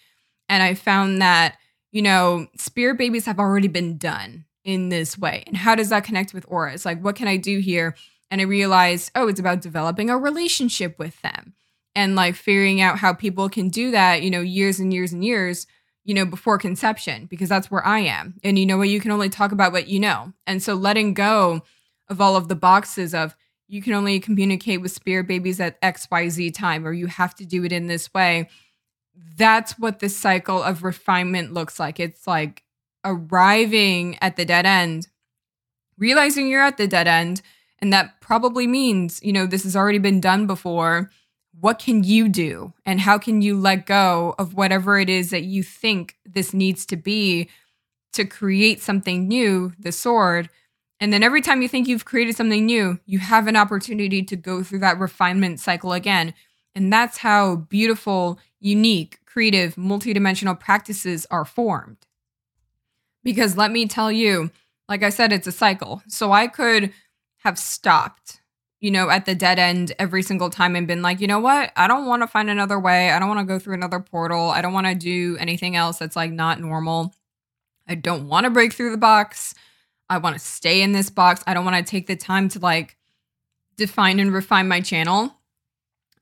And 0.49 0.63
I 0.63 0.75
found 0.75 1.21
that, 1.21 1.57
you 1.91 2.03
know, 2.03 2.47
spirit 2.57 2.99
babies 2.99 3.27
have 3.27 3.41
already 3.41 3.69
been 3.69 3.99
done 3.99 4.45
in 4.65 4.91
this 4.91 5.19
way. 5.19 5.43
And 5.49 5.57
how 5.57 5.75
does 5.75 5.89
that 5.89 6.05
connect 6.05 6.33
with 6.33 6.47
auras? 6.49 6.85
Like, 6.85 7.01
what 7.01 7.17
can 7.17 7.27
I 7.27 7.37
do 7.37 7.59
here? 7.59 7.97
And 8.31 8.41
I 8.41 8.45
realized, 8.45 9.11
oh, 9.17 9.27
it's 9.27 9.41
about 9.41 9.61
developing 9.61 10.09
a 10.09 10.17
relationship 10.17 10.99
with 11.01 11.21
them 11.23 11.55
and 11.95 12.17
like 12.17 12.35
figuring 12.35 12.81
out 12.81 12.99
how 12.99 13.13
people 13.13 13.49
can 13.49 13.69
do 13.69 13.91
that, 13.91 14.23
you 14.23 14.31
know, 14.31 14.41
years 14.41 14.81
and 14.81 14.93
years 14.93 15.13
and 15.13 15.25
years, 15.25 15.67
you 16.05 16.15
know, 16.15 16.25
before 16.25 16.59
conception, 16.59 17.27
because 17.27 17.49
that's 17.49 17.71
where 17.71 17.87
I 17.87 18.01
am. 18.01 18.35
And 18.43 18.59
you 18.59 18.67
know 18.67 18.79
what? 18.79 18.89
You 18.89 19.01
can 19.01 19.11
only 19.11 19.29
talk 19.29 19.53
about 19.53 19.73
what 19.73 19.89
you 19.89 20.01
know. 20.01 20.33
And 20.47 20.63
so 20.63 20.75
letting 20.75 21.15
go 21.15 21.63
of 22.09 22.21
all 22.21 22.37
of 22.37 22.49
the 22.49 22.57
boxes 22.57 23.15
of 23.15 23.37
you 23.69 23.81
can 23.81 23.95
only 23.95 24.21
communicate 24.21 24.83
with 24.83 24.93
spirit 24.93 25.27
babies 25.27 25.61
at 25.61 25.81
XYZ 25.81 26.55
time, 26.55 26.87
or 26.87 26.93
you 26.93 27.07
have 27.07 27.35
to 27.37 27.47
do 27.47 27.65
it 27.65 27.73
in 27.73 27.87
this 27.87 28.13
way. 28.13 28.49
That's 29.37 29.79
what 29.79 30.01
this 30.01 30.17
cycle 30.17 30.63
of 30.63 30.85
refinement 30.85 31.55
looks 31.55 31.81
like. 31.81 31.99
It's 31.99 32.27
like 32.27 32.65
arriving 33.05 34.19
at 34.21 34.37
the 34.37 34.45
dead 34.45 34.67
end, 34.67 35.09
realizing 35.97 36.49
you're 36.49 36.63
at 36.63 36.77
the 36.77 36.87
dead 36.87 37.09
end. 37.09 37.41
And 37.79 37.93
that 37.93 38.21
probably 38.21 38.67
means, 38.67 39.23
you 39.23 39.33
know, 39.33 39.47
this 39.47 39.65
has 39.65 39.75
already 39.75 39.99
been 39.99 40.21
done 40.21 40.47
before 40.47 41.11
what 41.59 41.79
can 41.79 42.03
you 42.03 42.29
do 42.29 42.73
and 42.85 43.01
how 43.01 43.19
can 43.19 43.43
you 43.43 43.59
let 43.59 43.87
go 43.87 44.35
of 44.39 44.55
whatever 44.55 44.99
it 44.99 45.09
is 45.09 45.31
that 45.31 45.45
you 45.45 45.63
think 45.63 46.17
this 46.25 46.53
needs 46.53 46.87
to 46.87 46.97
be 46.97 47.49
to 48.13 48.25
create 48.25 48.81
something 48.81 49.27
new, 49.27 49.73
the 49.79 49.93
sword. 49.93 50.49
And 51.01 51.13
then 51.13 51.23
every 51.23 51.41
time 51.41 51.63
you 51.63 51.69
think 51.69 51.89
you've 51.89 52.05
created 52.05 52.37
something 52.37 52.67
new, 52.67 53.01
you 53.07 53.19
have 53.19 53.47
an 53.47 53.57
opportunity 53.57 54.23
to 54.23 54.37
go 54.37 54.63
through 54.63 54.81
that 54.81 54.99
refinement 54.99 55.61
cycle 55.61 55.93
again. 55.93 56.35
And 56.75 56.93
that's 56.93 57.19
how 57.19 57.57
beautiful, 57.57 58.39
unique, 58.61 59.19
creative, 59.27 59.75
multidimensional 59.77 60.59
practices 60.59 61.27
are 61.31 61.45
formed. 61.45 61.99
Because 63.25 63.57
let 63.57 63.71
me 63.71 63.87
tell 63.87 64.13
you, 64.13 64.51
like 64.89 65.03
I 65.03 65.11
said, 65.11 65.33
it's 65.33 65.47
a 65.47 65.53
cycle. 65.53 66.03
So 66.07 66.33
I 66.33 66.49
could 66.49 66.93
have 67.39 67.59
stopped 67.59 68.42
you 68.83 68.91
know, 68.91 69.09
at 69.11 69.27
the 69.27 69.35
dead 69.37 69.61
end 69.61 69.93
every 70.01 70.25
single 70.25 70.51
time 70.51 70.75
and 70.75 70.89
been 70.89 71.03
like, 71.03 71.21
you 71.21 71.29
know 71.29 71.39
what? 71.39 71.71
I 71.77 71.87
don't 71.87 72.05
want 72.05 72.23
to 72.25 72.27
find 72.27 72.51
another 72.51 72.81
way. 72.81 73.11
I 73.11 73.21
don't 73.21 73.29
want 73.29 73.39
to 73.39 73.47
go 73.47 73.61
through 73.61 73.75
another 73.75 74.01
portal. 74.01 74.51
I 74.51 74.61
don't 74.61 74.73
want 74.73 74.89
to 74.89 74.95
do 74.97 75.37
anything 75.39 75.77
else 75.77 75.99
that's 75.99 76.17
like 76.17 76.33
not 76.33 76.61
normal. 76.61 77.15
I 77.87 77.95
don't 77.95 78.27
want 78.27 78.43
to 78.43 78.51
break 78.51 78.73
through 78.73 78.91
the 78.91 78.97
box. 78.97 79.55
I 80.11 80.19
want 80.19 80.35
to 80.35 80.41
stay 80.41 80.83
in 80.83 80.91
this 80.91 81.11
box. 81.11 81.45
I 81.47 81.55
don't 81.55 81.65
want 81.65 81.77
to 81.77 81.89
take 81.89 82.09
the 82.09 82.17
time 82.17 82.49
to 82.51 82.59
like 82.59 82.97
define 83.77 84.19
and 84.19 84.35
refine 84.35 84.67
my 84.67 84.81
channel. 84.81 85.33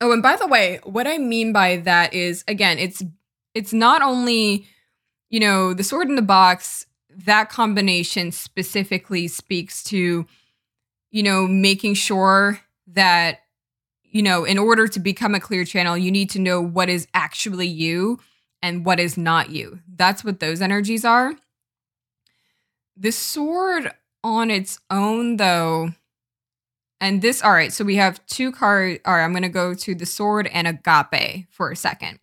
Oh, 0.03 0.13
and 0.13 0.23
by 0.23 0.37
the 0.37 0.47
way, 0.47 0.81
what 0.85 1.07
I 1.07 1.17
mean 1.17 1.55
by 1.55 1.79
that 1.79 2.13
is 2.13 2.45
again, 2.47 2.79
it's 2.79 3.03
it's 3.55 3.73
not 3.73 4.03
only, 4.03 4.67
you 5.31 5.41
know, 5.41 5.73
the 5.73 5.83
sword 5.83 6.11
in 6.11 6.15
the 6.15 6.23
box, 6.23 6.85
that 7.09 7.49
combination 7.49 8.33
specifically 8.33 9.29
speaks 9.29 9.83
to 9.85 10.27
you 11.11 11.23
know, 11.23 11.47
making 11.47 11.95
sure 11.95 12.61
that, 12.89 13.41
you 14.05 14.23
know, 14.23 14.45
in 14.45 14.59
order 14.59 14.89
to 14.89 15.01
become 15.01 15.35
a 15.35 15.41
clear 15.41 15.65
channel, 15.65 15.97
you 15.97 16.11
need 16.11 16.31
to 16.31 16.39
know 16.39 16.61
what 16.61 16.89
is 16.89 17.07
actually 17.15 17.67
you 17.67 18.19
and 18.63 18.85
what 18.85 19.01
is 19.01 19.17
not 19.17 19.51
you. 19.51 19.81
That's 19.97 20.25
what 20.25 20.41
those 20.41 20.61
energies 20.61 21.05
are. 21.05 21.35
The 22.97 23.13
sword 23.13 23.93
on 24.23 24.51
its 24.51 24.79
own, 24.91 25.37
though, 25.37 25.91
and 27.01 27.23
this, 27.23 27.43
all 27.43 27.53
right, 27.53 27.73
so 27.73 27.85
we 27.85 27.97
have 27.97 28.25
two 28.27 28.53
cards. 28.53 29.01
All 29.07 29.15
right, 29.15 29.25
I'm 29.25 29.33
going 29.33 29.43
to 29.43 29.49
go 29.49 29.73
to 29.73 29.95
the 29.95 30.05
sword 30.05 30.49
and 30.53 30.69
agape 30.69 31.47
for 31.51 31.71
a 31.71 31.77
second. 31.77 32.19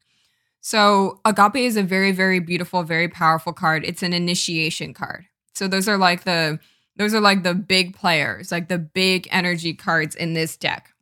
So, 0.62 1.20
agape 1.26 1.56
is 1.56 1.78
a 1.78 1.84
very, 1.84 2.12
very 2.12 2.40
beautiful, 2.40 2.84
very 2.84 3.08
powerful 3.08 3.54
card. 3.54 3.84
It's 3.86 4.04
an 4.04 4.14
initiation 4.14 4.94
card. 4.94 5.26
So, 5.56 5.68
those 5.68 5.88
are 5.88 5.98
like 5.98 6.26
the 6.26 6.60
those 6.98 7.14
are 7.14 7.22
like 7.22 7.44
the 7.44 7.54
big 7.54 7.96
players, 7.96 8.52
like 8.52 8.68
the 8.68 8.78
big 8.78 9.28
energy 9.32 9.74
cards 9.74 10.16
in 10.16 10.34
this 10.34 10.58
deck. 10.58 10.94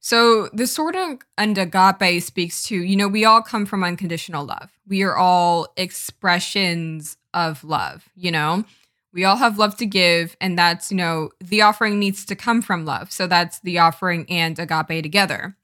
So 0.00 0.48
the 0.52 0.66
Sword 0.66 0.96
and 1.36 1.58
Agape 1.58 2.22
speaks 2.22 2.62
to, 2.64 2.76
you 2.76 2.96
know, 2.96 3.08
we 3.08 3.24
all 3.24 3.42
come 3.42 3.66
from 3.66 3.82
unconditional 3.82 4.44
love. 4.44 4.70
We 4.86 5.02
are 5.02 5.16
all 5.16 5.72
expressions 5.76 7.16
of 7.34 7.64
love, 7.64 8.08
you 8.14 8.30
know? 8.30 8.64
We 9.12 9.24
all 9.24 9.36
have 9.36 9.58
love 9.58 9.76
to 9.78 9.86
give, 9.86 10.36
and 10.40 10.56
that's, 10.58 10.90
you 10.90 10.96
know, 10.96 11.30
the 11.40 11.62
offering 11.62 11.98
needs 11.98 12.24
to 12.26 12.36
come 12.36 12.62
from 12.62 12.84
love. 12.84 13.10
So 13.10 13.26
that's 13.26 13.58
the 13.60 13.78
offering 13.78 14.26
and 14.28 14.58
agape 14.58 15.02
together. 15.02 15.56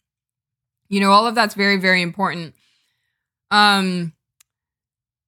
You 0.89 1.01
know, 1.01 1.13
all 1.13 1.27
of 1.27 1.35
that's 1.35 1.55
very, 1.55 1.77
very 1.77 2.03
important. 2.03 2.55
Um, 3.51 4.13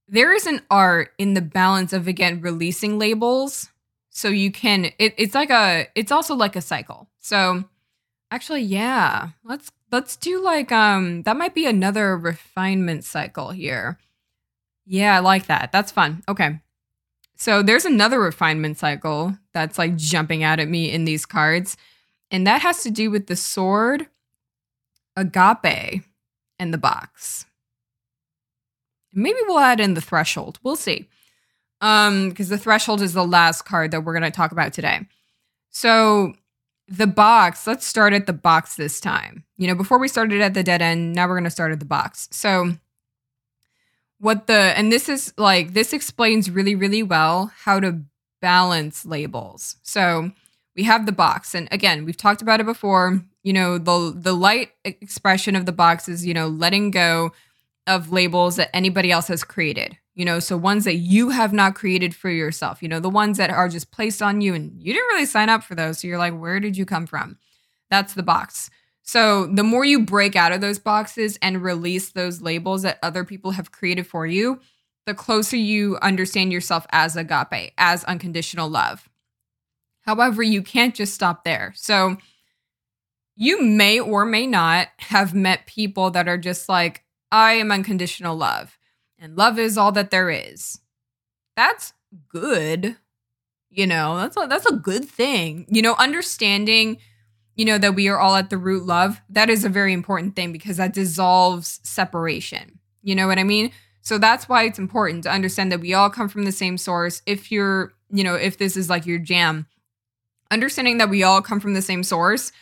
there 0.09 0.33
is 0.33 0.47
an 0.47 0.63
art 0.71 1.13
in 1.19 1.35
the 1.35 1.43
balance 1.43 1.93
of 1.93 2.07
again 2.09 2.41
releasing 2.41 2.99
labels. 2.99 3.71
So 4.11 4.29
you 4.29 4.51
can 4.51 4.87
it, 4.99 5.15
it's 5.19 5.35
like 5.35 5.51
a 5.51 5.89
it's 5.95 6.13
also 6.13 6.35
like 6.35 6.57
a 6.57 6.61
cycle. 6.61 7.09
So 7.19 7.65
actually 8.31 8.63
yeah 8.63 9.31
let's 9.45 9.71
let's 9.93 10.17
do 10.17 10.43
like 10.43 10.73
um 10.73 11.23
that 11.23 11.37
might 11.37 11.55
be 11.55 11.67
another 11.67 12.17
refinement 12.17 13.05
cycle 13.05 13.51
here. 13.51 13.99
Yeah 14.87 15.17
i 15.17 15.19
like 15.19 15.47
that. 15.47 15.73
That's 15.73 15.93
fun. 15.93 16.23
Okay. 16.29 16.61
So 17.39 17.63
there's 17.63 17.85
another 17.85 18.19
refinement 18.19 18.79
cycle 18.79 19.37
that's 19.53 19.79
like 19.79 19.97
jumping 19.97 20.43
out 20.43 20.61
at 20.61 20.69
me 20.69 20.91
in 20.91 21.05
these 21.05 21.27
cards 21.27 21.77
and 22.31 22.47
that 22.47 22.63
has 22.63 22.83
to 22.83 22.91
do 22.91 23.11
with 23.11 23.27
the 23.27 23.37
sword 23.37 24.07
agape 25.17 26.03
and 26.59 26.73
the 26.73 26.79
box 26.79 27.45
Maybe 29.17 29.39
we'll 29.47 29.59
add 29.59 29.81
in 29.81 29.95
the 29.95 30.01
threshold. 30.01 30.59
We'll 30.63 30.77
see. 30.77 31.09
Um, 31.81 32.31
because 32.31 32.49
the 32.49 32.59
threshold 32.59 33.03
is 33.03 33.13
the 33.13 33.27
last 33.27 33.63
card 33.63 33.91
that 33.91 34.05
we're 34.05 34.15
gonna 34.15 34.31
talk 34.31 34.53
about 34.53 34.73
today. 34.73 35.01
So 35.71 36.35
the 36.89 37.07
box, 37.07 37.67
let's 37.67 37.87
start 37.87 38.13
at 38.13 38.27
the 38.27 38.33
box 38.33 38.77
this 38.77 39.01
time. 39.01 39.45
You 39.57 39.67
know, 39.69 39.75
before 39.75 39.99
we 39.99 40.09
started 40.09 40.41
at 40.41 40.55
the 40.55 40.63
dead 40.63 40.83
end, 40.83 41.15
now 41.15 41.29
we're 41.29 41.37
gonna 41.37 41.51
start 41.51 41.73
at 41.73 41.81
the 41.81 41.87
box. 41.87 42.29
So 42.31 42.75
what 44.19 44.47
the 44.47 44.55
and 44.55 44.93
this 44.93 45.09
is 45.09 45.35
like 45.37 45.73
this 45.73 45.93
explains 45.93 46.51
really, 46.51 46.75
really 46.75 47.03
well 47.03 47.53
how 47.65 47.81
to 47.81 48.03
balance 48.41 49.05
labels. 49.05 49.77
So 49.83 50.31
we 50.77 50.85
have 50.85 51.07
the 51.07 51.13
box 51.13 51.55
and 51.55 51.69
again 51.73 52.05
we've 52.05 52.17
talked 52.17 52.43
about 52.43 52.61
it 52.61 52.67
before 52.67 53.23
you 53.43 53.53
know 53.53 53.79
the 53.79 54.13
the 54.15 54.35
light 54.35 54.71
expression 54.85 55.57
of 55.57 55.67
the 55.67 55.73
box 55.73 56.09
is 56.09 56.27
you 56.27 56.35
know 56.35 56.49
letting 56.49 56.91
go 56.91 57.33
of 57.87 58.13
labels 58.13 58.57
that 58.57 58.75
anybody 58.75 59.11
else 59.11 59.29
has 59.29 59.45
created. 59.45 59.97
You 60.15 60.25
know, 60.25 60.41
so 60.41 60.57
ones 60.57 60.85
that 60.85 60.97
you 60.97 61.29
have 61.29 61.53
not 61.53 61.75
created 61.75 62.15
for 62.15 62.31
yourself, 62.31 62.83
you 62.83 62.89
know, 62.89 63.01
the 63.01 63.11
ones 63.11 63.37
that 63.37 63.51
are 63.51 63.69
just 63.69 63.91
placed 63.91 64.23
on 64.23 64.41
you 64.41 64.55
and 64.55 64.73
you 64.83 64.95
didn't 64.95 65.09
really 65.09 65.27
sign 65.27 65.51
up 65.51 65.63
for 65.63 65.75
those. 65.75 65.99
So 65.99 66.09
you're 66.09 66.17
like, 66.17 66.35
where 66.39 66.59
did 66.59 66.77
you 66.77 66.87
come 66.87 67.07
from? 67.07 67.37
That's 67.91 68.15
the 68.15 68.23
box. 68.23 68.71
So 69.03 69.47
the 69.47 69.63
more 69.63 69.85
you 69.85 70.01
break 70.05 70.35
out 70.35 70.53
of 70.53 70.63
those 70.63 70.79
boxes 70.79 71.39
and 71.43 71.63
release 71.63 72.11
those 72.11 72.41
labels 72.41 72.83
that 72.83 72.99
other 73.03 73.25
people 73.25 73.53
have 73.53 73.73
created 73.73 74.07
for 74.07 74.27
you, 74.27 74.59
the 75.05 75.15
closer 75.15 75.57
you 75.57 75.99
understand 76.03 76.51
yourself 76.51 76.87
as 76.91 77.15
agape, 77.15 77.73
as 77.79 78.03
unconditional 78.05 78.69
love. 78.69 79.09
However, 80.01 80.43
you 80.43 80.63
can't 80.63 80.95
just 80.95 81.15
stop 81.15 81.45
there. 81.45 81.73
So 81.77 82.17
you 83.37 83.63
may 83.63 84.01
or 84.01 84.25
may 84.25 84.47
not 84.47 84.89
have 84.99 85.35
met 85.35 85.67
people 85.67 86.11
that 86.11 86.27
are 86.27 86.39
just 86.39 86.69
like, 86.69 87.05
I 87.31 87.53
am 87.53 87.73
unconditional 87.73 88.37
love, 88.37 88.79
and 89.19 89.37
love 89.37 89.59
is 89.59 89.77
all 89.77 89.93
that 89.93 90.11
there 90.11 90.31
is. 90.31 90.81
That's 91.57 91.93
good. 92.29 92.97
You 93.71 93.87
know, 93.87 94.17
that's 94.17 94.37
a, 94.37 94.47
that's 94.49 94.67
a 94.67 94.77
good 94.77 95.05
thing. 95.05 95.67
You 95.69 95.83
know, 95.83 95.95
understanding, 95.99 96.99
you 97.55 97.65
know, 97.65 97.79
that 97.79 97.95
we 97.95 98.09
are 98.09 98.19
all 98.19 98.37
at 98.37 98.51
the 98.51 98.59
root 98.59 98.85
love, 98.85 99.21
that 99.29 99.51
is 99.51 99.65
a 99.65 99.69
very 99.69 99.93
important 99.93 100.37
thing 100.37 100.53
because 100.53 100.77
that 100.77 100.95
dissolves 100.95 101.81
separation. 101.83 102.79
You 103.03 103.15
know 103.15 103.27
what 103.27 103.39
I 103.39 103.45
mean? 103.45 103.73
So 104.01 104.19
that's 104.19 104.49
why 104.49 104.63
it's 104.65 104.79
important 104.79 105.25
to 105.25 105.31
understand 105.31 105.73
that 105.73 105.81
we 105.81 105.93
all 105.93 106.11
come 106.11 106.29
from 106.29 106.45
the 106.45 106.53
same 106.53 106.79
source. 106.79 107.23
If 107.27 107.51
you're, 107.51 107.93
you 108.11 108.23
know, 108.23 108.35
if 108.35 108.57
this 108.57 108.77
is 108.77 108.89
like 108.89 109.05
your 109.05 109.19
jam, 109.19 109.67
understanding 110.51 110.99
that 110.99 111.11
we 111.11 111.23
all 111.23 111.43
come 111.43 111.59
from 111.59 111.75
the 111.75 111.83
same 111.83 112.03
source, 112.03 112.53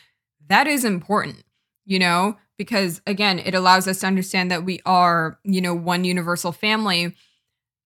that 0.47 0.67
is 0.67 0.83
important, 0.83 1.43
you 1.85 1.99
know? 1.99 2.37
Because 2.57 3.01
again, 3.05 3.39
it 3.39 3.53
allows 3.53 3.87
us 3.87 3.99
to 3.99 4.07
understand 4.07 4.51
that 4.51 4.63
we 4.63 4.79
are, 4.85 5.39
you 5.43 5.61
know, 5.61 5.73
one 5.73 6.03
universal 6.03 6.51
family. 6.51 7.15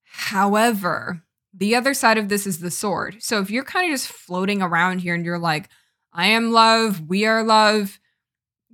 However, 0.03 1.23
the 1.53 1.75
other 1.75 1.93
side 1.93 2.17
of 2.17 2.29
this 2.29 2.45
is 2.45 2.59
the 2.59 2.71
sword. 2.71 3.17
So 3.19 3.39
if 3.39 3.49
you're 3.49 3.63
kind 3.63 3.91
of 3.91 3.93
just 3.93 4.07
floating 4.07 4.61
around 4.61 4.99
here 4.99 5.15
and 5.15 5.25
you're 5.25 5.39
like, 5.39 5.69
I 6.13 6.27
am 6.27 6.51
love, 6.51 7.07
we 7.07 7.25
are 7.25 7.43
love, 7.43 7.99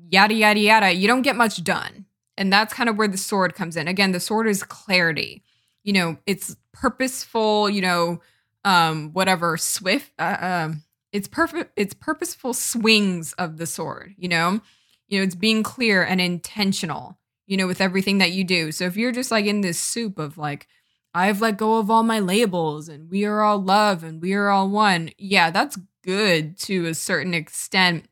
yada, 0.10 0.34
yada, 0.34 0.60
yada, 0.60 0.92
you 0.94 1.08
don't 1.08 1.22
get 1.22 1.36
much 1.36 1.64
done. 1.64 2.06
And 2.38 2.52
that's 2.52 2.74
kind 2.74 2.90
of 2.90 2.98
where 2.98 3.08
the 3.08 3.18
sword 3.18 3.56
comes 3.56 3.78
in. 3.78 3.88
Again, 3.88 4.12
the 4.12 4.20
sword 4.20 4.48
is 4.48 4.64
clarity. 4.64 5.44
You 5.84 5.94
know, 5.94 6.18
it's 6.26 6.56
purposeful, 6.74 7.70
you 7.70 7.82
know, 7.82 8.22
um, 8.66 9.12
whatever, 9.14 9.58
swift, 9.58 10.12
uh, 10.20 10.38
um, 10.40 10.84
it's 11.14 11.28
perfect, 11.28 11.72
it's 11.78 11.94
purposeful 11.94 12.54
swings 12.54 13.34
of 13.34 13.58
the 13.58 13.68
sword, 13.68 14.16
you 14.18 14.28
know? 14.28 14.60
You 15.08 15.20
know, 15.20 15.24
it's 15.24 15.36
being 15.36 15.64
clear 15.64 16.04
and 16.04 16.20
intentional, 16.20 17.18
you 17.46 17.58
know, 17.58 17.68
with 17.68 17.82
everything 17.82 18.18
that 18.18 18.32
you 18.32 18.44
do. 18.44 18.72
So 18.72 18.86
if 18.86 18.98
you're 18.98 19.12
just 19.12 19.32
like 19.32 19.46
in 19.46 19.62
this 19.62 19.80
soup 19.80 20.18
of 20.18 20.38
like, 20.38 20.68
I've 21.14 21.42
let 21.42 21.58
go 21.58 21.78
of 21.78 21.90
all 21.90 22.04
my 22.04 22.20
labels 22.20 22.90
and 22.90 23.10
we 23.10 23.24
are 23.24 23.42
all 23.42 23.62
love 23.62 24.04
and 24.04 24.22
we 24.22 24.34
are 24.34 24.50
all 24.50 24.70
one, 24.70 25.12
yeah, 25.18 25.50
that's 25.50 25.78
good 26.04 26.58
to 26.60 26.88
a 26.88 26.94
certain 26.94 27.34
extent. 27.34 28.08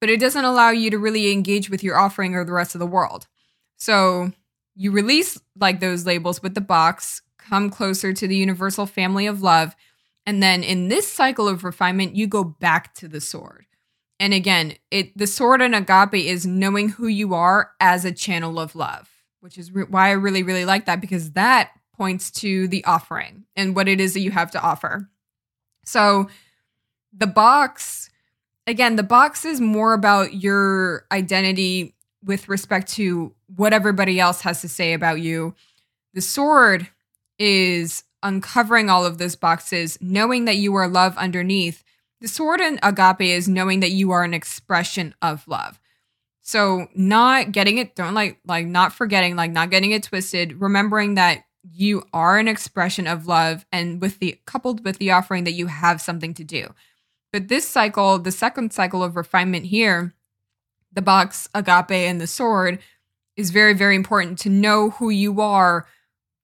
But 0.00 0.10
it 0.10 0.20
doesn't 0.20 0.44
allow 0.44 0.70
you 0.70 0.90
to 0.90 0.98
really 0.98 1.32
engage 1.32 1.70
with 1.70 1.84
your 1.84 1.96
offering 1.96 2.34
or 2.34 2.44
the 2.44 2.52
rest 2.52 2.74
of 2.74 2.80
the 2.80 2.86
world. 2.86 3.28
So 3.76 4.32
you 4.74 4.90
release 4.90 5.38
like 5.58 5.80
those 5.80 6.06
labels 6.06 6.42
with 6.42 6.54
the 6.54 6.60
box, 6.60 7.22
come 7.38 7.70
closer 7.70 8.12
to 8.12 8.26
the 8.26 8.36
universal 8.36 8.86
family 8.86 9.26
of 9.26 9.42
love. 9.42 9.76
And 10.26 10.42
then 10.42 10.64
in 10.64 10.88
this 10.88 11.10
cycle 11.10 11.48
of 11.48 11.64
refinement, 11.64 12.16
you 12.16 12.26
go 12.26 12.42
back 12.42 12.94
to 12.94 13.08
the 13.08 13.20
sword. 13.20 13.65
And 14.18 14.32
again, 14.32 14.74
it 14.90 15.16
the 15.16 15.26
sword 15.26 15.60
and 15.60 15.74
agape 15.74 16.26
is 16.26 16.46
knowing 16.46 16.90
who 16.90 17.06
you 17.06 17.34
are 17.34 17.72
as 17.80 18.04
a 18.04 18.12
channel 18.12 18.58
of 18.58 18.74
love, 18.74 19.10
which 19.40 19.58
is 19.58 19.72
re- 19.72 19.84
why 19.88 20.08
I 20.08 20.12
really 20.12 20.42
really 20.42 20.64
like 20.64 20.86
that 20.86 21.00
because 21.00 21.32
that 21.32 21.70
points 21.94 22.30
to 22.30 22.68
the 22.68 22.84
offering 22.84 23.44
and 23.54 23.74
what 23.74 23.88
it 23.88 24.00
is 24.00 24.14
that 24.14 24.20
you 24.20 24.30
have 24.30 24.50
to 24.52 24.62
offer. 24.62 25.08
So 25.84 26.28
the 27.16 27.26
box 27.26 28.10
again, 28.66 28.96
the 28.96 29.02
box 29.02 29.44
is 29.44 29.60
more 29.60 29.94
about 29.94 30.34
your 30.34 31.06
identity 31.12 31.94
with 32.24 32.48
respect 32.48 32.88
to 32.94 33.34
what 33.54 33.72
everybody 33.72 34.18
else 34.18 34.40
has 34.42 34.60
to 34.62 34.68
say 34.68 34.92
about 34.92 35.20
you. 35.20 35.54
The 36.14 36.20
sword 36.20 36.88
is 37.38 38.02
uncovering 38.22 38.90
all 38.90 39.04
of 39.04 39.18
those 39.18 39.36
boxes, 39.36 39.98
knowing 40.00 40.46
that 40.46 40.56
you 40.56 40.74
are 40.74 40.88
love 40.88 41.16
underneath 41.16 41.84
the 42.20 42.28
sword 42.28 42.60
in 42.60 42.78
agape 42.82 43.20
is 43.20 43.48
knowing 43.48 43.80
that 43.80 43.90
you 43.90 44.10
are 44.10 44.24
an 44.24 44.34
expression 44.34 45.14
of 45.20 45.46
love. 45.46 45.80
So 46.40 46.86
not 46.94 47.52
getting 47.52 47.78
it, 47.78 47.96
don't 47.96 48.14
like 48.14 48.38
like 48.46 48.66
not 48.66 48.92
forgetting, 48.92 49.36
like 49.36 49.50
not 49.50 49.70
getting 49.70 49.90
it 49.90 50.04
twisted, 50.04 50.60
remembering 50.60 51.14
that 51.16 51.44
you 51.72 52.04
are 52.12 52.38
an 52.38 52.48
expression 52.48 53.06
of 53.06 53.26
love 53.26 53.66
and 53.72 54.00
with 54.00 54.18
the 54.20 54.40
coupled 54.46 54.84
with 54.84 54.98
the 54.98 55.10
offering 55.10 55.44
that 55.44 55.52
you 55.52 55.66
have 55.66 56.00
something 56.00 56.34
to 56.34 56.44
do. 56.44 56.72
But 57.32 57.48
this 57.48 57.68
cycle, 57.68 58.18
the 58.18 58.32
second 58.32 58.72
cycle 58.72 59.02
of 59.02 59.16
refinement 59.16 59.66
here, 59.66 60.14
the 60.92 61.02
box, 61.02 61.48
agape, 61.54 61.90
and 61.90 62.20
the 62.20 62.26
sword, 62.26 62.78
is 63.36 63.50
very, 63.50 63.74
very 63.74 63.96
important 63.96 64.38
to 64.38 64.48
know 64.48 64.90
who 64.90 65.10
you 65.10 65.40
are 65.40 65.86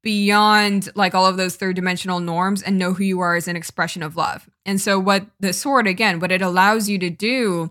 beyond 0.03 0.89
like 0.95 1.15
all 1.15 1.27
of 1.27 1.37
those 1.37 1.57
third 1.57 1.77
dimensional 1.77 2.21
norms 2.21 2.63
and 2.63 2.79
know 2.79 2.93
who 2.93 3.05
you 3.05 3.21
are 3.21 3.37
as 3.37 3.49
an 3.49 3.57
expression 3.57 4.03
of 4.03 4.17
love. 4.17 4.49
And 4.67 4.81
so 4.81 4.99
what 4.99 5.27
the 5.41 5.53
sword 5.53 5.87
again, 5.87 6.19
what 6.19 6.33
it 6.33 6.43
allows 6.43 6.89
you 6.89 6.99
to 6.99 7.11
do 7.11 7.71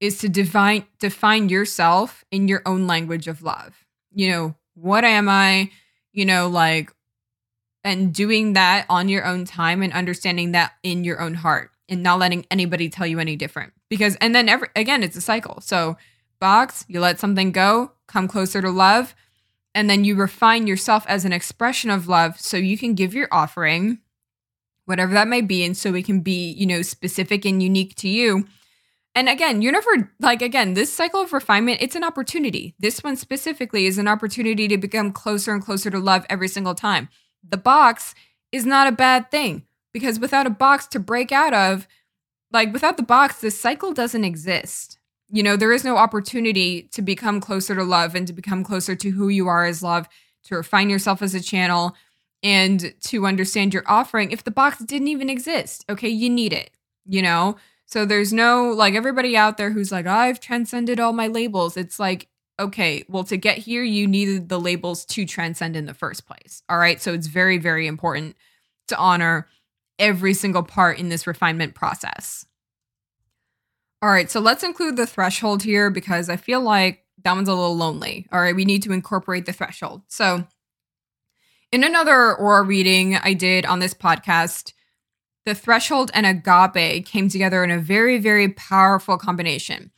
is 0.00 0.18
to 0.18 0.28
define 0.28 0.84
define 0.98 1.48
yourself 1.48 2.24
in 2.30 2.48
your 2.48 2.62
own 2.66 2.86
language 2.86 3.28
of 3.28 3.42
love. 3.42 3.84
You 4.12 4.30
know, 4.30 4.54
what 4.74 5.04
am 5.04 5.28
I? 5.28 5.70
You 6.12 6.24
know, 6.24 6.48
like 6.48 6.92
and 7.84 8.14
doing 8.14 8.52
that 8.52 8.86
on 8.88 9.08
your 9.08 9.24
own 9.24 9.44
time 9.44 9.82
and 9.82 9.92
understanding 9.92 10.52
that 10.52 10.72
in 10.84 11.02
your 11.02 11.20
own 11.20 11.34
heart 11.34 11.70
and 11.88 12.02
not 12.02 12.20
letting 12.20 12.46
anybody 12.50 12.88
tell 12.88 13.06
you 13.06 13.18
any 13.18 13.34
different. 13.34 13.72
Because 13.88 14.16
and 14.16 14.34
then 14.34 14.48
every 14.48 14.68
again, 14.76 15.02
it's 15.02 15.16
a 15.16 15.20
cycle. 15.20 15.60
So 15.60 15.96
box, 16.40 16.84
you 16.88 17.00
let 17.00 17.18
something 17.18 17.50
go, 17.50 17.92
come 18.06 18.28
closer 18.28 18.62
to 18.62 18.70
love 18.70 19.14
and 19.74 19.88
then 19.88 20.04
you 20.04 20.14
refine 20.14 20.66
yourself 20.66 21.04
as 21.08 21.24
an 21.24 21.32
expression 21.32 21.90
of 21.90 22.08
love 22.08 22.38
so 22.38 22.56
you 22.56 22.76
can 22.76 22.94
give 22.94 23.14
your 23.14 23.28
offering 23.30 23.98
whatever 24.84 25.14
that 25.14 25.28
may 25.28 25.40
be 25.40 25.64
and 25.64 25.76
so 25.76 25.94
it 25.94 26.04
can 26.04 26.20
be 26.20 26.52
you 26.52 26.66
know 26.66 26.82
specific 26.82 27.44
and 27.44 27.62
unique 27.62 27.94
to 27.96 28.08
you. 28.08 28.46
And 29.14 29.28
again 29.28 29.62
you're 29.62 29.72
never 29.72 30.10
like 30.20 30.42
again 30.42 30.74
this 30.74 30.92
cycle 30.92 31.20
of 31.20 31.32
refinement 31.32 31.78
it's 31.80 31.96
an 31.96 32.04
opportunity. 32.04 32.74
This 32.78 33.02
one 33.02 33.16
specifically 33.16 33.86
is 33.86 33.98
an 33.98 34.08
opportunity 34.08 34.68
to 34.68 34.78
become 34.78 35.12
closer 35.12 35.52
and 35.52 35.64
closer 35.64 35.90
to 35.90 35.98
love 35.98 36.26
every 36.28 36.48
single 36.48 36.74
time. 36.74 37.08
The 37.46 37.56
box 37.56 38.14
is 38.50 38.66
not 38.66 38.86
a 38.86 38.92
bad 38.92 39.30
thing 39.30 39.66
because 39.92 40.20
without 40.20 40.46
a 40.46 40.50
box 40.50 40.86
to 40.88 40.98
break 40.98 41.32
out 41.32 41.54
of 41.54 41.86
like 42.52 42.72
without 42.72 42.96
the 42.96 43.02
box 43.02 43.40
this 43.40 43.58
cycle 43.58 43.92
doesn't 43.92 44.24
exist 44.24 44.98
you 45.32 45.42
know, 45.42 45.56
there 45.56 45.72
is 45.72 45.82
no 45.82 45.96
opportunity 45.96 46.82
to 46.92 47.00
become 47.00 47.40
closer 47.40 47.74
to 47.74 47.82
love 47.82 48.14
and 48.14 48.26
to 48.26 48.32
become 48.32 48.62
closer 48.62 48.94
to 48.94 49.10
who 49.10 49.28
you 49.28 49.48
are 49.48 49.64
as 49.64 49.82
love, 49.82 50.06
to 50.44 50.56
refine 50.56 50.90
yourself 50.90 51.22
as 51.22 51.34
a 51.34 51.40
channel, 51.40 51.96
and 52.42 52.92
to 53.00 53.26
understand 53.26 53.72
your 53.72 53.84
offering 53.86 54.30
if 54.30 54.44
the 54.44 54.50
box 54.50 54.78
didn't 54.84 55.08
even 55.08 55.30
exist. 55.30 55.84
Okay, 55.88 56.08
you 56.08 56.28
need 56.28 56.52
it, 56.52 56.70
you 57.06 57.22
know? 57.22 57.56
So 57.86 58.04
there's 58.04 58.32
no 58.32 58.70
like 58.70 58.94
everybody 58.94 59.36
out 59.36 59.56
there 59.56 59.70
who's 59.70 59.90
like, 59.90 60.06
I've 60.06 60.38
transcended 60.38 61.00
all 61.00 61.12
my 61.12 61.28
labels. 61.28 61.76
It's 61.76 61.98
like, 61.98 62.28
okay, 62.60 63.04
well, 63.08 63.24
to 63.24 63.36
get 63.36 63.58
here, 63.58 63.82
you 63.82 64.06
needed 64.06 64.48
the 64.48 64.60
labels 64.60 65.04
to 65.06 65.24
transcend 65.24 65.76
in 65.76 65.86
the 65.86 65.94
first 65.94 66.26
place. 66.26 66.62
All 66.68 66.78
right. 66.78 67.00
So 67.00 67.14
it's 67.14 67.26
very, 67.26 67.58
very 67.58 67.86
important 67.86 68.36
to 68.88 68.98
honor 68.98 69.48
every 69.98 70.34
single 70.34 70.62
part 70.62 70.98
in 70.98 71.08
this 71.08 71.26
refinement 71.26 71.74
process. 71.74 72.46
All 74.02 74.10
right, 74.10 74.28
so 74.28 74.40
let's 74.40 74.64
include 74.64 74.96
the 74.96 75.06
threshold 75.06 75.62
here 75.62 75.88
because 75.88 76.28
I 76.28 76.36
feel 76.36 76.60
like 76.60 77.04
that 77.22 77.34
one's 77.34 77.48
a 77.48 77.54
little 77.54 77.76
lonely. 77.76 78.26
All 78.32 78.40
right, 78.40 78.54
we 78.54 78.64
need 78.64 78.82
to 78.82 78.92
incorporate 78.92 79.46
the 79.46 79.52
threshold. 79.52 80.02
So, 80.08 80.44
in 81.70 81.84
another 81.84 82.34
aura 82.34 82.64
reading 82.64 83.14
I 83.16 83.32
did 83.32 83.64
on 83.64 83.78
this 83.78 83.94
podcast, 83.94 84.72
the 85.46 85.54
threshold 85.54 86.10
and 86.14 86.26
agape 86.26 87.06
came 87.06 87.28
together 87.28 87.62
in 87.62 87.70
a 87.70 87.78
very, 87.78 88.18
very 88.18 88.48
powerful 88.48 89.16
combination. 89.18 89.92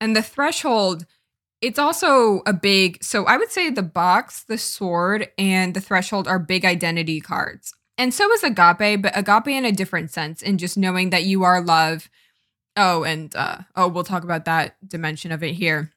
And 0.00 0.16
the 0.16 0.22
threshold, 0.22 1.04
it's 1.60 1.78
also 1.78 2.40
a 2.46 2.54
big, 2.54 3.04
so 3.04 3.26
I 3.26 3.36
would 3.36 3.50
say 3.50 3.68
the 3.68 3.82
box, 3.82 4.44
the 4.44 4.58
sword, 4.58 5.28
and 5.36 5.74
the 5.74 5.80
threshold 5.82 6.26
are 6.26 6.38
big 6.38 6.64
identity 6.64 7.20
cards. 7.20 7.74
And 7.98 8.14
so 8.14 8.32
is 8.32 8.42
agape, 8.42 9.02
but 9.02 9.16
agape 9.16 9.48
in 9.48 9.66
a 9.66 9.72
different 9.72 10.10
sense, 10.10 10.40
in 10.40 10.56
just 10.56 10.78
knowing 10.78 11.10
that 11.10 11.24
you 11.24 11.44
are 11.44 11.60
love 11.60 12.08
Oh, 12.76 13.04
and 13.04 13.34
uh 13.36 13.58
oh, 13.76 13.88
we'll 13.88 14.04
talk 14.04 14.24
about 14.24 14.46
that 14.46 14.76
dimension 14.86 15.32
of 15.32 15.42
it 15.42 15.52
here. 15.52 15.90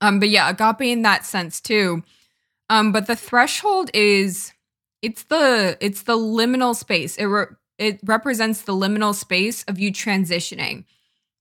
Um, 0.00 0.20
but 0.20 0.28
yeah, 0.28 0.50
agape 0.50 0.82
in 0.82 1.02
that 1.02 1.24
sense 1.24 1.60
too. 1.60 2.02
Um, 2.68 2.92
but 2.92 3.06
the 3.06 3.16
threshold 3.16 3.90
is 3.94 4.52
it's 5.02 5.24
the 5.24 5.76
it's 5.80 6.02
the 6.02 6.16
liminal 6.16 6.74
space. 6.74 7.16
It 7.16 7.24
re- 7.24 7.46
it 7.78 8.00
represents 8.04 8.62
the 8.62 8.72
liminal 8.74 9.14
space 9.14 9.64
of 9.64 9.78
you 9.78 9.92
transitioning 9.92 10.84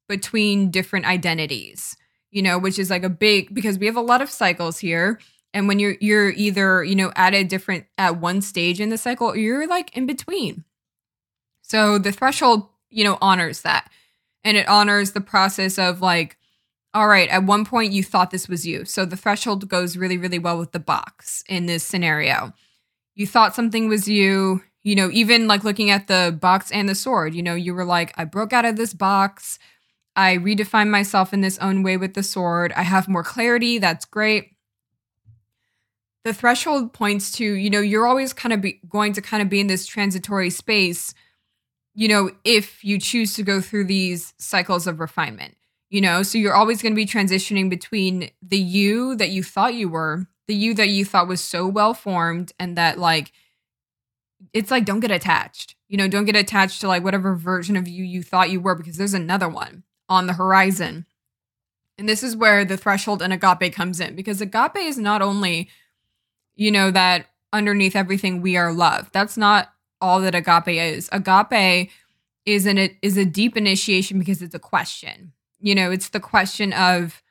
between 0.08 0.72
different 0.72 1.06
identities. 1.06 1.98
You 2.32 2.42
know, 2.42 2.58
which 2.58 2.80
is 2.80 2.90
like 2.90 3.04
a 3.04 3.10
big 3.10 3.54
because 3.54 3.78
we 3.78 3.86
have 3.86 3.98
a 3.98 4.02
lot 4.02 4.22
of 4.22 4.30
cycles 4.30 4.80
here. 4.80 5.20
And 5.54 5.68
when 5.68 5.78
you're 5.78 5.96
you're 6.00 6.32
either, 6.32 6.84
you 6.84 6.96
know, 6.96 7.12
at 7.16 7.34
a 7.34 7.44
different 7.44 7.86
at 7.98 8.20
one 8.20 8.42
stage 8.42 8.80
in 8.80 8.90
the 8.90 8.98
cycle, 8.98 9.28
or 9.28 9.38
you're 9.38 9.68
like 9.68 9.96
in 9.96 10.06
between. 10.06 10.64
So 11.62 11.98
the 11.98 12.12
threshold, 12.12 12.68
you 12.90 13.04
know, 13.04 13.18
honors 13.22 13.62
that 13.62 13.90
and 14.44 14.58
it 14.58 14.68
honors 14.68 15.12
the 15.12 15.22
process 15.22 15.78
of 15.78 16.02
like 16.02 16.38
all 16.94 17.08
right 17.08 17.30
at 17.30 17.44
one 17.44 17.66
point 17.66 17.92
you 17.92 18.04
thought 18.04 18.32
this 18.32 18.48
was 18.48 18.68
you. 18.68 18.86
So 18.86 19.06
the 19.06 19.18
threshold 19.18 19.68
goes 19.68 19.98
really 19.98 20.18
really 20.18 20.40
well 20.40 20.58
with 20.58 20.72
the 20.72 20.80
box 20.80 21.44
in 21.48 21.66
this 21.66 21.84
scenario. 21.84 22.54
You 23.16 23.28
thought 23.28 23.56
something 23.56 23.88
was 23.88 24.08
you 24.08 24.62
you 24.84 24.96
know 24.96 25.10
even 25.12 25.48
like 25.48 25.64
looking 25.64 25.90
at 25.90 26.08
the 26.08 26.38
box 26.40 26.72
and 26.72 26.90
the 26.90 26.96
sword 26.96 27.34
you 27.34 27.42
know 27.42 27.56
you 27.56 27.74
were 27.74 27.86
like 27.86 28.14
i 28.18 28.26
broke 28.26 28.54
out 28.54 28.66
of 28.66 28.76
this 28.76 28.94
box. 28.94 29.60
I 30.16 30.38
redefine 30.38 30.90
myself 30.90 31.34
in 31.34 31.42
this 31.42 31.58
own 31.58 31.82
way 31.82 31.98
with 31.98 32.14
the 32.14 32.22
sword. 32.22 32.72
I 32.74 32.84
have 32.84 33.08
more 33.08 33.24
clarity. 33.24 33.80
That's 33.80 34.06
great. 34.06 34.52
The 36.24 36.34
threshold 36.34 36.94
points 36.94 37.32
to 37.34 37.44
you 37.44 37.70
know 37.70 37.82
you're 37.82 38.08
always 38.08 38.32
kind 38.32 38.54
of 38.54 38.62
be, 38.62 38.80
going 38.88 39.14
to 39.14 39.22
kind 39.22 39.42
of 39.42 39.50
be 39.50 39.60
in 39.60 39.68
this 39.68 39.86
transitory 39.86 40.50
space 40.50 41.14
you 41.94 42.08
know, 42.08 42.32
if 42.44 42.84
you 42.84 43.00
choose 43.00 43.36
to 43.36 43.44
go 43.44 43.62
through 43.62 43.86
these 43.86 44.34
cycles 44.38 44.88
of 44.88 45.00
refinement, 45.00 45.56
you 45.90 46.02
know, 46.02 46.24
so 46.24 46.38
you're 46.38 46.56
always 46.56 46.82
going 46.82 46.94
to 46.94 46.96
be 46.96 47.06
transitioning 47.06 47.70
between 47.70 48.32
the 48.42 48.58
you 48.58 49.16
that 49.16 49.30
you 49.30 49.44
thought 49.44 49.76
you 49.76 49.90
were, 49.90 50.26
the 50.48 50.56
you 50.56 50.74
that 50.74 50.90
you 50.90 51.06
thought 51.06 51.28
was 51.28 51.40
so 51.42 51.68
well 51.68 51.94
formed, 51.94 52.52
and 52.60 52.76
that 52.78 52.98
like, 52.98 53.32
it's 54.54 54.72
like, 54.72 54.86
don't 54.86 55.00
get 55.00 55.12
attached, 55.12 55.76
you 55.88 55.98
know, 55.98 56.08
don't 56.08 56.26
get 56.26 56.36
attached 56.36 56.82
to 56.82 56.88
like 56.88 57.04
whatever 57.04 57.36
version 57.36 57.76
of 57.76 57.88
you 57.88 58.04
you 58.04 58.24
thought 58.24 58.50
you 58.50 58.60
were, 58.60 58.76
because 58.76 58.98
there's 58.98 59.14
another 59.14 59.48
one 59.48 59.84
on 60.10 60.28
the 60.28 60.34
horizon. 60.34 61.06
And 61.98 62.10
this 62.10 62.24
is 62.24 62.36
where 62.36 62.66
the 62.66 62.76
threshold 62.76 63.22
and 63.22 63.32
agape 63.32 63.74
comes 63.74 64.00
in, 64.00 64.16
because 64.16 64.42
agape 64.42 64.78
is 64.78 64.98
not 64.98 65.22
only, 65.22 65.70
you 66.56 66.72
know, 66.72 66.90
that 66.90 67.28
underneath 67.54 67.96
everything 67.96 68.42
we 68.42 68.58
are 68.58 68.74
love. 68.74 69.12
That's 69.14 69.38
not 69.38 69.73
all 70.04 70.20
that 70.22 70.36
agape 70.36 70.68
is. 70.68 71.10
Agape 71.12 71.90
is 72.46 72.66
an 72.66 72.78
is 73.02 73.18
a 73.18 73.26
deep 73.26 73.56
initiation 73.56 74.20
because 74.20 74.42
it's 74.42 74.54
a 74.54 74.60
question. 74.60 75.32
You 75.60 75.74
know, 75.74 75.92
it's 75.92 76.10
the 76.10 76.20
question 76.20 76.74
of 76.74 77.24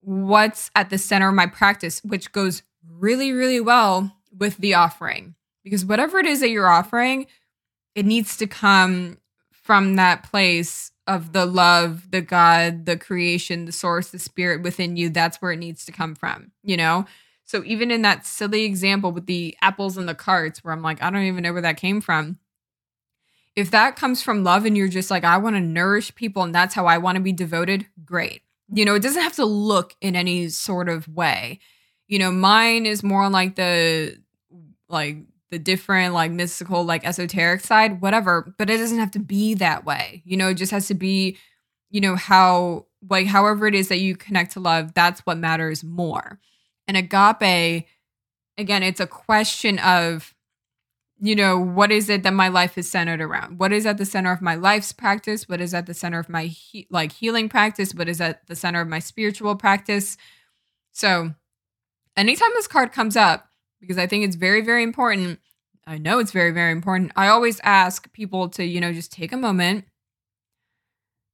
what's 0.00 0.70
at 0.74 0.88
the 0.88 0.96
center 0.96 1.28
of 1.28 1.34
my 1.34 1.46
practice, 1.46 2.02
which 2.02 2.32
goes 2.32 2.62
really, 2.90 3.30
really 3.32 3.60
well 3.60 4.16
with 4.36 4.56
the 4.56 4.74
offering. 4.74 5.34
Because 5.62 5.84
whatever 5.84 6.18
it 6.18 6.24
is 6.24 6.40
that 6.40 6.48
you're 6.48 6.70
offering, 6.70 7.26
it 7.94 8.06
needs 8.06 8.38
to 8.38 8.46
come 8.46 9.18
from 9.52 9.96
that 9.96 10.22
place 10.22 10.92
of 11.06 11.32
the 11.32 11.44
love, 11.44 12.10
the 12.10 12.22
God, 12.22 12.86
the 12.86 12.96
creation, 12.96 13.66
the 13.66 13.72
source, 13.72 14.08
the 14.08 14.18
spirit 14.18 14.62
within 14.62 14.96
you. 14.96 15.10
That's 15.10 15.42
where 15.42 15.52
it 15.52 15.58
needs 15.58 15.84
to 15.84 15.92
come 15.92 16.14
from, 16.14 16.52
you 16.62 16.76
know? 16.76 17.04
So 17.48 17.64
even 17.64 17.90
in 17.90 18.02
that 18.02 18.26
silly 18.26 18.64
example 18.64 19.10
with 19.10 19.24
the 19.24 19.56
apples 19.62 19.96
and 19.96 20.06
the 20.06 20.14
carts, 20.14 20.62
where 20.62 20.74
I'm 20.74 20.82
like, 20.82 21.02
I 21.02 21.08
don't 21.08 21.22
even 21.22 21.42
know 21.42 21.54
where 21.54 21.62
that 21.62 21.78
came 21.78 22.02
from. 22.02 22.38
If 23.56 23.70
that 23.70 23.96
comes 23.96 24.22
from 24.22 24.44
love 24.44 24.66
and 24.66 24.76
you're 24.76 24.86
just 24.86 25.10
like, 25.10 25.24
I 25.24 25.38
want 25.38 25.56
to 25.56 25.60
nourish 25.60 26.14
people 26.14 26.42
and 26.42 26.54
that's 26.54 26.74
how 26.74 26.84
I 26.84 26.98
want 26.98 27.16
to 27.16 27.22
be 27.22 27.32
devoted, 27.32 27.86
great. 28.04 28.42
You 28.70 28.84
know, 28.84 28.94
it 28.94 29.02
doesn't 29.02 29.22
have 29.22 29.36
to 29.36 29.46
look 29.46 29.94
in 30.02 30.14
any 30.14 30.50
sort 30.50 30.90
of 30.90 31.08
way. 31.08 31.58
You 32.06 32.18
know, 32.18 32.30
mine 32.30 32.84
is 32.84 33.02
more 33.02 33.30
like 33.30 33.56
the 33.56 34.18
like 34.90 35.16
the 35.50 35.58
different 35.58 36.12
like 36.12 36.30
mystical 36.30 36.84
like 36.84 37.06
esoteric 37.06 37.62
side 37.62 38.02
whatever 38.02 38.54
but 38.58 38.68
it 38.68 38.76
doesn't 38.76 38.98
have 38.98 39.10
to 39.10 39.18
be 39.18 39.54
that 39.54 39.84
way 39.84 40.22
you 40.26 40.36
know 40.36 40.48
it 40.48 40.54
just 40.54 40.72
has 40.72 40.86
to 40.86 40.94
be 40.94 41.38
you 41.90 42.00
know 42.00 42.16
how 42.16 42.84
like 43.08 43.26
however 43.26 43.66
it 43.66 43.74
is 43.74 43.88
that 43.88 43.98
you 43.98 44.14
connect 44.14 44.52
to 44.52 44.60
love 44.60 44.92
that's 44.92 45.20
what 45.20 45.38
matters 45.38 45.82
more 45.82 46.38
and 46.88 46.96
agape, 46.96 47.86
again, 48.58 48.82
it's 48.82 49.00
a 49.00 49.06
question 49.06 49.78
of, 49.80 50.34
you 51.20 51.36
know, 51.36 51.58
what 51.58 51.92
is 51.92 52.08
it 52.08 52.22
that 52.24 52.32
my 52.32 52.48
life 52.48 52.78
is 52.78 52.90
centered 52.90 53.20
around? 53.20 53.58
What 53.58 53.72
is 53.72 53.86
at 53.86 53.98
the 53.98 54.06
center 54.06 54.32
of 54.32 54.42
my 54.42 54.56
life's 54.56 54.92
practice? 54.92 55.48
What 55.48 55.60
is 55.60 55.74
at 55.74 55.86
the 55.86 55.94
center 55.94 56.18
of 56.18 56.28
my 56.28 56.44
he- 56.46 56.88
like 56.90 57.12
healing 57.12 57.48
practice? 57.48 57.94
What 57.94 58.08
is 58.08 58.20
at 58.20 58.46
the 58.48 58.56
center 58.56 58.80
of 58.80 58.88
my 58.88 59.00
spiritual 59.00 59.56
practice? 59.56 60.16
So, 60.92 61.34
anytime 62.16 62.50
this 62.54 62.68
card 62.68 62.92
comes 62.92 63.16
up, 63.16 63.48
because 63.80 63.98
I 63.98 64.06
think 64.06 64.24
it's 64.24 64.36
very, 64.36 64.62
very 64.62 64.82
important, 64.82 65.40
I 65.86 65.98
know 65.98 66.18
it's 66.18 66.32
very, 66.32 66.50
very 66.52 66.72
important. 66.72 67.12
I 67.16 67.28
always 67.28 67.60
ask 67.64 68.12
people 68.12 68.48
to, 68.50 68.64
you 68.64 68.80
know, 68.80 68.92
just 68.92 69.12
take 69.12 69.32
a 69.32 69.36
moment 69.36 69.86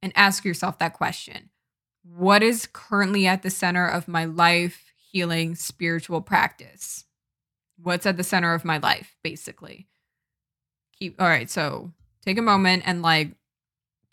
and 0.02 0.12
ask 0.16 0.44
yourself 0.44 0.78
that 0.78 0.94
question 0.94 1.50
What 2.04 2.42
is 2.42 2.68
currently 2.72 3.26
at 3.26 3.42
the 3.42 3.50
center 3.50 3.86
of 3.86 4.08
my 4.08 4.24
life, 4.24 4.93
healing 5.14 5.54
spiritual 5.54 6.20
practice. 6.20 7.04
What's 7.80 8.04
at 8.04 8.16
the 8.16 8.24
center 8.24 8.52
of 8.52 8.64
my 8.64 8.78
life, 8.78 9.14
basically. 9.22 9.86
Keep 10.98 11.22
all 11.22 11.28
right, 11.28 11.48
so 11.48 11.92
take 12.26 12.36
a 12.36 12.42
moment 12.42 12.82
and 12.84 13.00
like 13.00 13.36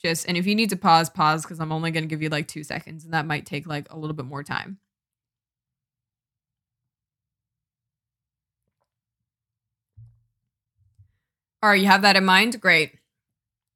just 0.01 0.27
and 0.27 0.37
if 0.37 0.45
you 0.45 0.53
need 0.53 0.69
to 0.69 0.75
pause, 0.75 1.09
pause 1.09 1.41
because 1.41 1.59
I'm 1.59 1.71
only 1.71 1.89
going 1.89 2.03
to 2.03 2.07
give 2.07 2.21
you 2.21 2.29
like 2.29 2.47
two 2.47 2.63
seconds, 2.63 3.03
and 3.03 3.13
that 3.15 3.25
might 3.25 3.47
take 3.47 3.65
like 3.67 3.91
a 3.91 3.97
little 3.97 4.15
bit 4.15 4.27
more 4.27 4.43
time. 4.43 4.77
All 11.63 11.69
right, 11.71 11.81
you 11.81 11.87
have 11.87 12.03
that 12.03 12.15
in 12.15 12.25
mind? 12.25 12.61
Great. 12.61 12.93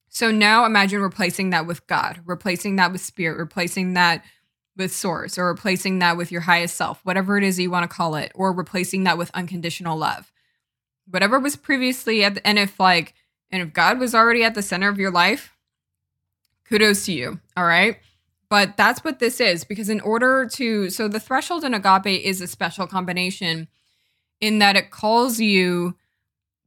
So 0.09 0.29
now 0.31 0.65
imagine 0.65 1.01
replacing 1.01 1.49
that 1.49 1.65
with 1.65 1.85
God, 1.87 2.21
replacing 2.25 2.75
that 2.75 2.91
with 2.91 3.01
spirit, 3.01 3.37
replacing 3.37 3.93
that 3.95 4.23
with 4.77 4.93
source, 4.93 5.37
or 5.37 5.47
replacing 5.47 5.99
that 5.99 6.17
with 6.17 6.31
your 6.31 6.41
highest 6.41 6.75
self, 6.75 6.99
whatever 7.03 7.37
it 7.37 7.43
is 7.43 7.59
you 7.59 7.71
want 7.71 7.89
to 7.89 7.95
call 7.95 8.15
it, 8.15 8.31
or 8.35 8.51
replacing 8.51 9.03
that 9.03 9.17
with 9.17 9.31
unconditional 9.33 9.97
love. 9.97 10.31
Whatever 11.09 11.39
was 11.39 11.55
previously 11.55 12.23
at 12.23 12.35
the, 12.35 12.47
and 12.47 12.59
if 12.59 12.79
like, 12.79 13.13
and 13.51 13.61
if 13.61 13.73
God 13.73 13.99
was 13.99 14.15
already 14.15 14.43
at 14.43 14.55
the 14.55 14.61
center 14.61 14.89
of 14.89 14.99
your 14.99 15.11
life, 15.11 15.55
kudos 16.67 17.05
to 17.05 17.13
you. 17.13 17.39
All 17.55 17.65
right. 17.65 17.97
But 18.49 18.77
that's 18.77 19.03
what 19.03 19.19
this 19.19 19.41
is 19.41 19.63
because 19.63 19.89
in 19.89 20.01
order 20.01 20.47
to, 20.53 20.89
so 20.89 21.07
the 21.07 21.19
threshold 21.19 21.63
in 21.63 21.73
agape 21.73 22.23
is 22.23 22.41
a 22.41 22.47
special 22.47 22.87
combination 22.87 23.67
in 24.39 24.59
that 24.59 24.75
it 24.75 24.91
calls 24.91 25.39
you 25.39 25.95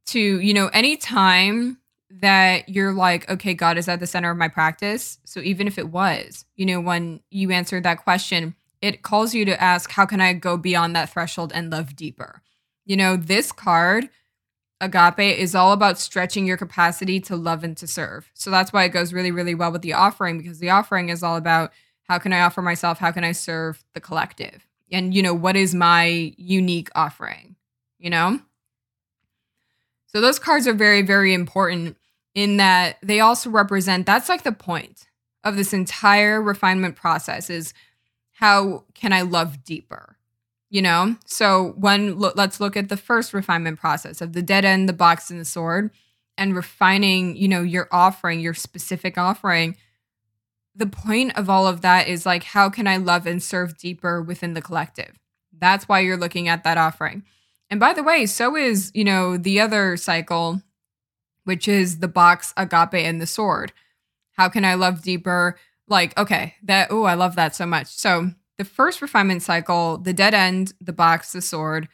to, 0.07 0.19
you 0.19 0.53
know, 0.53 0.67
anytime 0.67 1.78
that 2.09 2.67
you're 2.69 2.93
like, 2.93 3.29
okay, 3.29 3.53
God 3.53 3.77
is 3.77 3.87
at 3.87 3.99
the 3.99 4.07
center 4.07 4.31
of 4.31 4.37
my 4.37 4.47
practice. 4.47 5.19
So 5.25 5.39
even 5.41 5.67
if 5.67 5.77
it 5.77 5.89
was, 5.89 6.45
you 6.55 6.65
know, 6.65 6.79
when 6.79 7.21
you 7.29 7.51
answered 7.51 7.83
that 7.83 8.03
question, 8.03 8.55
it 8.81 9.03
calls 9.03 9.33
you 9.33 9.45
to 9.45 9.61
ask, 9.61 9.91
how 9.91 10.05
can 10.05 10.21
I 10.21 10.33
go 10.33 10.57
beyond 10.57 10.95
that 10.95 11.09
threshold 11.09 11.51
and 11.53 11.69
love 11.69 11.95
deeper? 11.95 12.41
You 12.85 12.97
know, 12.97 13.15
this 13.15 13.51
card, 13.51 14.09
agape, 14.81 15.37
is 15.37 15.53
all 15.53 15.73
about 15.73 15.99
stretching 15.99 16.47
your 16.47 16.57
capacity 16.57 17.19
to 17.21 17.35
love 17.35 17.63
and 17.63 17.77
to 17.77 17.85
serve. 17.85 18.31
So 18.33 18.49
that's 18.49 18.73
why 18.73 18.85
it 18.85 18.89
goes 18.89 19.13
really, 19.13 19.31
really 19.31 19.53
well 19.53 19.71
with 19.71 19.81
the 19.81 19.93
offering 19.93 20.37
because 20.37 20.59
the 20.59 20.71
offering 20.71 21.09
is 21.09 21.21
all 21.21 21.35
about 21.35 21.71
how 22.03 22.17
can 22.17 22.33
I 22.33 22.41
offer 22.41 22.61
myself? 22.61 22.97
How 22.97 23.11
can 23.11 23.23
I 23.23 23.33
serve 23.33 23.83
the 23.93 24.01
collective? 24.01 24.65
And, 24.91 25.13
you 25.13 25.21
know, 25.21 25.35
what 25.35 25.55
is 25.55 25.75
my 25.75 26.33
unique 26.37 26.89
offering? 26.95 27.55
You 27.99 28.09
know? 28.09 28.39
So 30.07 30.21
those 30.21 30.39
cards 30.39 30.67
are 30.67 30.73
very, 30.73 31.03
very 31.03 31.35
important 31.35 31.97
in 32.35 32.57
that 32.57 32.97
they 33.01 33.19
also 33.19 33.49
represent 33.49 34.05
that's 34.05 34.29
like 34.29 34.43
the 34.43 34.51
point 34.51 35.07
of 35.43 35.55
this 35.55 35.73
entire 35.73 36.41
refinement 36.41 36.95
process 36.95 37.49
is 37.49 37.73
how 38.31 38.85
can 38.93 39.13
I 39.13 39.21
love 39.21 39.63
deeper? 39.63 40.17
You 40.69 40.81
know? 40.81 41.15
So 41.25 41.73
when 41.77 42.19
lo- 42.19 42.33
let's 42.35 42.59
look 42.59 42.77
at 42.77 42.89
the 42.89 42.97
first 42.97 43.33
refinement 43.33 43.79
process 43.79 44.21
of 44.21 44.33
the 44.33 44.41
dead 44.41 44.65
end, 44.65 44.87
the 44.87 44.93
box 44.93 45.29
and 45.29 45.39
the 45.39 45.45
sword 45.45 45.91
and 46.37 46.55
refining, 46.55 47.35
you 47.35 47.47
know, 47.47 47.61
your 47.61 47.87
offering, 47.91 48.39
your 48.39 48.53
specific 48.53 49.17
offering. 49.17 49.75
The 50.75 50.87
point 50.87 51.37
of 51.37 51.49
all 51.49 51.67
of 51.67 51.81
that 51.81 52.07
is 52.07 52.25
like 52.25 52.43
how 52.43 52.69
can 52.69 52.87
I 52.87 52.97
love 52.97 53.27
and 53.27 53.43
serve 53.43 53.77
deeper 53.77 54.21
within 54.21 54.53
the 54.53 54.61
collective? 54.61 55.19
That's 55.57 55.89
why 55.89 55.99
you're 55.99 56.17
looking 56.17 56.47
at 56.47 56.63
that 56.63 56.77
offering. 56.77 57.23
And 57.69 57.79
by 57.79 57.93
the 57.93 58.03
way, 58.03 58.25
so 58.25 58.55
is, 58.55 58.91
you 58.95 59.03
know, 59.03 59.37
the 59.37 59.59
other 59.59 59.97
cycle, 59.97 60.61
which 61.49 61.67
is 61.67 61.97
the 61.97 62.07
box, 62.07 62.53
agape, 62.57 62.93
and 62.93 63.19
the 63.19 63.25
sword. 63.25 63.73
How 64.33 64.49
can 64.49 64.63
I 64.63 64.75
love 64.75 65.01
deeper? 65.01 65.57
Like, 65.87 66.15
okay, 66.15 66.53
that, 66.61 66.89
oh, 66.91 67.05
I 67.05 67.15
love 67.15 67.35
that 67.37 67.55
so 67.55 67.65
much. 67.65 67.87
So 67.87 68.29
the 68.59 68.65
first 68.65 69.01
refinement 69.01 69.41
cycle, 69.41 69.97
the 69.97 70.13
dead 70.13 70.35
end, 70.35 70.73
the 70.79 70.93
box, 70.93 71.31
the 71.31 71.41
sword, 71.41 71.87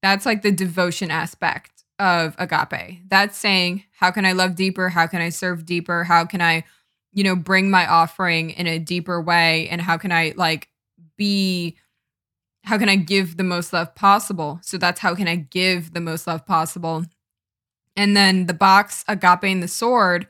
that's 0.00 0.24
like 0.24 0.42
the 0.42 0.52
devotion 0.52 1.10
aspect 1.10 1.82
of 1.98 2.36
agape. 2.38 3.00
That's 3.08 3.36
saying, 3.36 3.82
how 3.98 4.12
can 4.12 4.24
I 4.24 4.30
love 4.30 4.54
deeper? 4.54 4.90
How 4.90 5.08
can 5.08 5.20
I 5.20 5.30
serve 5.30 5.66
deeper? 5.66 6.04
How 6.04 6.24
can 6.24 6.40
I, 6.40 6.62
you 7.10 7.24
know, 7.24 7.34
bring 7.34 7.72
my 7.72 7.88
offering 7.88 8.50
in 8.50 8.68
a 8.68 8.78
deeper 8.78 9.20
way? 9.20 9.68
And 9.70 9.80
how 9.80 9.98
can 9.98 10.12
I 10.12 10.34
like 10.36 10.68
be 11.16 11.76
how 12.62 12.78
can 12.78 12.88
I 12.88 12.94
give 12.94 13.38
the 13.38 13.42
most 13.42 13.72
love 13.72 13.92
possible? 13.96 14.60
So 14.62 14.78
that's 14.78 15.00
how 15.00 15.16
can 15.16 15.26
I 15.26 15.34
give 15.34 15.94
the 15.94 16.00
most 16.00 16.28
love 16.28 16.46
possible. 16.46 17.04
And 17.96 18.16
then 18.16 18.46
the 18.46 18.54
box, 18.54 19.04
agape, 19.08 19.44
and 19.44 19.62
the 19.62 19.68
sword 19.68 20.26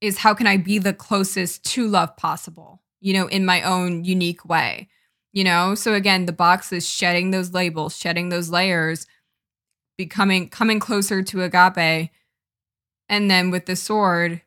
is 0.00 0.18
how 0.18 0.34
can 0.34 0.46
I 0.46 0.56
be 0.56 0.78
the 0.78 0.92
closest 0.92 1.64
to 1.72 1.86
love 1.86 2.16
possible, 2.16 2.82
you 3.00 3.14
know, 3.14 3.26
in 3.26 3.46
my 3.46 3.62
own 3.62 4.04
unique 4.04 4.44
way, 4.44 4.88
you 5.32 5.44
know? 5.44 5.74
So 5.74 5.94
again, 5.94 6.26
the 6.26 6.32
box 6.32 6.72
is 6.72 6.88
shedding 6.88 7.30
those 7.30 7.52
labels, 7.52 7.96
shedding 7.96 8.28
those 8.28 8.50
layers, 8.50 9.06
becoming, 9.96 10.50
coming 10.50 10.80
closer 10.80 11.22
to 11.22 11.42
agape. 11.42 12.10
And 13.08 13.30
then 13.30 13.50
with 13.50 13.66
the 13.66 13.76
sword, 13.76 14.42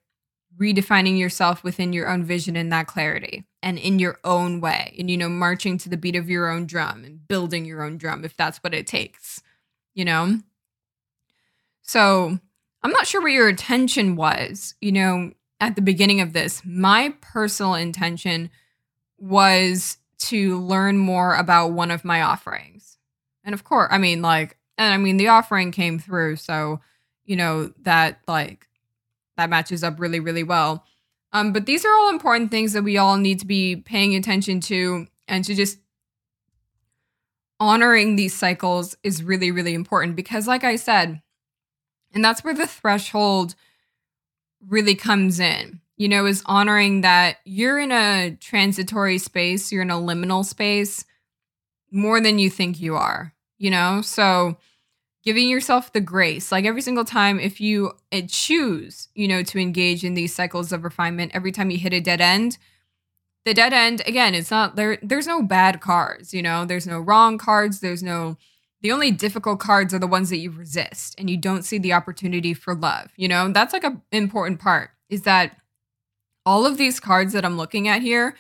redefining 0.60 1.20
yourself 1.20 1.64
within 1.64 1.94
your 1.94 2.10
own 2.10 2.24
vision 2.24 2.56
and 2.56 2.72
that 2.72 2.88
clarity 2.88 3.46
and 3.62 3.78
in 3.78 4.00
your 4.00 4.18
own 4.24 4.60
way 4.60 4.96
and 4.98 5.10
you 5.10 5.18
know 5.18 5.30
marching 5.30 5.78
to 5.78 5.90
the 5.90 5.98
beat 5.98 6.16
of 6.16 6.30
your 6.30 6.50
own 6.50 6.66
drum 6.66 7.04
and 7.04 7.28
building 7.28 7.66
your 7.66 7.84
own 7.84 7.98
drum 7.98 8.26
if 8.26 8.36
that's 8.36 8.58
what 8.60 8.74
it 8.74 8.88
takes 8.88 9.42
you 9.94 10.04
know 10.04 10.40
so 11.88 12.38
i'm 12.84 12.92
not 12.92 13.08
sure 13.08 13.22
what 13.22 13.32
your 13.32 13.50
intention 13.50 14.16
was 14.16 14.76
you 14.80 14.92
know 14.92 15.32
at 15.60 15.76
the 15.76 15.82
beginning 15.82 16.22
of 16.22 16.34
this 16.34 16.62
my 16.64 17.12
personal 17.22 17.74
intention 17.74 18.52
was 19.18 19.98
to 20.20 20.60
learn 20.60 20.98
more 20.98 21.34
about 21.36 21.70
one 21.72 21.90
of 21.90 22.06
my 22.06 22.22
offerings 22.22 23.00
and 23.44 23.56
of 23.56 23.64
course 23.64 23.88
i 23.92 23.98
mean 23.98 24.22
like 24.22 24.58
and 24.78 24.94
i 24.94 24.98
mean 24.98 25.18
the 25.18 25.28
offering 25.28 25.72
came 25.72 25.98
through 25.98 26.36
so 26.36 26.80
you 27.26 27.36
know 27.36 27.72
that 27.82 28.20
like 28.28 28.68
that 29.38 29.50
matches 29.50 29.84
up 29.84 30.00
really, 30.00 30.20
really 30.20 30.44
well. 30.44 30.84
Um, 31.32 31.54
but 31.54 31.66
these 31.66 31.86
are 31.86 31.94
all 31.94 32.10
important 32.10 32.52
things 32.52 32.74
that 32.74 32.84
we 32.84 32.98
all 32.98 33.18
need 33.18 33.40
to 33.40 33.46
be 33.46 33.78
paying 33.78 34.16
attention 34.16 34.60
to 34.62 35.08
and 35.28 35.46
to 35.46 35.56
just 35.56 35.78
honoring 37.60 38.16
these 38.16 38.34
cycles 38.34 38.96
is 39.04 39.24
really, 39.24 39.52
really 39.52 39.74
important 39.74 40.16
because, 40.16 40.48
like 40.48 40.64
I 40.64 40.76
said, 40.76 41.22
and 42.18 42.26
that's 42.26 42.44
where 42.44 42.56
the 42.56 42.66
threshold 42.66 43.54
really 44.68 44.96
comes 44.96 45.40
in, 45.40 45.82
you 45.98 46.10
know, 46.10 46.26
is 46.26 46.42
honoring 46.48 47.02
that 47.02 47.38
you're 47.46 47.78
in 47.78 47.92
a 47.92 48.36
transitory 48.42 49.20
space, 49.20 49.72
you're 49.72 49.84
in 49.84 49.92
a 49.92 49.98
liminal 49.98 50.44
space 50.44 51.06
more 51.92 52.20
than 52.20 52.40
you 52.40 52.50
think 52.50 52.82
you 52.82 52.96
are, 52.96 53.36
you 53.60 53.70
know? 53.70 54.02
So, 54.02 54.58
giving 55.24 55.48
yourself 55.48 55.94
the 55.94 56.02
grace 56.02 56.52
like 56.52 56.66
every 56.66 56.82
single 56.82 57.06
time 57.06 57.38
if 57.38 57.60
you 57.60 57.92
uh, 58.14 58.22
choose 58.30 59.10
you 59.14 59.28
know 59.28 59.44
to 59.44 59.60
engage 59.60 60.06
in 60.06 60.14
these 60.14 60.34
cycles 60.34 60.72
of 60.72 60.86
refinement 60.86 61.34
every 61.36 61.52
time 61.52 61.70
you 61.70 61.78
hit 61.78 61.92
a 61.92 62.00
dead 62.00 62.22
end 62.22 62.58
the 63.44 63.54
dead 63.54 63.74
end 63.74 64.02
again 64.06 64.34
it's 64.34 64.50
not 64.50 64.78
there 64.78 64.98
there's 65.04 65.28
no 65.28 65.42
bad 65.42 65.82
cards 65.82 66.34
you 66.34 66.42
know 66.42 66.64
there's 66.64 66.88
no 66.88 66.98
wrong 66.98 67.38
cards 67.38 67.82
there's 67.82 68.02
no 68.02 68.38
the 68.82 68.92
only 68.92 69.12
difficult 69.12 69.60
cards 69.60 69.94
are 69.94 70.00
the 70.00 70.08
ones 70.08 70.30
that 70.30 70.38
you 70.38 70.52
resist 70.52 71.16
and 71.18 71.30
you 71.30 71.38
don't 71.38 71.64
see 71.64 71.78
the 71.78 71.94
opportunity 71.94 72.54
for 72.54 72.76
love 72.76 73.12
you 73.16 73.28
know 73.28 73.52
that's 73.52 73.74
like 73.74 73.84
a 73.84 74.02
important 74.12 74.60
part 74.60 74.92
is 75.10 75.24
that 75.24 75.58
all 76.46 76.66
of 76.66 76.78
these 76.78 77.00
cards 77.00 77.34
that 77.34 77.46
i'm 77.46 77.58
looking 77.58 77.88
at 77.88 78.02
here 78.02 78.36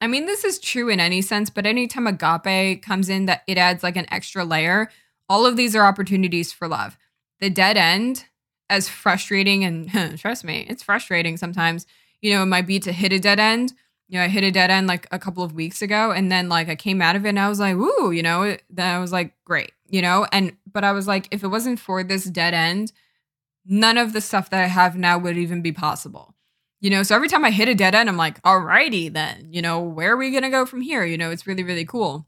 i 0.00 0.06
mean 0.06 0.26
this 0.26 0.44
is 0.44 0.58
true 0.58 0.88
in 0.88 1.00
any 1.00 1.22
sense 1.22 1.50
but 1.50 1.66
anytime 1.66 2.06
agape 2.06 2.82
comes 2.82 3.08
in 3.08 3.26
that 3.26 3.42
it 3.46 3.58
adds 3.58 3.82
like 3.82 3.96
an 3.96 4.06
extra 4.10 4.44
layer 4.44 4.90
all 5.28 5.46
of 5.46 5.56
these 5.56 5.74
are 5.74 5.84
opportunities 5.84 6.52
for 6.52 6.68
love. 6.68 6.96
The 7.40 7.50
dead 7.50 7.76
end, 7.76 8.26
as 8.68 8.88
frustrating 8.88 9.64
and 9.64 10.18
trust 10.18 10.44
me, 10.44 10.66
it's 10.68 10.82
frustrating 10.82 11.36
sometimes. 11.36 11.86
You 12.22 12.32
know, 12.32 12.42
it 12.42 12.46
might 12.46 12.66
be 12.66 12.80
to 12.80 12.92
hit 12.92 13.12
a 13.12 13.18
dead 13.18 13.38
end. 13.38 13.72
You 14.08 14.18
know, 14.18 14.24
I 14.24 14.28
hit 14.28 14.44
a 14.44 14.50
dead 14.50 14.70
end 14.70 14.86
like 14.86 15.06
a 15.10 15.18
couple 15.18 15.42
of 15.42 15.52
weeks 15.52 15.82
ago, 15.82 16.12
and 16.12 16.30
then 16.30 16.48
like 16.48 16.68
I 16.68 16.76
came 16.76 17.02
out 17.02 17.16
of 17.16 17.26
it 17.26 17.30
and 17.30 17.40
I 17.40 17.48
was 17.48 17.58
like, 17.58 17.74
"Ooh," 17.74 18.12
you 18.12 18.22
know. 18.22 18.56
Then 18.70 18.94
I 18.94 19.00
was 19.00 19.12
like, 19.12 19.32
"Great," 19.44 19.72
you 19.88 20.02
know. 20.02 20.26
And 20.32 20.56
but 20.70 20.84
I 20.84 20.92
was 20.92 21.06
like, 21.06 21.28
if 21.30 21.42
it 21.42 21.48
wasn't 21.48 21.80
for 21.80 22.02
this 22.02 22.24
dead 22.24 22.54
end, 22.54 22.92
none 23.64 23.98
of 23.98 24.12
the 24.12 24.20
stuff 24.20 24.50
that 24.50 24.62
I 24.62 24.66
have 24.66 24.96
now 24.96 25.18
would 25.18 25.36
even 25.36 25.62
be 25.62 25.72
possible. 25.72 26.34
You 26.80 26.90
know, 26.90 27.02
so 27.02 27.16
every 27.16 27.28
time 27.28 27.44
I 27.44 27.50
hit 27.50 27.68
a 27.68 27.74
dead 27.74 27.94
end, 27.94 28.08
I'm 28.08 28.18
like, 28.18 28.40
alrighty 28.42 29.12
then, 29.12 29.48
you 29.50 29.62
know, 29.62 29.80
where 29.80 30.12
are 30.12 30.16
we 30.16 30.30
gonna 30.30 30.50
go 30.50 30.66
from 30.66 30.82
here? 30.82 31.04
You 31.04 31.16
know, 31.16 31.30
it's 31.30 31.46
really, 31.46 31.62
really 31.62 31.86
cool. 31.86 32.26